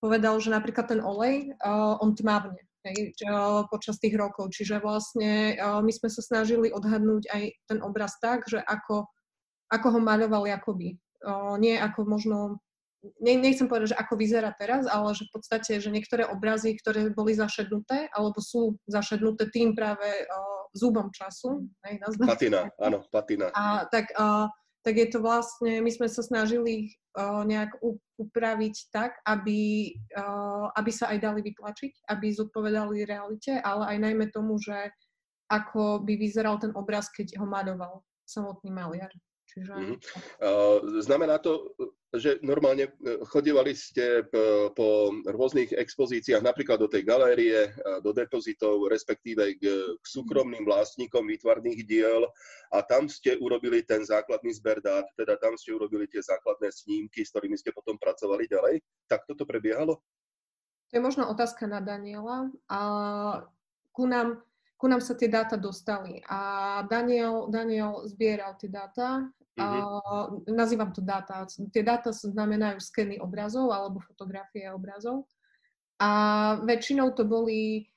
povedal, 0.00 0.40
že 0.40 0.48
napríklad 0.56 0.96
ten 0.96 1.04
olej, 1.04 1.52
uh, 1.60 2.00
on 2.00 2.16
tmavne 2.16 2.56
hej, 2.88 3.12
čo, 3.20 3.68
počas 3.68 4.00
tých 4.00 4.16
rokov. 4.16 4.48
Čiže 4.56 4.80
vlastne 4.80 5.60
uh, 5.60 5.84
my 5.84 5.92
sme 5.92 6.08
sa 6.08 6.24
snažili 6.24 6.72
odhadnúť 6.72 7.28
aj 7.28 7.42
ten 7.68 7.78
obraz 7.84 8.16
tak, 8.16 8.48
že 8.48 8.64
ako, 8.64 9.04
ako 9.68 9.86
ho 9.92 10.00
maľoval 10.00 10.48
Jakoby 10.48 10.96
nie 11.60 11.76
ako 11.76 12.08
možno, 12.08 12.36
ne, 13.20 13.34
nechcem 13.36 13.68
povedať, 13.68 13.92
že 13.92 14.00
ako 14.00 14.14
vyzerá 14.16 14.50
teraz, 14.56 14.88
ale 14.88 15.12
že 15.12 15.28
v 15.28 15.32
podstate, 15.36 15.72
že 15.80 15.92
niektoré 15.92 16.24
obrazy, 16.28 16.76
ktoré 16.80 17.12
boli 17.12 17.36
zašednuté, 17.36 18.08
alebo 18.12 18.40
sú 18.40 18.80
zašednuté 18.88 19.52
tým 19.52 19.76
práve 19.76 20.06
zúbom 20.74 21.10
času. 21.10 21.66
Hej, 21.86 22.00
patina, 22.22 22.70
áno, 22.78 23.02
patina. 23.10 23.50
A, 23.52 23.84
tak 23.90 24.14
a, 24.14 24.48
tak 24.80 24.96
je 24.96 25.06
to 25.12 25.20
vlastne, 25.20 25.84
my 25.84 25.90
sme 25.92 26.08
sa 26.08 26.24
snažili 26.24 26.96
uh, 27.16 27.44
nejak 27.44 27.76
upraviť 28.16 28.74
tak, 28.88 29.20
aby, 29.28 29.92
uh, 30.16 30.72
aby 30.72 30.90
sa 30.90 31.12
aj 31.12 31.18
dali 31.20 31.40
vytlačiť, 31.44 32.08
aby 32.08 32.26
zodpovedali 32.32 33.04
realite, 33.04 33.60
ale 33.60 33.96
aj 33.96 33.98
najmä 34.08 34.26
tomu, 34.32 34.56
že 34.56 34.88
ako 35.52 36.06
by 36.06 36.14
vyzeral 36.16 36.56
ten 36.56 36.72
obraz, 36.72 37.12
keď 37.12 37.36
ho 37.42 37.44
maľoval 37.44 38.00
samotný 38.24 38.70
maliar. 38.72 39.10
Čiže... 39.50 39.72
Mm-hmm. 39.74 39.98
Znamená 41.02 41.42
to, 41.42 41.74
že 42.14 42.38
normálne 42.42 42.90
e, 42.90 42.92
chodívali 43.26 43.74
ste 43.74 44.26
po 44.74 45.14
rôznych 45.26 45.74
expozíciách, 45.74 46.42
napríklad 46.42 46.78
do 46.78 46.90
tej 46.90 47.06
galérie, 47.06 47.70
do 48.02 48.10
depozitov, 48.10 48.90
respektíve 48.90 49.58
k, 49.58 49.62
k 49.94 50.04
súkromným 50.06 50.66
vlastníkom 50.66 51.26
výtvarných 51.26 51.86
diel 51.86 52.26
a 52.74 52.82
tam 52.82 53.06
ste 53.06 53.38
urobili 53.38 53.82
ten 53.86 54.02
základný 54.02 54.50
zber 54.58 54.82
dát, 54.82 55.06
teda 55.14 55.38
tam 55.38 55.54
ste 55.54 55.74
urobili 55.74 56.10
tie 56.10 56.22
základné 56.22 56.70
snímky, 56.70 57.22
s 57.22 57.30
ktorými 57.34 57.58
ste 57.58 57.74
potom 57.74 57.94
pracovali 57.98 58.46
ďalej. 58.50 58.82
Tak 59.06 59.26
toto 59.30 59.46
prebiehalo? 59.46 59.98
To 60.90 60.92
je 60.98 61.02
možno 61.02 61.30
otázka 61.30 61.70
na 61.70 61.78
Daniela. 61.78 62.50
A 62.66 62.78
ku 63.94 64.10
nám 64.10 64.42
ku 64.80 64.88
nám 64.88 65.04
sa 65.04 65.12
tie 65.12 65.28
dáta 65.28 65.60
dostali 65.60 66.24
a 66.24 66.80
Daniel, 66.88 67.52
Daniel 67.52 68.00
zbieral 68.08 68.56
tie 68.56 68.72
dáta. 68.72 69.28
A, 69.60 69.92
nazývam 70.48 70.90
to 70.96 71.04
dáta. 71.04 71.44
Tie 71.70 71.84
dáta 71.84 72.16
znamenajú 72.16 72.80
skeny 72.80 73.20
obrazov 73.20 73.68
alebo 73.68 74.00
fotografie 74.00 74.72
obrazov. 74.72 75.28
A 76.00 76.56
väčšinou 76.64 77.12
to 77.12 77.28
boli 77.28 77.92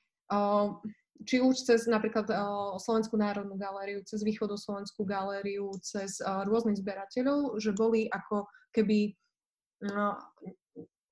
či 1.24 1.40
už 1.40 1.56
cez 1.64 1.88
napríklad 1.88 2.28
Slovenskú 2.76 3.16
národnú 3.16 3.56
galériu, 3.56 4.04
cez 4.04 4.20
Východoslovenskú 4.20 5.08
galériu, 5.08 5.72
cez 5.80 6.20
rôznych 6.20 6.76
zberateľov, 6.84 7.56
že 7.56 7.72
boli 7.72 8.04
ako 8.12 8.44
keby 8.76 9.16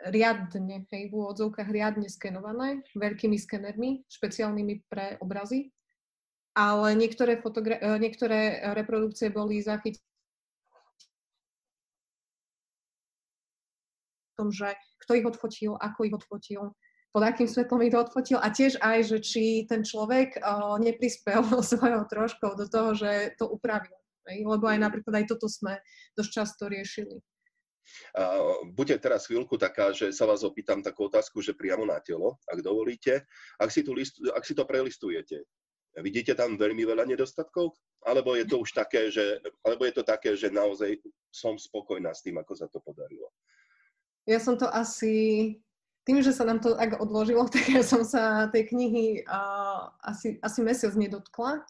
riadne, 0.02 0.84
hej, 0.90 1.04
v 1.08 1.14
úvodzovkách 1.14 1.70
riadne 1.70 2.10
skenované 2.10 2.82
veľkými 2.92 3.38
skenermi, 3.38 4.02
špeciálnymi 4.10 4.74
pre 4.90 5.16
obrazy. 5.22 5.70
Ale 6.52 6.92
niektoré, 6.92 7.40
fotogra- 7.40 7.80
niektoré 7.96 8.60
reprodukcie 8.76 9.32
boli 9.32 9.64
zachytené 9.64 10.02
v 14.31 14.31
tom, 14.42 14.50
že 14.50 14.74
kto 15.06 15.14
ich 15.14 15.26
odfotil, 15.26 15.78
ako 15.78 15.98
ich 16.10 16.14
odfotil, 16.18 16.74
pod 17.12 17.22
akým 17.22 17.46
svetlom 17.46 17.84
ich 17.86 17.92
to 17.92 18.02
odfotil 18.02 18.38
a 18.40 18.48
tiež 18.48 18.80
aj, 18.80 18.98
že 19.04 19.18
či 19.22 19.44
ten 19.68 19.84
človek 19.84 20.40
uh, 20.40 20.80
neprispel 20.82 21.44
svojou 21.70 22.02
troškou 22.10 22.58
do 22.58 22.66
toho, 22.66 22.96
že 22.98 23.38
to 23.38 23.46
upravil. 23.46 23.94
Hej? 24.26 24.48
Lebo 24.48 24.64
aj 24.66 24.78
napríklad 24.80 25.22
aj 25.22 25.26
toto 25.30 25.46
sme 25.46 25.78
dosť 26.16 26.30
často 26.32 26.66
riešili. 26.66 27.20
Bude 28.72 28.94
teraz 28.96 29.26
chvíľku 29.26 29.58
taká, 29.58 29.90
že 29.92 30.14
sa 30.14 30.24
vás 30.24 30.46
opýtam 30.46 30.80
takú 30.80 31.10
otázku, 31.10 31.42
že 31.42 31.52
priamo 31.52 31.82
na 31.82 31.98
telo, 31.98 32.38
ak 32.48 32.62
dovolíte. 32.62 33.26
Ak 33.58 33.74
si, 33.74 33.82
tu 33.82 33.92
list, 33.92 34.22
ak 34.32 34.46
si 34.46 34.54
to 34.54 34.62
prelistujete, 34.64 35.42
vidíte 36.00 36.32
tam 36.38 36.56
veľmi 36.56 36.86
veľa 36.86 37.04
nedostatkov? 37.04 37.74
Alebo 38.06 38.38
je 38.38 38.46
to 38.46 38.62
už 38.62 38.70
také, 38.74 39.10
že, 39.10 39.42
alebo 39.66 39.82
je 39.86 39.94
to 39.98 40.04
také, 40.06 40.34
že 40.38 40.50
naozaj 40.50 40.98
som 41.30 41.58
spokojná 41.58 42.14
s 42.14 42.22
tým, 42.22 42.38
ako 42.38 42.54
sa 42.54 42.66
to 42.70 42.78
podarilo? 42.82 43.30
Ja 44.26 44.38
som 44.38 44.54
to 44.54 44.70
asi 44.70 45.56
tým, 46.02 46.18
že 46.22 46.34
sa 46.34 46.42
nám 46.42 46.58
to 46.58 46.74
tak 46.74 46.98
odložilo, 46.98 47.46
tak 47.52 47.66
ja 47.70 47.82
som 47.86 48.02
sa 48.02 48.50
tej 48.50 48.70
knihy 48.70 49.22
uh, 49.26 49.90
asi, 50.02 50.38
asi 50.42 50.58
mesiac 50.62 50.94
nedotkla. 50.94 51.62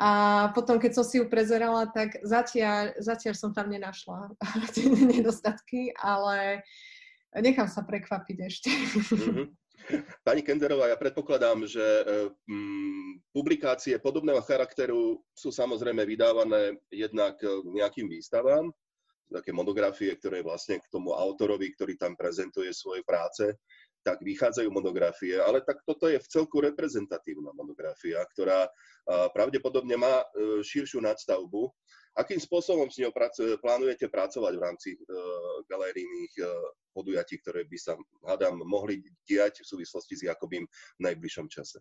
A 0.00 0.10
potom, 0.56 0.80
keď 0.80 0.96
som 0.96 1.04
si 1.04 1.20
ju 1.20 1.28
prezerala, 1.28 1.84
tak 1.84 2.16
zatiaľ, 2.24 2.96
zatiaľ 2.96 3.36
som 3.36 3.52
tam 3.52 3.68
nenašla 3.68 4.32
tie 4.72 4.88
nedostatky, 4.88 5.92
ale 6.00 6.64
nechám 7.36 7.68
sa 7.68 7.84
prekvapiť 7.84 8.36
ešte. 8.40 8.70
Mm-hmm. 8.72 9.46
Pani 10.24 10.40
Kenderová, 10.40 10.88
ja 10.88 10.96
predpokladám, 10.96 11.68
že 11.68 11.84
um, 12.48 13.20
publikácie 13.32 13.96
podobného 14.00 14.40
charakteru 14.44 15.20
sú 15.36 15.52
samozrejme 15.52 16.04
vydávané 16.04 16.80
jednak 16.88 17.36
nejakým 17.64 18.08
výstavám, 18.08 18.72
také 19.30 19.54
monografie, 19.54 20.12
ktoré 20.18 20.42
vlastne 20.42 20.82
k 20.82 20.90
tomu 20.90 21.14
autorovi, 21.14 21.70
ktorý 21.72 21.94
tam 21.94 22.18
prezentuje 22.18 22.74
svoje 22.74 23.06
práce, 23.06 23.54
tak 24.00 24.24
vychádzajú 24.24 24.68
monografie, 24.72 25.36
ale 25.36 25.60
tak 25.60 25.84
toto 25.84 26.08
je 26.08 26.16
v 26.16 26.30
celku 26.30 26.64
reprezentatívna 26.64 27.52
monografia, 27.52 28.24
ktorá 28.32 28.64
pravdepodobne 29.36 29.96
má 30.00 30.24
e, 30.24 30.64
širšiu 30.64 31.04
nadstavbu. 31.04 31.68
Akým 32.16 32.42
spôsobom 32.42 32.90
s 32.90 32.98
ňou 32.98 33.14
plánujete 33.62 34.10
pracovať 34.10 34.52
v 34.56 34.64
rámci 34.64 34.88
e, 34.94 34.98
galerijných 35.68 36.32
e, 36.40 36.44
podujatí, 36.90 37.38
ktoré 37.44 37.68
by 37.68 37.78
sa, 37.78 37.94
hádam, 38.26 38.60
mohli 38.66 39.04
diať 39.28 39.62
v 39.62 39.68
súvislosti 39.68 40.14
s 40.18 40.26
Jakobím 40.26 40.66
v 40.98 41.00
najbližšom 41.06 41.46
čase? 41.46 41.78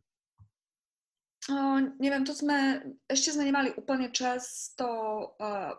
O, 1.49 1.81
neviem, 1.97 2.21
to 2.27 2.35
sme, 2.35 2.83
ešte 3.09 3.33
sme 3.33 3.49
nemali 3.49 3.73
úplne 3.73 4.13
čas 4.13 4.75
to 4.77 4.85
uh, 5.41 5.73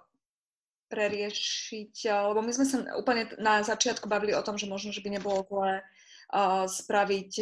preriešiť, 0.91 2.11
lebo 2.11 2.43
my 2.43 2.51
sme 2.51 2.67
sa 2.67 2.83
úplne 2.99 3.31
na 3.39 3.63
začiatku 3.63 4.11
bavili 4.11 4.35
o 4.35 4.43
tom, 4.43 4.59
že 4.59 4.67
možno, 4.67 4.91
že 4.91 5.01
by 5.01 5.15
nebolo 5.15 5.47
zlé 5.47 5.87
spraviť 6.67 7.33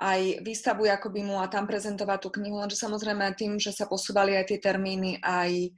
aj 0.00 0.20
výstavu 0.42 0.88
Jakobimu 0.90 1.38
a 1.38 1.46
tam 1.46 1.70
prezentovať 1.70 2.18
tú 2.24 2.28
knihu, 2.40 2.58
lenže 2.58 2.74
samozrejme 2.74 3.36
tým, 3.38 3.60
že 3.60 3.70
sa 3.70 3.86
posúvali 3.86 4.34
aj 4.34 4.50
tie 4.50 4.58
termíny, 4.58 5.22
aj 5.22 5.70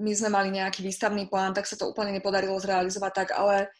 my 0.00 0.12
sme 0.16 0.28
mali 0.32 0.48
nejaký 0.50 0.82
výstavný 0.82 1.28
plán, 1.28 1.54
tak 1.54 1.68
sa 1.68 1.76
to 1.76 1.86
úplne 1.86 2.10
nepodarilo 2.16 2.56
zrealizovať 2.58 3.12
tak, 3.12 3.28
ale 3.36 3.70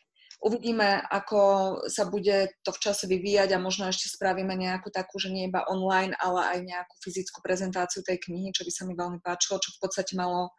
uvidíme, 0.41 1.05
ako 1.09 1.41
sa 1.87 2.09
bude 2.09 2.53
to 2.65 2.73
v 2.73 2.83
čase 2.83 3.05
vyvíjať 3.07 3.55
a 3.55 3.63
možno 3.63 3.89
ešte 3.89 4.09
spravíme 4.09 4.57
nejakú 4.57 4.89
takú, 4.89 5.21
že 5.21 5.33
nie 5.33 5.49
iba 5.49 5.65
online, 5.69 6.17
ale 6.17 6.57
aj 6.57 6.59
nejakú 6.65 6.95
fyzickú 7.05 7.45
prezentáciu 7.45 8.01
tej 8.01 8.19
knihy, 8.25 8.51
čo 8.57 8.65
by 8.65 8.73
sa 8.73 8.83
mi 8.89 8.97
veľmi 8.97 9.21
páčilo, 9.21 9.61
čo 9.61 9.77
v 9.77 9.81
podstate 9.85 10.17
malo 10.17 10.53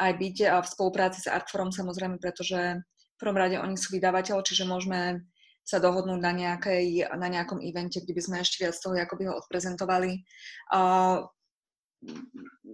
aj 0.00 0.16
byť 0.16 0.36
a 0.48 0.56
v 0.64 0.70
spolupráci 0.70 1.18
s 1.20 1.28
Artforom 1.28 1.68
samozrejme, 1.68 2.16
pretože 2.16 2.80
prvom 3.20 3.36
rade 3.36 3.60
oni 3.60 3.76
sú 3.76 3.92
vydavateľ, 3.92 4.40
čiže 4.40 4.64
môžeme 4.64 5.20
sa 5.60 5.76
dohodnúť 5.76 6.20
na, 6.24 6.32
nejakej, 6.32 7.12
na 7.20 7.28
nejakom 7.28 7.60
evente, 7.60 8.00
kde 8.00 8.16
by 8.16 8.22
sme 8.24 8.36
ešte 8.40 8.64
viac 8.64 8.74
toho 8.80 8.96
ako 8.96 9.14
by 9.20 9.24
ho 9.28 9.34
odprezentovali. 9.36 10.24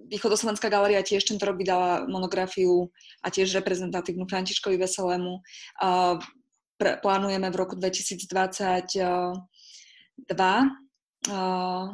Východoslovenská 0.06 0.70
galéria 0.70 1.02
tiež 1.02 1.26
tento 1.26 1.42
rok 1.50 1.58
vydala 1.58 2.06
monografiu 2.06 2.94
a 3.26 3.28
tiež 3.28 3.58
reprezentatívnu 3.58 4.30
Františkovi 4.30 4.78
Veselému. 4.78 5.42
Pr- 6.78 7.00
plánujeme 7.00 7.48
v 7.50 7.56
roku 7.56 7.74
2022 7.76 8.30
uh, 11.26 11.88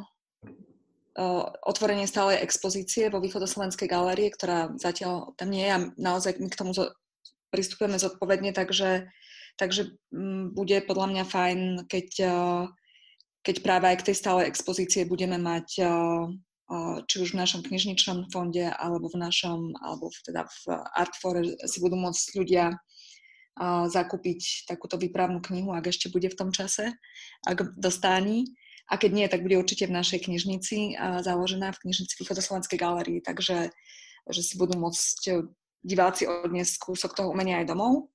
otvorenie 1.61 2.09
stálej 2.09 2.41
expozície 2.41 3.09
vo 3.13 3.21
Východoslovenskej 3.21 3.85
galérie, 3.85 4.33
ktorá 4.33 4.73
zatiaľ 4.81 5.37
tam 5.37 5.53
nie 5.53 5.61
je 5.61 5.71
a 5.71 5.79
naozaj 5.93 6.41
my 6.41 6.49
k 6.49 6.57
tomu 6.57 6.73
pristupujeme 7.53 8.01
zodpovedne, 8.01 8.49
takže, 8.49 9.13
takže 9.61 9.93
mm, 10.09 10.57
bude 10.57 10.81
podľa 10.89 11.07
mňa 11.13 11.23
fajn, 11.29 11.59
keď, 11.85 12.07
eh, 12.25 12.65
keď 13.45 13.55
práve 13.61 13.85
aj 13.93 13.97
k 14.01 14.07
tej 14.09 14.15
stálej 14.17 14.49
expozície 14.49 15.05
budeme 15.05 15.37
mať 15.37 15.67
eh, 15.77 15.89
eh, 16.73 16.97
či 17.05 17.15
už 17.21 17.37
v 17.37 17.41
našom 17.45 17.61
knižničnom 17.61 18.33
fonde, 18.33 18.73
alebo 18.73 19.05
v 19.13 19.21
našom, 19.21 19.77
alebo 19.85 20.09
teda 20.25 20.49
v 20.49 20.81
Artfore 20.97 21.45
si 21.69 21.77
budú 21.77 21.93
môcť 21.93 22.25
ľudia 22.33 22.73
zakúpiť 23.89 24.65
takúto 24.65 24.97
výpravnú 24.97 25.41
knihu, 25.45 25.73
ak 25.73 25.93
ešte 25.93 26.09
bude 26.09 26.29
v 26.29 26.37
tom 26.37 26.49
čase, 26.49 26.93
ak 27.45 27.77
dostání. 27.77 28.49
A 28.91 28.99
keď 28.99 29.11
nie, 29.15 29.27
tak 29.31 29.41
bude 29.41 29.55
určite 29.55 29.87
v 29.87 29.95
našej 29.95 30.27
knižnici 30.27 30.99
založená 31.23 31.71
v 31.71 31.81
knižnici 31.87 32.19
Východoslovenskej 32.19 32.77
galerii, 32.79 33.19
takže 33.23 33.71
že 34.27 34.41
si 34.43 34.59
budú 34.59 34.75
môcť 34.75 35.49
diváci 35.83 36.27
odniesť 36.27 36.79
kúsok 36.79 37.15
toho 37.15 37.31
umenia 37.31 37.63
aj 37.63 37.71
domov. 37.71 38.11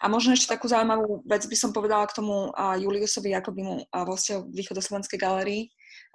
A 0.00 0.08
možno 0.08 0.32
ešte 0.36 0.52
takú 0.52 0.68
zaujímavú 0.68 1.24
vec 1.24 1.44
by 1.44 1.56
som 1.56 1.72
povedala 1.72 2.04
k 2.08 2.16
tomu 2.16 2.52
Juliusovi 2.56 3.32
Jakobimu 3.32 3.88
vo 3.88 4.14
vzťahu 4.16 4.52
Východoslovenskej 4.52 5.18
galerii. 5.20 5.62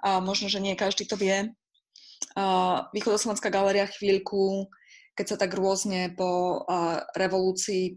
Uh, 0.02 0.18
možno, 0.22 0.46
že 0.46 0.62
nie 0.62 0.78
každý 0.78 1.06
to 1.06 1.18
vie. 1.18 1.50
Východoslovenská 2.92 3.48
galéria 3.48 3.88
chvíľku, 3.88 4.68
keď 5.16 5.26
sa 5.26 5.36
tak 5.40 5.56
rôzne 5.56 6.12
po 6.12 6.62
revolúcii 7.16 7.96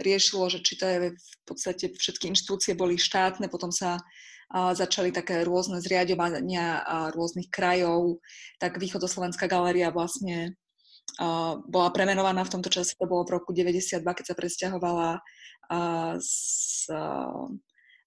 riešilo, 0.00 0.50
že 0.50 0.62
či 0.62 0.74
to 0.78 0.84
je 0.86 0.98
v 1.14 1.42
podstate 1.46 1.90
všetky 1.94 2.30
inštitúcie 2.34 2.72
boli 2.74 2.98
štátne, 2.98 3.46
potom 3.46 3.70
sa 3.70 3.98
uh, 3.98 4.72
začali 4.74 5.10
také 5.14 5.42
rôzne 5.46 5.78
zriadovania 5.82 6.82
rôznych 7.14 7.50
krajov, 7.50 8.22
tak 8.58 8.78
Východoslovenská 8.78 9.46
galéria 9.46 9.94
vlastne 9.94 10.54
uh, 11.18 11.58
bola 11.66 11.90
premenovaná 11.90 12.42
v 12.46 12.52
tomto 12.58 12.70
čase, 12.70 12.98
to 12.98 13.10
bolo 13.10 13.26
v 13.26 13.38
roku 13.38 13.50
92, 13.54 14.02
keď 14.02 14.24
sa 14.24 14.38
presťahovala 14.38 15.10
z 16.20 16.36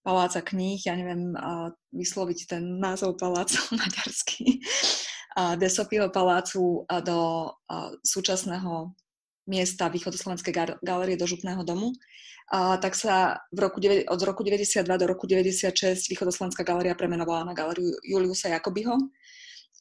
Paláca 0.07 0.39
kníh, 0.39 0.79
ja 0.87 0.95
neviem 0.95 1.35
vysloviť 1.91 2.39
ten 2.47 2.63
názov 2.79 3.19
paláca 3.19 3.59
maďarský, 3.75 4.63
Desopiho 5.59 6.07
palácu 6.09 6.87
do 7.03 7.51
súčasného 8.07 8.95
miesta 9.47 9.87
Východoslovenskej 9.87 10.79
galerie 10.83 11.15
do 11.15 11.25
Župného 11.25 11.63
domu, 11.63 11.95
tak 12.51 12.95
sa 12.95 13.43
v 13.51 13.59
roku, 13.67 13.79
od 13.83 14.19
roku 14.23 14.41
92 14.43 14.87
do 14.87 15.05
roku 15.07 15.27
96 15.27 16.07
Východoslovenská 16.07 16.63
galéria 16.63 16.95
premenovala 16.95 17.51
na 17.51 17.53
galériu 17.55 17.91
Juliusa 18.03 18.51
Jakobyho. 18.55 18.95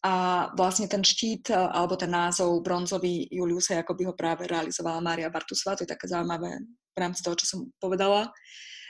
A 0.07 0.47
vlastne 0.55 0.87
ten 0.87 1.03
štít, 1.03 1.51
alebo 1.51 1.99
ten 1.99 2.11
názov 2.11 2.63
bronzový 2.63 3.27
Juliusa 3.31 3.83
Jakobyho 3.83 4.15
práve 4.15 4.47
realizovala 4.47 5.03
Mária 5.03 5.31
Bartusová, 5.31 5.75
to 5.75 5.83
je 5.83 5.91
také 5.95 6.07
zaujímavé 6.07 6.63
v 6.95 6.99
rámci 6.99 7.23
toho, 7.27 7.35
čo 7.35 7.47
som 7.47 7.61
povedala. 7.83 8.31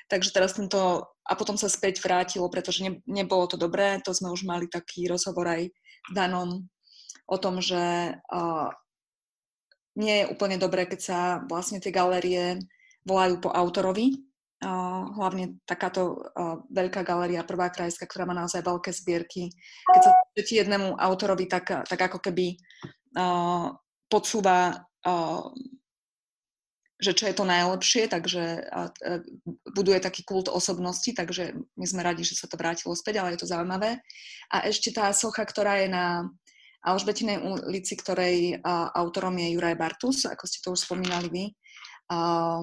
Takže 0.07 0.31
teraz 0.31 0.55
tento, 0.55 1.03
a 1.27 1.33
potom 1.35 1.59
sa 1.59 1.67
späť 1.67 1.99
vrátilo, 1.99 2.47
pretože 2.47 2.85
ne, 2.85 3.03
nebolo 3.11 3.51
to 3.51 3.59
dobré, 3.59 3.99
to 4.05 4.15
sme 4.15 4.31
už 4.31 4.47
mali 4.47 4.71
taký 4.71 5.11
rozhovor 5.11 5.51
aj 5.51 5.67
s 5.73 6.11
Danom 6.15 6.69
o 7.27 7.37
tom, 7.43 7.59
že 7.59 8.15
uh, 8.15 8.71
nie 9.97 10.23
je 10.23 10.29
úplne 10.29 10.61
dobré, 10.61 10.85
keď 10.85 11.01
sa 11.01 11.19
vlastne 11.49 11.81
tie 11.81 11.91
galérie 11.91 12.61
volajú 13.09 13.41
po 13.41 13.51
autorovi. 13.51 14.23
Hlavne 15.17 15.61
takáto 15.69 16.33
veľká 16.73 17.05
galéria, 17.05 17.45
prvá 17.45 17.69
krajská, 17.69 18.09
ktorá 18.09 18.25
má 18.25 18.33
naozaj 18.33 18.65
veľké 18.65 18.89
zbierky. 18.89 19.53
Keď 19.85 20.01
sa 20.01 20.13
ti 20.41 20.55
jednému 20.57 20.97
autorovi, 20.97 21.45
tak, 21.45 21.85
tak 21.85 22.01
ako 22.01 22.25
keby 22.25 22.57
podsúva, 24.09 24.89
že 26.97 27.13
čo 27.13 27.29
je 27.29 27.37
to 27.37 27.45
najlepšie, 27.45 28.09
takže 28.09 28.65
buduje 29.77 30.01
taký 30.01 30.25
kult 30.25 30.49
osobnosti, 30.49 31.13
takže 31.13 31.53
my 31.77 31.85
sme 31.85 32.01
radi, 32.01 32.25
že 32.25 32.41
sa 32.41 32.49
to 32.49 32.57
vrátilo 32.57 32.97
späť, 32.97 33.21
ale 33.21 33.37
je 33.37 33.45
to 33.45 33.53
zaujímavé. 33.53 34.01
A 34.49 34.65
ešte 34.65 34.89
tá 34.89 35.13
socha, 35.13 35.45
ktorá 35.45 35.85
je 35.85 35.93
na 35.93 36.33
Alžbetinej 36.87 37.43
ulici, 37.43 37.99
ktorej 37.99 38.63
uh, 38.63 38.95
autorom 38.95 39.35
je 39.35 39.59
Juraj 39.59 39.75
Bartus, 39.75 40.23
ako 40.23 40.45
ste 40.47 40.63
to 40.63 40.71
už 40.71 40.87
spomínali 40.87 41.27
vy, 41.27 41.45
uh, 42.15 42.63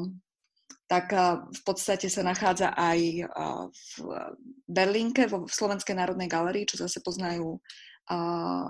tak 0.88 1.12
uh, 1.12 1.44
v 1.52 1.62
podstate 1.68 2.08
sa 2.08 2.24
nachádza 2.24 2.72
aj 2.72 3.00
uh, 3.28 3.68
v 3.68 3.88
Berlínke, 4.64 5.28
vo 5.28 5.44
Slovenskej 5.44 6.00
národnej 6.00 6.32
galerii, 6.32 6.64
čo 6.64 6.80
zase 6.80 7.04
poznajú 7.04 7.60
uh, 7.60 8.68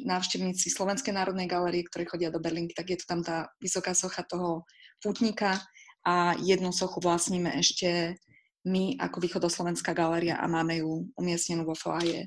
návštevníci 0.00 0.72
Slovenskej 0.72 1.12
národnej 1.12 1.46
galerie, 1.46 1.84
ktorí 1.84 2.08
chodia 2.08 2.32
do 2.32 2.40
Berlínky, 2.40 2.72
tak 2.72 2.88
je 2.88 2.98
to 2.98 3.06
tam 3.06 3.20
tá 3.20 3.52
vysoká 3.60 3.92
socha 3.92 4.24
toho 4.24 4.64
putníka 5.04 5.60
a 6.04 6.36
jednu 6.40 6.72
sochu 6.72 7.00
vlastníme 7.00 7.52
ešte 7.60 8.16
my 8.64 8.96
ako 8.96 9.20
Východoslovenská 9.20 9.92
galéria 9.92 10.40
a 10.40 10.48
máme 10.48 10.80
ju 10.80 11.08
umiestnenú 11.20 11.68
vo 11.68 11.76
foaje 11.76 12.24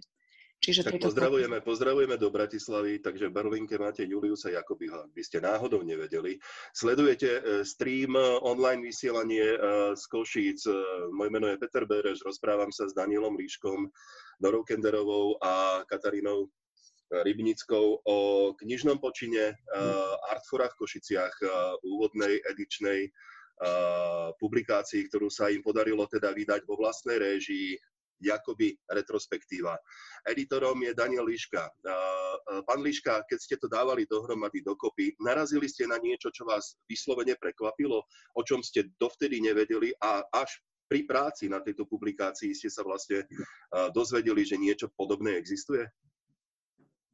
Čiže 0.57 0.83
tak 0.83 0.97
pozdravujeme, 0.97 1.61
pozdravujeme 1.61 2.17
do 2.17 2.33
Bratislavy, 2.33 2.99
takže 2.99 3.29
v 3.29 3.35
Berlinke 3.39 3.77
máte 3.77 4.03
Juliusa 4.03 4.49
Jakobyho, 4.49 5.05
ak 5.05 5.13
by 5.13 5.21
ste 5.23 5.37
náhodou 5.37 5.85
nevedeli. 5.85 6.41
Sledujete 6.73 7.29
e, 7.29 7.41
stream, 7.61 8.17
e, 8.17 8.41
online 8.41 8.81
vysielanie 8.81 9.53
e, 9.53 9.59
z 9.93 10.03
Košíc. 10.09 10.65
Moje 11.13 11.29
meno 11.29 11.47
je 11.47 11.61
Peter 11.61 11.85
Bereš, 11.85 12.25
rozprávam 12.25 12.73
sa 12.73 12.89
s 12.89 12.97
Danielom 12.97 13.37
Líškom, 13.37 13.85
Dorou 14.41 14.65
Kenderovou 14.65 15.37
a 15.39 15.85
Katarínou 15.85 16.49
Rybnickou 17.07 18.03
o 18.03 18.17
knižnom 18.59 18.99
počine 18.99 19.55
Artfora 20.27 20.67
v 20.67 20.77
Košiciach, 20.83 21.39
úvodnej 21.87 22.43
edičnej 22.43 23.07
publikácii, 24.35 25.07
ktorú 25.07 25.31
sa 25.31 25.47
im 25.47 25.63
podarilo 25.63 26.03
teda 26.11 26.35
vydať 26.35 26.67
vo 26.67 26.75
vlastnej 26.75 27.15
réžii 27.15 27.79
Jakoby 28.17 28.73
retrospektíva. 28.89 29.77
Editorom 30.25 30.81
je 30.81 30.93
Daniel 30.97 31.25
Liška. 31.25 31.69
Pán 32.65 32.81
Liška, 32.81 33.23
keď 33.29 33.39
ste 33.39 33.55
to 33.61 33.69
dávali 33.69 34.09
dohromady 34.09 34.65
dokopy, 34.65 35.13
narazili 35.21 35.69
ste 35.69 35.85
na 35.85 36.01
niečo, 36.01 36.33
čo 36.33 36.47
vás 36.47 36.79
vyslovene 36.89 37.37
prekvapilo, 37.37 38.01
o 38.33 38.41
čom 38.41 38.65
ste 38.65 38.89
dovtedy 38.97 39.37
nevedeli 39.43 39.93
a 40.01 40.25
až 40.33 40.49
pri 40.87 41.03
práci 41.03 41.51
na 41.51 41.59
tejto 41.59 41.83
publikácii 41.83 42.55
ste 42.55 42.71
sa 42.71 42.81
vlastne 42.81 43.27
dozvedeli, 43.91 44.47
že 44.47 44.55
niečo 44.55 44.87
podobné 44.95 45.35
existuje? 45.35 45.83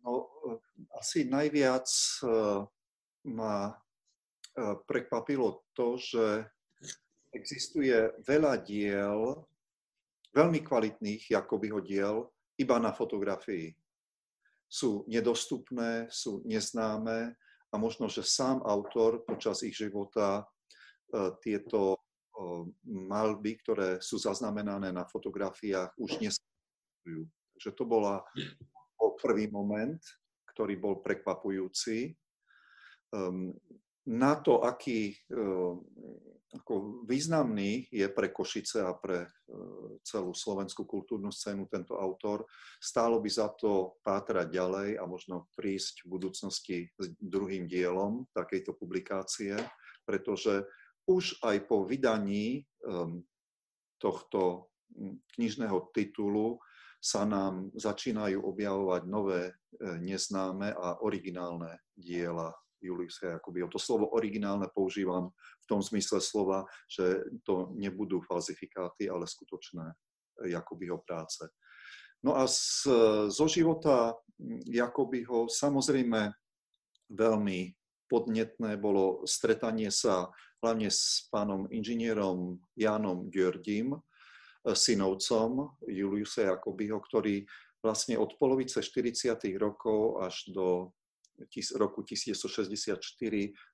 No, 0.05 0.29
asi 0.93 1.25
najviac 1.25 1.89
ma 3.33 3.73
prekvapilo 4.85 5.65
to, 5.73 5.97
že 5.97 6.45
existuje 7.33 8.13
veľa 8.21 8.61
diel, 8.61 9.41
veľmi 10.33 10.59
kvalitných 10.65 11.31
Jakobyho 11.31 11.79
diel 11.85 12.27
iba 12.57 12.77
na 12.81 12.91
fotografii. 12.93 13.73
Sú 14.67 15.05
nedostupné, 15.05 16.09
sú 16.09 16.41
neznáme 16.49 17.37
a 17.69 17.75
možno, 17.77 18.09
že 18.09 18.25
sám 18.25 18.65
autor 18.65 19.21
počas 19.21 19.61
ich 19.61 19.77
života 19.77 20.41
e, 20.41 20.43
tieto 21.41 22.03
malby, 22.85 23.61
ktoré 23.61 24.01
sú 24.01 24.17
zaznamenané 24.17 24.89
na 24.89 25.05
fotografiách, 25.05 25.93
už 26.01 26.17
neskutujú. 26.17 27.29
Takže 27.53 27.69
to 27.77 27.83
bola, 27.85 28.25
bol 28.97 29.13
prvý 29.21 29.47
moment, 29.53 30.01
ktorý 30.53 30.77
bol 30.81 30.95
prekvapujúci. 31.05 32.13
Ehm, 33.13 33.53
na 34.09 34.35
to, 34.41 34.65
aký 34.65 35.15
ako 36.53 37.03
významný 37.09 37.89
je 37.89 38.05
pre 38.13 38.29
Košice 38.29 38.85
a 38.85 38.93
pre 38.93 39.25
e, 39.25 39.29
celú 40.05 40.37
slovenskú 40.37 40.85
kultúrnu 40.85 41.33
scénu 41.33 41.65
tento 41.65 41.97
autor. 41.97 42.45
Stálo 42.77 43.17
by 43.17 43.29
za 43.29 43.49
to 43.57 43.97
pátrať 44.05 44.53
ďalej 44.53 45.01
a 45.01 45.03
možno 45.09 45.49
prísť 45.57 46.05
v 46.05 46.07
budúcnosti 46.13 46.77
s 46.93 47.05
druhým 47.17 47.65
dielom 47.65 48.29
takejto 48.37 48.77
publikácie, 48.77 49.57
pretože 50.05 50.63
už 51.09 51.41
aj 51.43 51.67
po 51.67 51.83
vydaní 51.83 52.63
tohto 53.99 54.71
knižného 55.35 55.91
titulu 55.95 56.59
sa 57.03 57.27
nám 57.27 57.71
začínajú 57.75 58.39
objavovať 58.39 59.01
nové 59.07 59.51
e, 59.51 59.53
neznáme 59.99 60.71
a 60.71 61.03
originálne 61.03 61.83
diela 61.91 62.55
Juliusa 62.83 63.39
Jakubyho. 63.39 63.71
To 63.71 63.79
slovo 63.79 64.11
originálne 64.11 64.67
používam 64.69 65.31
v 65.63 65.65
tom 65.65 65.79
zmysle 65.79 66.19
slova, 66.19 66.67
že 66.91 67.23
to 67.47 67.71
nebudú 67.79 68.19
falzifikáty, 68.27 69.07
ale 69.07 69.23
skutočné 69.23 69.95
Jakubyho 70.43 70.99
práce. 71.07 71.47
No 72.23 72.35
a 72.39 72.47
z, 72.47 72.87
zo 73.31 73.47
života 73.47 74.15
Jakobyho 74.67 75.51
samozrejme 75.51 76.31
veľmi 77.11 77.59
podnetné 78.07 78.79
bolo 78.79 79.25
stretanie 79.27 79.91
sa 79.91 80.29
hlavne 80.63 80.87
s 80.87 81.27
pánom 81.27 81.67
inžinierom 81.67 82.61
Jánom 82.79 83.27
Gjördim, 83.27 83.99
synovcom 84.63 85.75
Juliusa 85.83 86.55
Jakobyho, 86.55 87.03
ktorý 87.03 87.43
vlastne 87.83 88.15
od 88.15 88.31
polovice 88.39 88.79
40. 88.79 89.35
rokov 89.59 90.23
až 90.23 90.47
do 90.55 90.95
roku 91.75 92.05
1964 92.05 93.01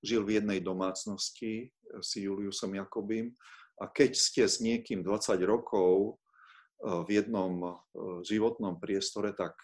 žil 0.04 0.22
v 0.24 0.30
jednej 0.40 0.60
domácnosti 0.64 1.68
eh, 1.68 2.00
s 2.00 2.16
Juliusom 2.16 2.76
Jakobím 2.76 3.36
a 3.80 3.88
keď 3.88 4.12
ste 4.16 4.44
s 4.48 4.60
niekým 4.60 5.04
20 5.04 5.40
rokov 5.44 6.16
eh, 6.16 7.04
v 7.04 7.10
jednom 7.10 7.54
eh, 7.64 7.74
životnom 8.24 8.80
priestore, 8.80 9.36
tak 9.36 9.56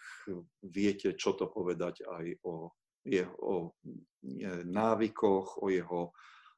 viete, 0.60 1.16
čo 1.16 1.32
to 1.34 1.48
povedať 1.48 2.04
aj 2.04 2.26
o 2.44 2.72
jeho 3.06 3.70
návykoch, 4.66 5.62
o 5.62 5.70
jeho 5.70 6.10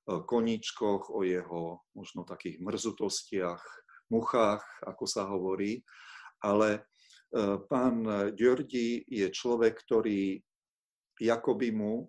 koníčkoch, 0.08 1.12
o 1.12 1.20
jeho 1.20 1.84
možno 1.92 2.24
takých 2.24 2.56
mrzutostiach, 2.64 3.60
muchách, 4.08 4.64
ako 4.80 5.04
sa 5.04 5.28
hovorí. 5.28 5.84
Ale 6.40 6.88
pán 7.68 8.00
Ďordi 8.32 9.04
je 9.04 9.28
človek, 9.28 9.76
ktorý 9.76 10.40
Jakoby 11.18 11.68
mu 11.74 12.06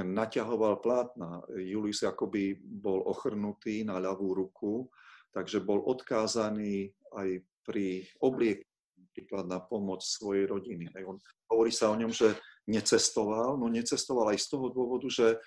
naťahoval 0.00 0.80
plátna. 0.80 1.44
Julius 1.52 2.00
Jakoby 2.00 2.56
bol 2.56 3.04
ochrnutý 3.04 3.84
na 3.84 4.00
ľavú 4.00 4.32
ruku, 4.32 4.88
takže 5.36 5.60
bol 5.60 5.84
odkázaný 5.84 6.92
aj 7.12 7.44
pri 7.68 8.08
obliek 8.24 8.64
napríklad 8.96 9.44
na 9.44 9.60
pomoc 9.60 10.00
svojej 10.00 10.48
rodiny. 10.48 10.88
On, 11.04 11.20
hovorí 11.52 11.68
sa 11.68 11.92
o 11.92 11.98
ňom, 12.00 12.08
že 12.08 12.32
necestoval, 12.64 13.60
no 13.60 13.68
necestoval 13.68 14.32
aj 14.32 14.40
z 14.40 14.46
toho 14.48 14.72
dôvodu, 14.72 15.04
že 15.12 15.36
e, 15.36 15.38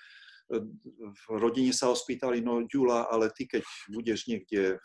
v 1.10 1.24
rodine 1.34 1.74
sa 1.74 1.90
ho 1.90 1.96
spýtali, 1.98 2.46
no 2.46 2.62
Ďula, 2.62 3.10
ale 3.10 3.34
ty 3.34 3.50
keď 3.50 3.66
budeš 3.90 4.30
niekde 4.30 4.78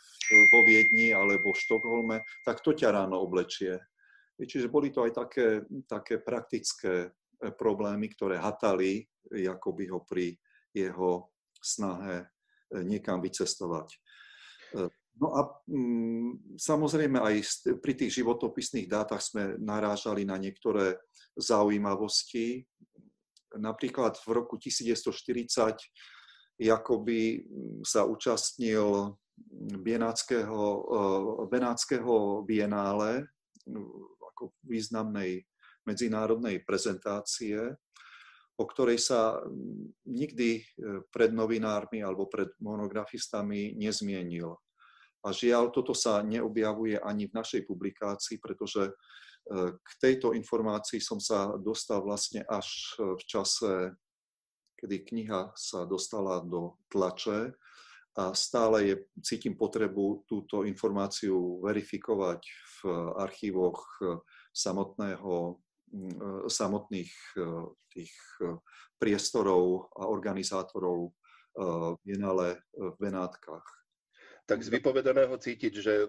vo 0.50 0.60
Viedni 0.66 1.14
alebo 1.14 1.54
v 1.54 1.62
Štokholme, 1.62 2.18
tak 2.42 2.66
to 2.66 2.74
ťa 2.74 2.90
ráno 2.90 3.22
oblečie. 3.22 3.78
Čiže 4.42 4.74
boli 4.74 4.90
to 4.90 5.06
aj 5.06 5.14
také, 5.14 5.62
také 5.86 6.18
praktické 6.18 7.14
problémy, 7.58 8.12
ktoré 8.14 8.38
hatali 8.38 9.06
Jakoby 9.32 9.90
ho 9.90 10.06
pri 10.06 10.38
jeho 10.72 11.34
snahe 11.58 12.26
e, 12.26 12.26
niekam 12.86 13.22
vycestovať. 13.22 13.88
E, 14.76 14.90
No 15.20 15.36
a 15.36 15.44
mm, 15.68 16.56
samozrejme 16.56 17.20
aj 17.20 17.36
pri 17.84 17.94
tých 18.00 18.24
životopisných 18.24 18.88
dátach 18.88 19.20
sme 19.20 19.60
narážali 19.60 20.24
na 20.24 20.40
niektoré 20.40 20.96
zaujímavosti. 21.36 22.64
Napríklad 23.60 24.16
v 24.24 24.30
roku 24.32 24.56
1940 24.56 25.76
Jakoby 26.62 27.44
sa 27.84 28.08
účastnil 28.08 29.18
Benátskeho, 29.82 30.62
eh, 30.72 31.22
Benátskeho 31.50 32.46
bienále 32.48 33.28
ako 34.32 34.54
významnej 34.64 35.44
medzinárodnej 35.86 36.62
prezentácie, 36.64 37.58
o 38.62 38.64
ktorej 38.68 39.02
sa 39.02 39.42
nikdy 40.06 40.62
eh, 40.62 40.64
pred 41.10 41.34
novinármi 41.34 42.06
alebo 42.06 42.30
pred 42.30 42.54
monografistami 42.62 43.74
nezmienil. 43.74 44.54
A 45.22 45.30
žiaľ, 45.30 45.70
toto 45.70 45.94
sa 45.94 46.26
neobjavuje 46.26 46.98
ani 46.98 47.30
v 47.30 47.38
našej 47.38 47.62
publikácii, 47.66 48.38
pretože 48.38 48.90
eh, 48.90 49.72
k 49.74 49.90
tejto 49.98 50.38
informácii 50.38 51.02
som 51.02 51.18
sa 51.18 51.58
dostal 51.58 52.06
vlastne 52.06 52.46
až 52.46 52.98
v 52.98 53.22
čase, 53.26 53.98
kedy 54.78 55.06
kniha 55.06 55.54
sa 55.54 55.86
dostala 55.86 56.42
do 56.42 56.78
tlače 56.90 57.54
a 58.18 58.36
stále 58.36 58.92
je, 58.92 58.96
cítim 59.24 59.56
potrebu 59.56 60.28
túto 60.28 60.68
informáciu 60.68 61.64
verifikovať 61.64 62.42
v 62.44 62.78
archívoch 63.16 63.80
samotného, 64.52 65.56
mm, 65.56 65.71
samotných 66.48 67.12
eh, 67.38 67.44
tých 67.92 68.14
priestorov 69.02 69.92
a 69.98 70.08
organizátorov 70.08 71.12
Bienale 72.08 72.64
v 72.72 72.96
Benátkach. 72.96 73.68
Tak 74.48 74.64
z 74.64 74.72
vypovedaného 74.72 75.36
cítiť, 75.36 75.74
že 75.76 76.08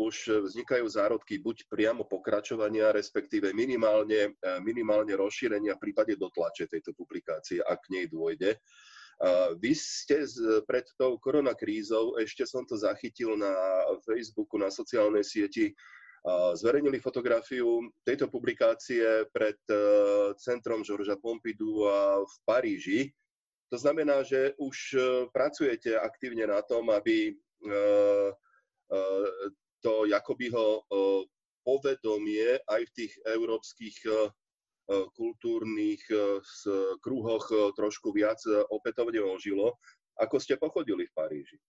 už 0.00 0.48
vznikajú 0.48 0.88
zárodky 0.88 1.44
buď 1.44 1.68
priamo 1.68 2.08
pokračovania, 2.08 2.96
respektíve 2.96 3.52
minimálne, 3.52 4.32
minimálne 4.64 5.12
rozšírenia 5.12 5.76
prípade 5.76 6.16
dotlače 6.16 6.72
tejto 6.72 6.96
publikácie, 6.96 7.60
ak 7.60 7.84
k 7.84 8.00
nej 8.00 8.04
dôjde. 8.08 8.56
Vy 9.58 9.72
ste 9.74 10.24
pred 10.64 10.86
tou 10.94 11.18
koronakrízou, 11.18 12.16
ešte 12.22 12.46
som 12.46 12.62
to 12.62 12.78
zachytil 12.78 13.34
na 13.34 13.52
Facebooku, 14.06 14.56
na 14.56 14.70
sociálnej 14.70 15.26
sieti, 15.26 15.74
zverejnili 16.54 17.00
fotografiu 17.00 17.88
tejto 18.02 18.28
publikácie 18.28 19.26
pred 19.30 19.58
e, 19.70 19.76
centrom 20.36 20.82
Georgesa 20.82 21.16
Pompidou 21.16 21.86
v 22.26 22.34
Paríži. 22.44 23.00
To 23.70 23.76
znamená, 23.78 24.24
že 24.24 24.56
už 24.58 24.76
e, 24.94 24.98
pracujete 25.30 25.94
aktívne 25.94 26.48
na 26.48 26.60
tom, 26.64 26.90
aby 26.90 27.30
e, 27.30 27.34
to 29.78 30.08
Jakobyho 30.08 30.82
povedomie 31.62 32.56
aj 32.66 32.82
v 32.88 32.94
tých 32.96 33.12
európskych 33.28 34.00
kultúrnych 35.12 36.00
kruhoch 37.04 37.46
trošku 37.76 38.10
viac 38.16 38.40
opätovne 38.72 39.20
ožilo. 39.20 39.76
Ako 40.16 40.40
ste 40.40 40.56
pochodili 40.56 41.04
v 41.04 41.12
Paríži? 41.12 41.60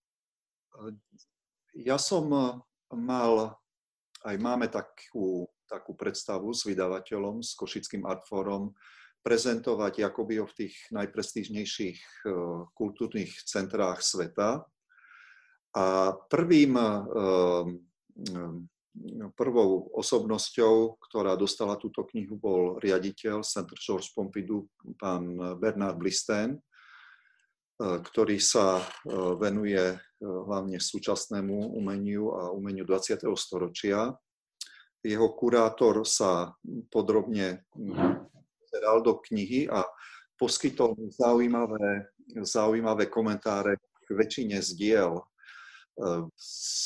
Ja 1.75 1.99
som 1.99 2.31
mal, 2.89 3.59
aj 4.25 4.35
máme 4.39 4.67
takú, 4.67 5.47
takú 5.69 5.95
predstavu 5.95 6.51
s 6.51 6.65
vydavateľom, 6.67 7.43
s 7.43 7.55
Košickým 7.55 8.03
Artforom, 8.03 8.73
prezentovať 9.19 10.07
Jakobyho 10.07 10.47
v 10.47 10.65
tých 10.65 10.75
najprestížnejších 10.95 12.23
kultúrnych 12.71 13.35
centrách 13.43 13.99
sveta. 13.99 14.63
A 15.75 16.15
prvým 16.31 16.79
prvou 19.35 19.91
osobnosťou, 19.95 20.99
ktorá 20.99 21.35
dostala 21.39 21.79
túto 21.79 22.03
knihu, 22.11 22.35
bol 22.35 22.75
riaditeľ 22.81 23.43
Center 23.45 23.77
George 23.79 24.11
Pompidou, 24.11 24.67
pán 24.99 25.37
Bernard 25.59 25.95
Blisten, 25.95 26.57
e, 26.57 26.59
ktorý 27.79 28.37
sa 28.41 28.79
e, 28.79 28.83
venuje 29.39 29.79
e, 29.79 29.97
hlavne 30.19 30.79
súčasnému 30.79 31.75
umeniu 31.75 32.35
a 32.35 32.51
umeniu 32.51 32.83
20. 32.83 33.23
storočia. 33.39 34.11
Jeho 34.99 35.31
kurátor 35.35 36.03
sa 36.03 36.51
podrobne 36.91 37.63
dal 38.69 38.99
do 38.99 39.19
knihy 39.23 39.71
a 39.71 39.87
poskytol 40.35 40.95
zaujímavé, 41.15 42.11
zaujímavé 42.43 43.07
komentáre 43.07 43.79
k 43.79 44.07
väčšine 44.11 44.59
z 44.59 44.69
diel 44.75 45.23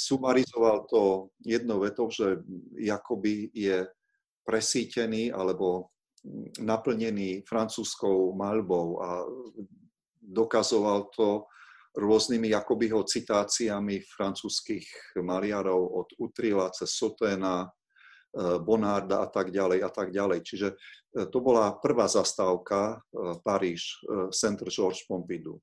sumarizoval 0.06 0.90
to 0.90 1.30
jednou 1.46 1.86
vetou, 1.86 2.10
že 2.10 2.42
Jakoby 2.78 3.54
je 3.54 3.86
presítený 4.42 5.30
alebo 5.30 5.94
naplnený 6.60 7.44
francúzskou 7.46 8.34
malbou 8.34 9.04
a 9.04 9.28
dokazoval 10.24 11.14
to 11.14 11.46
rôznymi 11.94 12.50
Jakobyho 12.50 13.06
citáciami 13.06 14.02
francúzských 14.02 15.18
maliarov 15.22 15.82
od 15.94 16.10
Utrila 16.18 16.74
cez 16.74 16.90
Soténa, 16.98 17.70
eh, 17.70 18.58
Bonarda 18.58 19.22
a 19.22 19.28
tak 19.30 19.54
ďalej 19.54 19.80
a 19.86 19.92
tak 19.94 20.10
ďalej. 20.10 20.40
Čiže 20.42 20.68
eh, 20.74 21.28
to 21.30 21.38
bola 21.40 21.78
prvá 21.78 22.10
zastávka 22.10 22.98
eh, 22.98 23.38
Paríž, 23.46 24.02
Centre 24.34 24.70
Georges 24.74 25.06
Pompidou 25.06 25.62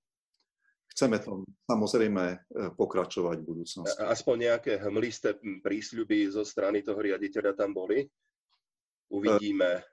chceme 0.91 1.23
to 1.23 1.47
samozrejme 1.71 2.51
pokračovať 2.77 3.41
v 3.41 3.47
budúcnosti. 3.47 3.95
Aspoň 4.05 4.53
nejaké 4.53 4.77
hmlisté 4.85 5.39
prísľuby 5.39 6.29
zo 6.29 6.43
strany 6.45 6.83
toho 6.85 6.99
riaditeľa 6.99 7.57
tam 7.57 7.73
boli? 7.73 8.05
Uvidíme, 9.09 9.87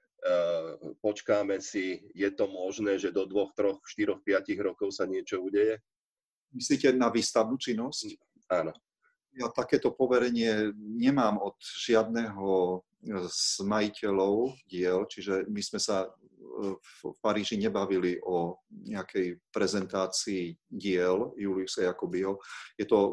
počkáme 0.99 1.63
si, 1.63 2.01
je 2.11 2.27
to 2.33 2.49
možné, 2.49 2.97
že 2.97 3.13
do 3.13 3.23
dvoch, 3.29 3.53
troch, 3.53 3.79
štyroch, 3.87 4.19
piatich 4.25 4.57
rokov 4.57 4.89
sa 4.89 5.07
niečo 5.07 5.39
udeje? 5.39 5.79
Myslíte 6.53 6.93
na 6.95 7.11
výstavnú 7.11 7.57
činnosť? 7.59 8.15
Áno. 8.51 8.71
Ja 9.37 9.53
takéto 9.53 9.93
poverenie 9.93 10.73
nemám 10.77 11.37
od 11.37 11.57
žiadneho 11.61 12.81
z 13.29 13.61
majiteľov 13.61 14.57
diel, 14.65 15.05
čiže 15.05 15.45
my 15.45 15.61
sme 15.61 15.77
sa 15.77 16.09
v 16.57 17.13
Paríži 17.21 17.57
nebavili 17.61 18.17
o 18.25 18.57
nejakej 18.89 19.37
prezentácii 19.53 20.57
diel 20.65 21.37
Juliusa 21.37 21.85
Jakobyho. 21.85 22.41
Je 22.73 22.85
to 22.89 22.97
uh, 22.97 23.11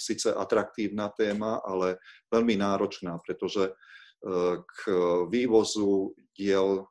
síce 0.00 0.32
atraktívna 0.32 1.12
téma, 1.12 1.60
ale 1.60 2.00
veľmi 2.32 2.56
náročná, 2.56 3.20
pretože 3.20 3.68
uh, 3.68 4.56
k 4.64 4.80
vývozu 5.28 6.16
diel 6.32 6.88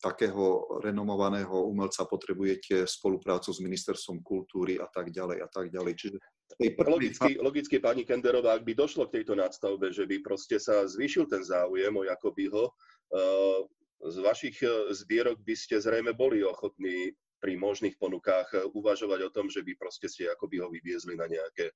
takého 0.00 0.64
renomovaného 0.80 1.68
umelca 1.68 2.08
potrebujete 2.08 2.88
spoluprácu 2.88 3.52
s 3.52 3.60
ministerstvom 3.60 4.24
kultúry 4.24 4.80
a 4.80 4.88
tak 4.88 5.12
ďalej 5.12 5.38
a 5.44 5.48
tak 5.52 5.68
ďalej. 5.68 5.94
Čiže 5.96 6.18
Logicky, 6.60 7.38
logicky, 7.38 7.76
pani 7.78 8.02
Kenderová, 8.02 8.58
ak 8.58 8.66
by 8.66 8.74
došlo 8.74 9.06
k 9.06 9.22
tejto 9.22 9.38
nadstavbe, 9.38 9.94
že 9.94 10.02
by 10.02 10.18
proste 10.18 10.58
sa 10.58 10.82
zvýšil 10.82 11.30
ten 11.30 11.46
záujem 11.46 11.94
o 11.94 12.02
Jakobyho, 12.02 12.68
uh, 12.68 13.62
z 14.00 14.16
vašich 14.24 14.56
e, 14.64 14.96
zbierok 14.96 15.44
by 15.44 15.52
ste 15.52 15.76
zrejme 15.76 16.16
boli 16.16 16.40
ochotní 16.40 17.12
pri 17.40 17.56
možných 17.60 18.00
ponukách 18.00 18.48
e, 18.56 18.58
uvažovať 18.72 19.20
o 19.28 19.30
tom, 19.32 19.52
že 19.52 19.60
by 19.60 19.76
proste 19.76 20.08
ste 20.08 20.32
akoby 20.32 20.56
ho 20.64 20.72
vyviezli 20.72 21.20
na 21.20 21.28
nejaké 21.28 21.68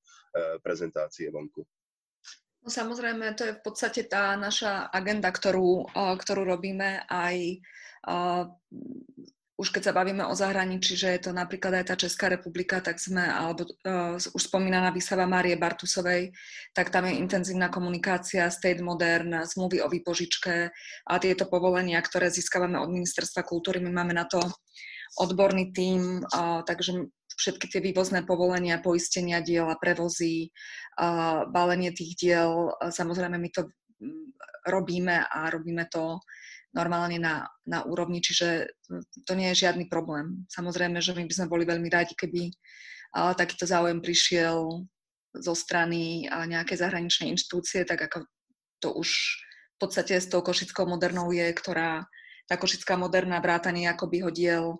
prezentácie 0.65 1.29
vonku. 1.29 1.61
No 2.65 2.73
samozrejme, 2.73 3.37
to 3.37 3.45
je 3.45 3.53
v 3.53 3.61
podstate 3.61 4.09
tá 4.09 4.33
naša 4.33 4.89
agenda, 4.89 5.29
ktorú, 5.29 5.85
ktorú 5.93 6.41
robíme 6.49 7.05
aj 7.05 7.61
už 9.55 9.71
keď 9.71 9.83
sa 9.87 9.93
bavíme 9.95 10.27
o 10.27 10.35
zahraničí, 10.35 10.99
že 10.99 11.15
je 11.15 11.21
to 11.23 11.31
napríklad 11.31 11.79
aj 11.79 11.85
tá 11.87 11.95
Česká 11.95 12.27
republika, 12.27 12.83
tak 12.83 12.99
sme, 12.99 13.23
alebo 13.23 13.63
uh, 13.63 14.19
už 14.19 14.51
spomínaná 14.51 14.91
výsava 14.91 15.23
Márie 15.23 15.55
Bartusovej, 15.55 16.35
tak 16.75 16.91
tam 16.91 17.07
je 17.07 17.15
intenzívna 17.15 17.71
komunikácia, 17.71 18.51
state 18.51 18.83
modern, 18.83 19.47
zmluvy 19.47 19.79
o 19.79 19.87
výpožičke 19.87 20.75
a 21.07 21.13
tieto 21.23 21.47
povolenia, 21.47 22.03
ktoré 22.03 22.27
získavame 22.27 22.75
od 22.75 22.91
Ministerstva 22.91 23.47
kultúry. 23.47 23.79
My 23.79 23.95
máme 23.95 24.11
na 24.11 24.27
to 24.27 24.43
odborný 25.23 25.71
tím, 25.71 26.19
uh, 26.19 26.59
takže 26.67 27.07
všetky 27.33 27.65
tie 27.67 27.81
vývozné 27.81 28.23
povolenia, 28.23 28.79
poistenia 28.79 29.41
diel 29.41 29.67
a 29.67 29.79
prevozy, 29.79 30.53
balenie 31.49 31.91
tých 31.91 32.15
diel, 32.15 32.71
samozrejme 32.79 33.35
my 33.35 33.49
to 33.51 33.67
robíme 34.69 35.25
a 35.25 35.49
robíme 35.49 35.85
to 35.89 36.21
normálne 36.75 37.15
na, 37.19 37.47
na 37.63 37.87
úrovni, 37.87 38.19
čiže 38.19 38.67
to 39.23 39.33
nie 39.33 39.51
je 39.55 39.67
žiadny 39.67 39.87
problém. 39.87 40.43
Samozrejme, 40.51 40.99
že 40.99 41.15
my 41.15 41.23
by 41.23 41.33
sme 41.33 41.47
boli 41.47 41.63
veľmi 41.63 41.87
radi, 41.87 42.15
keby 42.19 42.51
takýto 43.15 43.63
záujem 43.63 44.03
prišiel 44.03 44.83
zo 45.35 45.53
strany 45.55 46.27
nejakej 46.27 46.83
zahraničnej 46.83 47.31
inštitúcie, 47.31 47.87
tak 47.87 48.07
ako 48.11 48.27
to 48.83 48.91
už 48.91 49.39
v 49.75 49.77
podstate 49.79 50.19
s 50.19 50.27
tou 50.27 50.39
košickou 50.43 50.87
modernou 50.87 51.31
je, 51.31 51.47
ktorá 51.51 52.07
tá 52.47 52.55
košická 52.55 52.95
moderná 52.99 53.39
vrátanie 53.39 53.87
by 53.87 54.17
hodiel 54.23 54.79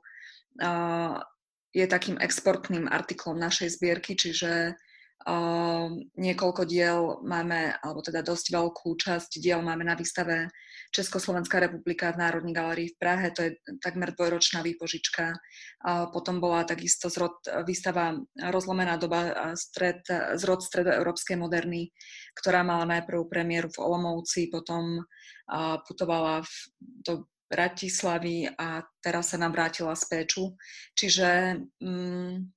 je 1.75 1.85
takým 1.91 2.15
exportným 2.23 2.87
artiklom 2.87 3.35
našej 3.35 3.75
zbierky, 3.75 4.15
čiže 4.15 4.79
Uh, 5.25 5.89
niekoľko 6.21 6.69
diel 6.69 7.17
máme, 7.25 7.73
alebo 7.81 7.97
teda 8.05 8.21
dosť 8.21 8.45
veľkú 8.53 8.93
časť 8.93 9.41
diel 9.41 9.57
máme 9.65 9.81
na 9.81 9.97
výstave 9.97 10.53
Československá 10.93 11.57
republika 11.65 12.13
v 12.13 12.21
Národnej 12.21 12.53
galerii 12.53 12.93
v 12.93 12.99
Prahe, 13.01 13.33
to 13.33 13.41
je 13.41 13.57
takmer 13.81 14.13
dvojročná 14.13 14.61
výpožička. 14.61 15.33
Uh, 15.81 16.13
potom 16.13 16.37
bola 16.37 16.61
takisto 16.61 17.09
zrod, 17.09 17.41
výstava 17.65 18.13
Rozlomená 18.37 19.01
doba 19.01 19.49
stred, 19.57 20.05
zrod 20.37 20.61
stredoeurópskej 20.61 21.41
moderny, 21.41 21.89
ktorá 22.37 22.61
mala 22.61 22.85
najprv 22.85 23.25
premiéru 23.25 23.73
v 23.73 23.81
Olomouci, 23.81 24.53
potom 24.53 25.01
uh, 25.01 25.81
putovala 25.89 26.45
v, 26.45 26.53
do 27.01 27.25
Bratislavy 27.55 28.51
a 28.51 28.83
teraz 28.99 29.31
sa 29.31 29.39
nám 29.39 29.55
vrátila 29.55 29.95
z 29.95 30.03
Péču. 30.11 30.59
Čiže 30.91 31.63
um, 31.79 32.51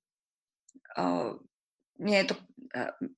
uh, 0.99 1.38
nie 2.03 2.18
je 2.26 2.34
to 2.34 2.34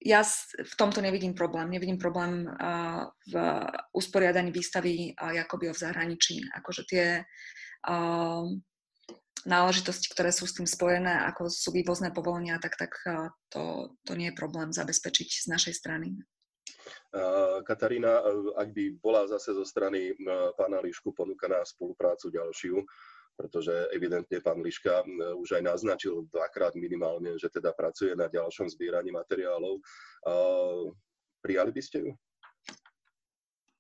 ja 0.07 0.23
v 0.63 0.75
tomto 0.79 1.03
nevidím 1.03 1.35
problém. 1.35 1.71
Nevidím 1.71 1.99
problém 1.99 2.47
v 3.27 3.35
usporiadaní 3.93 4.51
výstavy 4.55 5.15
Jakobyho 5.19 5.75
v 5.75 5.83
zahraničí. 5.83 6.39
Akože 6.55 6.83
tie 6.87 7.07
náležitosti, 9.47 10.07
ktoré 10.13 10.31
sú 10.31 10.45
s 10.45 10.55
tým 10.55 10.69
spojené, 10.69 11.25
ako 11.33 11.49
sú 11.49 11.73
vývozné 11.73 12.13
povolenia, 12.13 12.61
tak, 12.61 12.77
tak 12.77 12.93
to, 13.49 13.95
to 14.05 14.13
nie 14.15 14.31
je 14.31 14.39
problém 14.39 14.71
zabezpečiť 14.71 15.29
z 15.29 15.47
našej 15.49 15.75
strany. 15.75 16.13
Katarína, 17.67 18.23
ak 18.55 18.69
by 18.71 18.85
bola 19.03 19.27
zase 19.27 19.51
zo 19.51 19.67
strany 19.67 20.15
pána 20.55 20.79
Lišku 20.79 21.11
ponúkaná 21.11 21.59
spoluprácu 21.67 22.31
ďalšiu, 22.31 22.79
pretože 23.35 23.73
evidentne 23.91 24.39
pán 24.39 24.63
Liška 24.63 25.03
už 25.35 25.59
aj 25.59 25.63
naznačil 25.65 26.31
dvakrát 26.31 26.79
minimálne, 26.79 27.35
že 27.35 27.51
teda 27.51 27.75
pracuje 27.75 28.15
na 28.15 28.31
ďalšom 28.31 28.71
zbieraní 28.71 29.11
materiálov. 29.11 29.83
Prijali 31.43 31.73
by 31.75 31.83
ste 31.83 31.99
ju? 32.07 32.11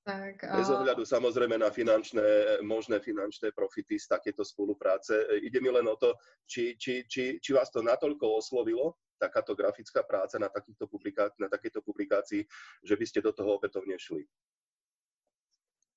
Tak, 0.01 0.43
Bez 0.43 0.72
ohľadu 0.72 1.05
samozrejme 1.05 1.61
na 1.61 1.68
finančné, 1.68 2.59
možné 2.64 2.99
finančné 3.05 3.53
profity 3.53 4.01
z 4.01 4.11
takéto 4.11 4.43
spolupráce. 4.43 5.12
Ide 5.45 5.61
mi 5.61 5.68
len 5.70 5.87
o 5.87 5.95
to, 5.95 6.16
či, 6.49 6.74
či, 6.81 7.05
či, 7.05 7.37
či 7.39 7.51
vás 7.53 7.68
to 7.68 7.85
natoľko 7.85 8.41
oslovilo, 8.43 8.97
takáto 9.21 9.53
grafická 9.53 10.01
práca 10.01 10.41
na, 10.41 10.49
takýchto 10.49 10.89
publiká- 10.89 11.37
na 11.37 11.53
takéto 11.53 11.85
publikácii, 11.85 12.49
že 12.81 12.95
by 12.97 13.05
ste 13.05 13.21
do 13.21 13.37
toho 13.37 13.61
opätovne 13.61 14.01
šli 14.01 14.25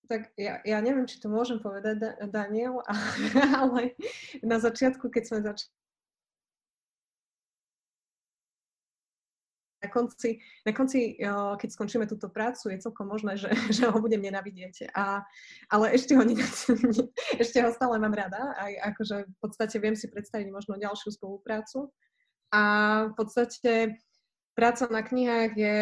tak 0.04 0.36
ja, 0.36 0.60
ja 0.68 0.84
neviem, 0.84 1.08
či 1.08 1.16
to 1.18 1.32
môžem 1.32 1.64
povedať, 1.64 2.20
Daniel, 2.28 2.84
ale 3.64 3.96
na 4.44 4.60
začiatku, 4.60 5.08
keď 5.08 5.24
sme 5.24 5.40
začali 5.48 5.72
na 9.84 9.90
konci, 9.92 10.40
na 10.64 10.72
konci, 10.72 11.20
keď 11.60 11.70
skončíme 11.76 12.08
túto 12.08 12.32
prácu, 12.32 12.72
je 12.72 12.80
celkom 12.80 13.04
možné, 13.04 13.36
že, 13.36 13.52
že 13.76 13.92
ho 13.92 14.00
budem 14.00 14.24
nenavidieť. 14.24 14.96
A, 14.96 15.28
ale 15.68 15.92
ešte 15.92 16.16
ho, 16.16 16.24
ešte 17.44 17.58
ho 17.60 17.70
stále 17.76 18.00
mám 18.00 18.16
rada. 18.16 18.56
Aj 18.56 18.72
akože 18.96 19.28
v 19.28 19.38
podstate 19.44 19.76
viem 19.84 20.00
si 20.00 20.08
predstaviť 20.08 20.48
možno 20.50 20.80
ďalšiu 20.80 21.20
spoluprácu. 21.20 21.92
A 22.54 22.62
v 23.10 23.14
podstate 23.18 23.98
práca 24.54 24.86
na 24.94 25.02
knihách 25.02 25.52
je 25.58 25.78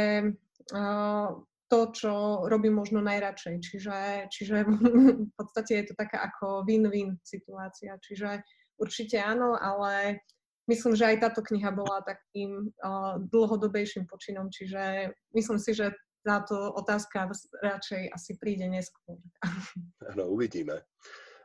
to, 1.71 1.79
čo 1.95 2.13
robím 2.51 2.75
možno 2.75 2.99
najradšej. 2.99 3.55
Čiže, 3.63 3.97
čiže 4.27 4.55
v 5.31 5.33
podstate 5.39 5.83
je 5.83 5.85
to 5.91 5.93
taká 5.95 6.27
ako 6.27 6.67
win-win 6.67 7.15
situácia. 7.23 7.95
Čiže 7.99 8.43
určite 8.75 9.19
áno, 9.23 9.55
ale 9.55 10.23
myslím, 10.67 10.95
že 10.99 11.15
aj 11.15 11.17
táto 11.23 11.39
kniha 11.43 11.71
bola 11.71 12.03
takým 12.03 12.71
uh, 12.83 13.19
dlhodobejším 13.23 14.03
počinom, 14.07 14.51
čiže 14.51 15.15
myslím 15.31 15.59
si, 15.59 15.71
že 15.71 15.95
táto 16.21 16.75
otázka 16.77 17.33
radšej 17.63 18.13
asi 18.13 18.31
príde 18.37 18.69
neskôr. 18.69 19.17
Áno, 20.13 20.29
uvidíme. 20.29 20.85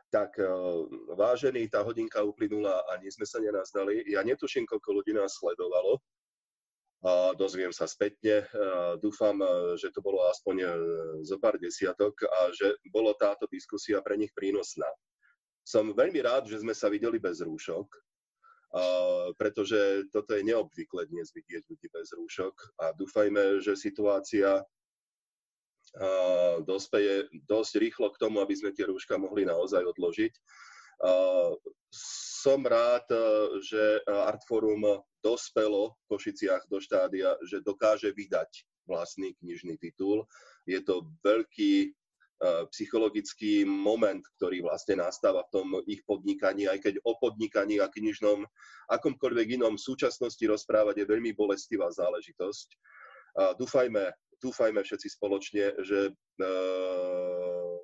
Tak, 0.07 0.39
vážený, 1.19 1.67
tá 1.67 1.83
hodinka 1.83 2.23
uplynula 2.23 2.79
a 2.87 2.95
nie 3.03 3.11
sme 3.11 3.27
sa 3.27 3.43
nenazdali. 3.43 4.07
Ja 4.07 4.23
netuším, 4.23 4.63
koľko 4.63 5.03
ľudí 5.03 5.11
nás 5.11 5.35
sledovalo, 5.35 5.99
dozviem 7.35 7.75
sa 7.75 7.91
spätne. 7.91 8.47
Dúfam, 9.03 9.35
že 9.75 9.91
to 9.91 9.99
bolo 9.99 10.23
aspoň 10.31 10.55
zo 11.27 11.35
pár 11.43 11.59
desiatok 11.59 12.23
a 12.23 12.55
že 12.55 12.79
bolo 12.87 13.11
táto 13.19 13.51
diskusia 13.51 13.99
pre 13.99 14.15
nich 14.15 14.31
prínosná. 14.31 14.87
Som 15.67 15.91
veľmi 15.91 16.23
rád, 16.23 16.47
že 16.47 16.63
sme 16.63 16.71
sa 16.71 16.87
videli 16.87 17.19
bez 17.19 17.43
rúšok, 17.43 17.91
pretože 19.35 20.07
toto 20.15 20.31
je 20.39 20.47
neobvykle 20.47 21.03
dnes 21.11 21.35
vidieť 21.35 21.67
ľudí 21.67 21.91
bez 21.91 22.15
rúšok 22.15 22.79
a 22.79 22.95
dúfajme, 22.95 23.59
že 23.59 23.75
situácia 23.75 24.63
dospeje 26.67 27.29
dosť 27.47 27.73
rýchlo 27.79 28.11
k 28.11 28.19
tomu, 28.21 28.43
aby 28.43 28.53
sme 28.57 28.75
tie 28.75 28.89
rúška 28.89 29.15
mohli 29.15 29.47
naozaj 29.47 29.83
odložiť. 29.83 30.33
Som 32.41 32.65
rád, 32.65 33.05
že 33.61 34.01
Artforum 34.05 35.05
dospelo 35.21 35.93
v 35.93 36.03
Košiciach 36.09 36.65
do 36.67 36.81
štádia, 36.81 37.37
že 37.45 37.61
dokáže 37.61 38.09
vydať 38.13 38.65
vlastný 38.87 39.35
knižný 39.43 39.77
titul. 39.77 40.25
Je 40.65 40.79
to 40.81 41.07
veľký 41.21 41.91
psychologický 42.69 43.65
moment, 43.65 44.21
ktorý 44.37 44.61
vlastne 44.61 45.01
nastáva 45.01 45.41
v 45.49 45.53
tom 45.53 45.67
ich 45.89 46.05
podnikaní, 46.05 46.69
aj 46.69 46.85
keď 46.85 46.93
o 47.01 47.17
podnikaní 47.17 47.81
a 47.81 47.89
knižnom 47.89 48.45
akomkoľvek 48.93 49.57
inom 49.57 49.73
súčasnosti 49.73 50.45
rozprávať 50.45 51.01
je 51.01 51.09
veľmi 51.09 51.33
bolestivá 51.33 51.89
záležitosť. 51.89 52.77
Dúfajme, 53.57 54.13
dúfajme 54.41 54.81
všetci 54.83 55.07
spoločne, 55.17 55.65
že 55.81 56.13
uh, 56.13 57.75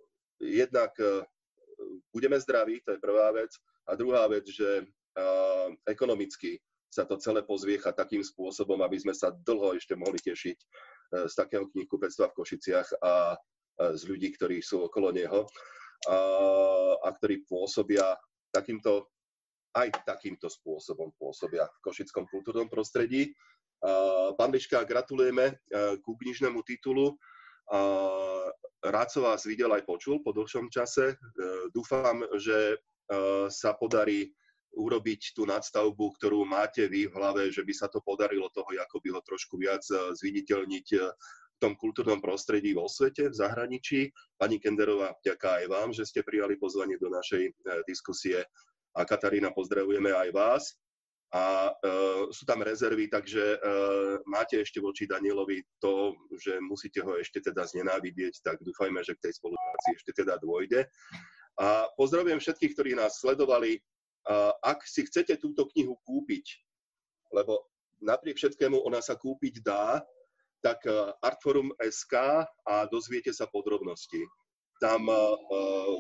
jednak 0.42 0.94
uh, 1.02 1.26
budeme 2.14 2.38
zdraví, 2.38 2.82
to 2.86 2.94
je 2.94 3.04
prvá 3.04 3.34
vec, 3.34 3.52
a 3.90 3.98
druhá 3.98 4.26
vec, 4.30 4.48
že 4.48 4.86
uh, 4.86 5.68
ekonomicky 5.90 6.62
sa 6.94 7.10
to 7.10 7.18
celé 7.18 7.42
pozviecha 7.42 7.90
takým 7.90 8.22
spôsobom, 8.22 8.78
aby 8.86 9.02
sme 9.02 9.18
sa 9.18 9.34
dlho 9.34 9.74
ešte 9.74 9.98
mohli 9.98 10.22
tešiť 10.22 10.58
z 11.26 11.34
takého 11.34 11.66
knihkupectva 11.74 12.30
v 12.30 12.38
Košiciach 12.38 13.02
a 13.02 13.34
z 13.98 14.02
ľudí, 14.06 14.30
ktorí 14.38 14.62
sú 14.62 14.86
okolo 14.86 15.10
neho 15.10 15.50
a, 16.06 16.18
a 17.02 17.10
ktorí 17.18 17.46
pôsobia 17.50 18.14
takýmto, 18.54 19.10
aj 19.74 19.90
takýmto 20.06 20.46
spôsobom 20.46 21.10
pôsobia 21.18 21.66
v 21.66 21.78
košickom 21.82 22.30
kultúrnom 22.30 22.70
prostredí. 22.70 23.34
Pán 24.40 24.50
Liška, 24.56 24.88
gratulujeme 24.88 25.52
e, 25.52 25.54
ku 26.00 26.16
knižnému 26.16 26.64
titulu. 26.64 27.20
Rád 28.84 29.08
som 29.12 29.28
vás 29.28 29.44
videl 29.44 29.72
aj 29.72 29.84
počul 29.84 30.24
po 30.24 30.32
dlhšom 30.32 30.72
čase. 30.72 31.14
E, 31.14 31.16
dúfam, 31.76 32.24
že 32.40 32.80
sa 33.52 33.76
podarí 33.76 34.32
urobiť 34.74 35.38
tú 35.38 35.46
nadstavbu, 35.46 36.18
ktorú 36.18 36.46
máte 36.46 36.90
vy 36.90 37.06
v 37.06 37.14
hlave, 37.14 37.54
že 37.54 37.62
by 37.62 37.74
sa 37.74 37.88
to 37.90 38.02
podarilo 38.02 38.50
toho 38.50 38.70
by 38.74 39.10
ho 39.14 39.22
trošku 39.22 39.58
viac 39.62 39.86
eh, 39.94 40.14
zviditeľniť 40.18 40.88
v 40.98 41.58
tom 41.62 41.78
kultúrnom 41.80 42.20
prostredí 42.20 42.76
vo 42.76 42.90
svete, 42.92 43.32
v 43.32 43.40
zahraničí. 43.40 44.12
Pani 44.36 44.60
Kenderová, 44.60 45.16
ďaká 45.24 45.64
aj 45.64 45.66
vám, 45.72 45.90
že 45.96 46.04
ste 46.04 46.26
prijali 46.26 46.60
pozvanie 46.60 47.00
do 47.00 47.08
našej 47.08 47.56
diskusie. 47.88 48.44
A 48.94 49.08
Katarína, 49.08 49.56
pozdravujeme 49.56 50.12
aj 50.12 50.30
vás. 50.36 50.64
A 51.34 51.74
uh, 51.74 52.30
sú 52.30 52.46
tam 52.46 52.62
rezervy, 52.62 53.10
takže 53.10 53.58
uh, 53.58 54.22
máte 54.30 54.62
ešte 54.62 54.78
voči 54.78 55.10
Danielovi 55.10 55.66
to, 55.82 56.14
že 56.38 56.62
musíte 56.62 57.02
ho 57.02 57.18
ešte 57.18 57.42
teda 57.42 57.66
znenávidieť, 57.66 58.46
tak 58.46 58.62
dúfajme, 58.62 59.02
že 59.02 59.18
k 59.18 59.30
tej 59.30 59.34
spolupráci 59.42 59.90
ešte 59.98 60.14
teda 60.14 60.38
dôjde. 60.38 60.86
A 61.58 61.90
pozdravujem 61.98 62.38
všetkých, 62.38 62.74
ktorí 62.78 62.92
nás 62.94 63.18
sledovali 63.18 63.82
ak 64.64 64.88
si 64.88 65.04
chcete 65.04 65.36
túto 65.40 65.68
knihu 65.76 66.00
kúpiť, 66.08 66.46
lebo 67.36 67.68
napriek 68.00 68.40
všetkému 68.40 68.80
ona 68.88 69.04
sa 69.04 69.20
kúpiť 69.20 69.60
dá, 69.64 70.00
tak 70.64 70.80
e, 70.88 71.12
Artforum.sk 71.20 72.14
a 72.48 72.76
dozviete 72.88 73.36
sa 73.36 73.52
podrobnosti. 73.52 74.24
Tam 74.84 75.08
e, 75.08 75.16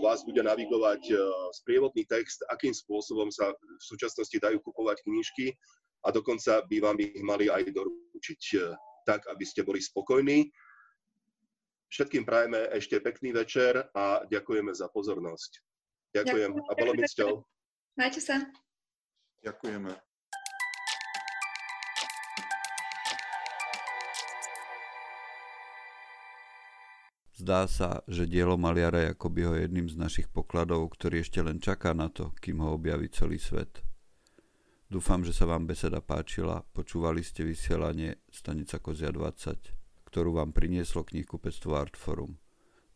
vás 0.03 0.27
bude 0.27 0.43
navigovať 0.43 1.01
e, 1.07 1.15
sprievodný 1.55 2.03
text, 2.03 2.43
akým 2.51 2.75
spôsobom 2.75 3.31
sa 3.31 3.55
v 3.55 3.79
súčasnosti 3.79 4.36
dajú 4.36 4.59
kupovať 4.59 5.07
knižky 5.07 5.55
a 6.03 6.11
dokonca 6.11 6.59
by 6.67 6.77
vám 6.84 6.99
ich 6.99 7.23
mali 7.23 7.47
aj 7.47 7.71
doručiť 7.71 8.41
tak, 9.07 9.23
aby 9.31 9.45
ste 9.47 9.63
boli 9.63 9.79
spokojní. 9.79 10.51
Všetkým 11.88 12.27
prajeme 12.27 12.67
ešte 12.75 12.99
pekný 12.99 13.31
večer 13.31 13.88
a 13.95 14.25
ďakujeme 14.27 14.75
za 14.75 14.91
pozornosť. 14.91 15.61
Ďakujem 16.11 16.51
a 16.51 16.71
bolo 16.75 16.91
mi 16.97 17.03
cťou. 17.07 17.39
Majte 17.95 18.19
sa. 18.19 18.41
Ďakujeme. 19.45 20.12
Zdá 27.34 27.65
sa, 27.65 28.05
že 28.05 28.29
dielo 28.29 28.61
maliara 28.61 29.09
Jakobyho 29.09 29.57
je 29.57 29.65
jedným 29.65 29.89
z 29.89 29.97
našich 29.97 30.29
pokladov, 30.29 30.93
ktorý 30.93 31.25
ešte 31.25 31.41
len 31.41 31.57
čaká 31.57 31.97
na 31.97 32.05
to, 32.05 32.29
kým 32.38 32.61
ho 32.61 32.77
objaví 32.77 33.09
celý 33.09 33.41
svet. 33.41 33.81
Dúfam, 34.86 35.25
že 35.25 35.34
sa 35.34 35.49
vám 35.49 35.65
beseda 35.65 35.97
páčila, 35.97 36.61
počúvali 36.77 37.25
ste 37.25 37.41
vysielanie 37.41 38.21
Stanica 38.29 38.77
Kozia 38.77 39.09
20, 39.09 40.05
ktorú 40.05 40.38
vám 40.38 40.53
prinieslo 40.53 41.01
knihkupectvo 41.01 41.73
Artforum. 41.73 42.38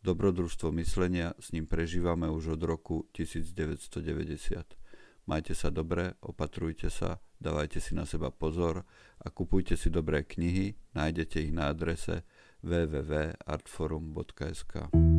Dobrodružstvo 0.06 0.70
myslenia 0.78 1.34
s 1.42 1.50
ním 1.50 1.66
prežívame 1.66 2.30
už 2.30 2.54
od 2.54 2.62
roku 2.62 3.10
1990. 3.18 4.78
Majte 5.26 5.52
sa 5.58 5.74
dobre, 5.74 6.14
opatrujte 6.22 6.86
sa, 6.94 7.18
dávajte 7.42 7.82
si 7.82 7.98
na 7.98 8.06
seba 8.06 8.30
pozor 8.30 8.86
a 9.18 9.26
kupujte 9.34 9.74
si 9.74 9.90
dobré 9.90 10.22
knihy, 10.22 10.78
nájdete 10.94 11.42
ich 11.42 11.50
na 11.50 11.74
adrese 11.74 12.22
www.artforum.sk. 12.62 15.17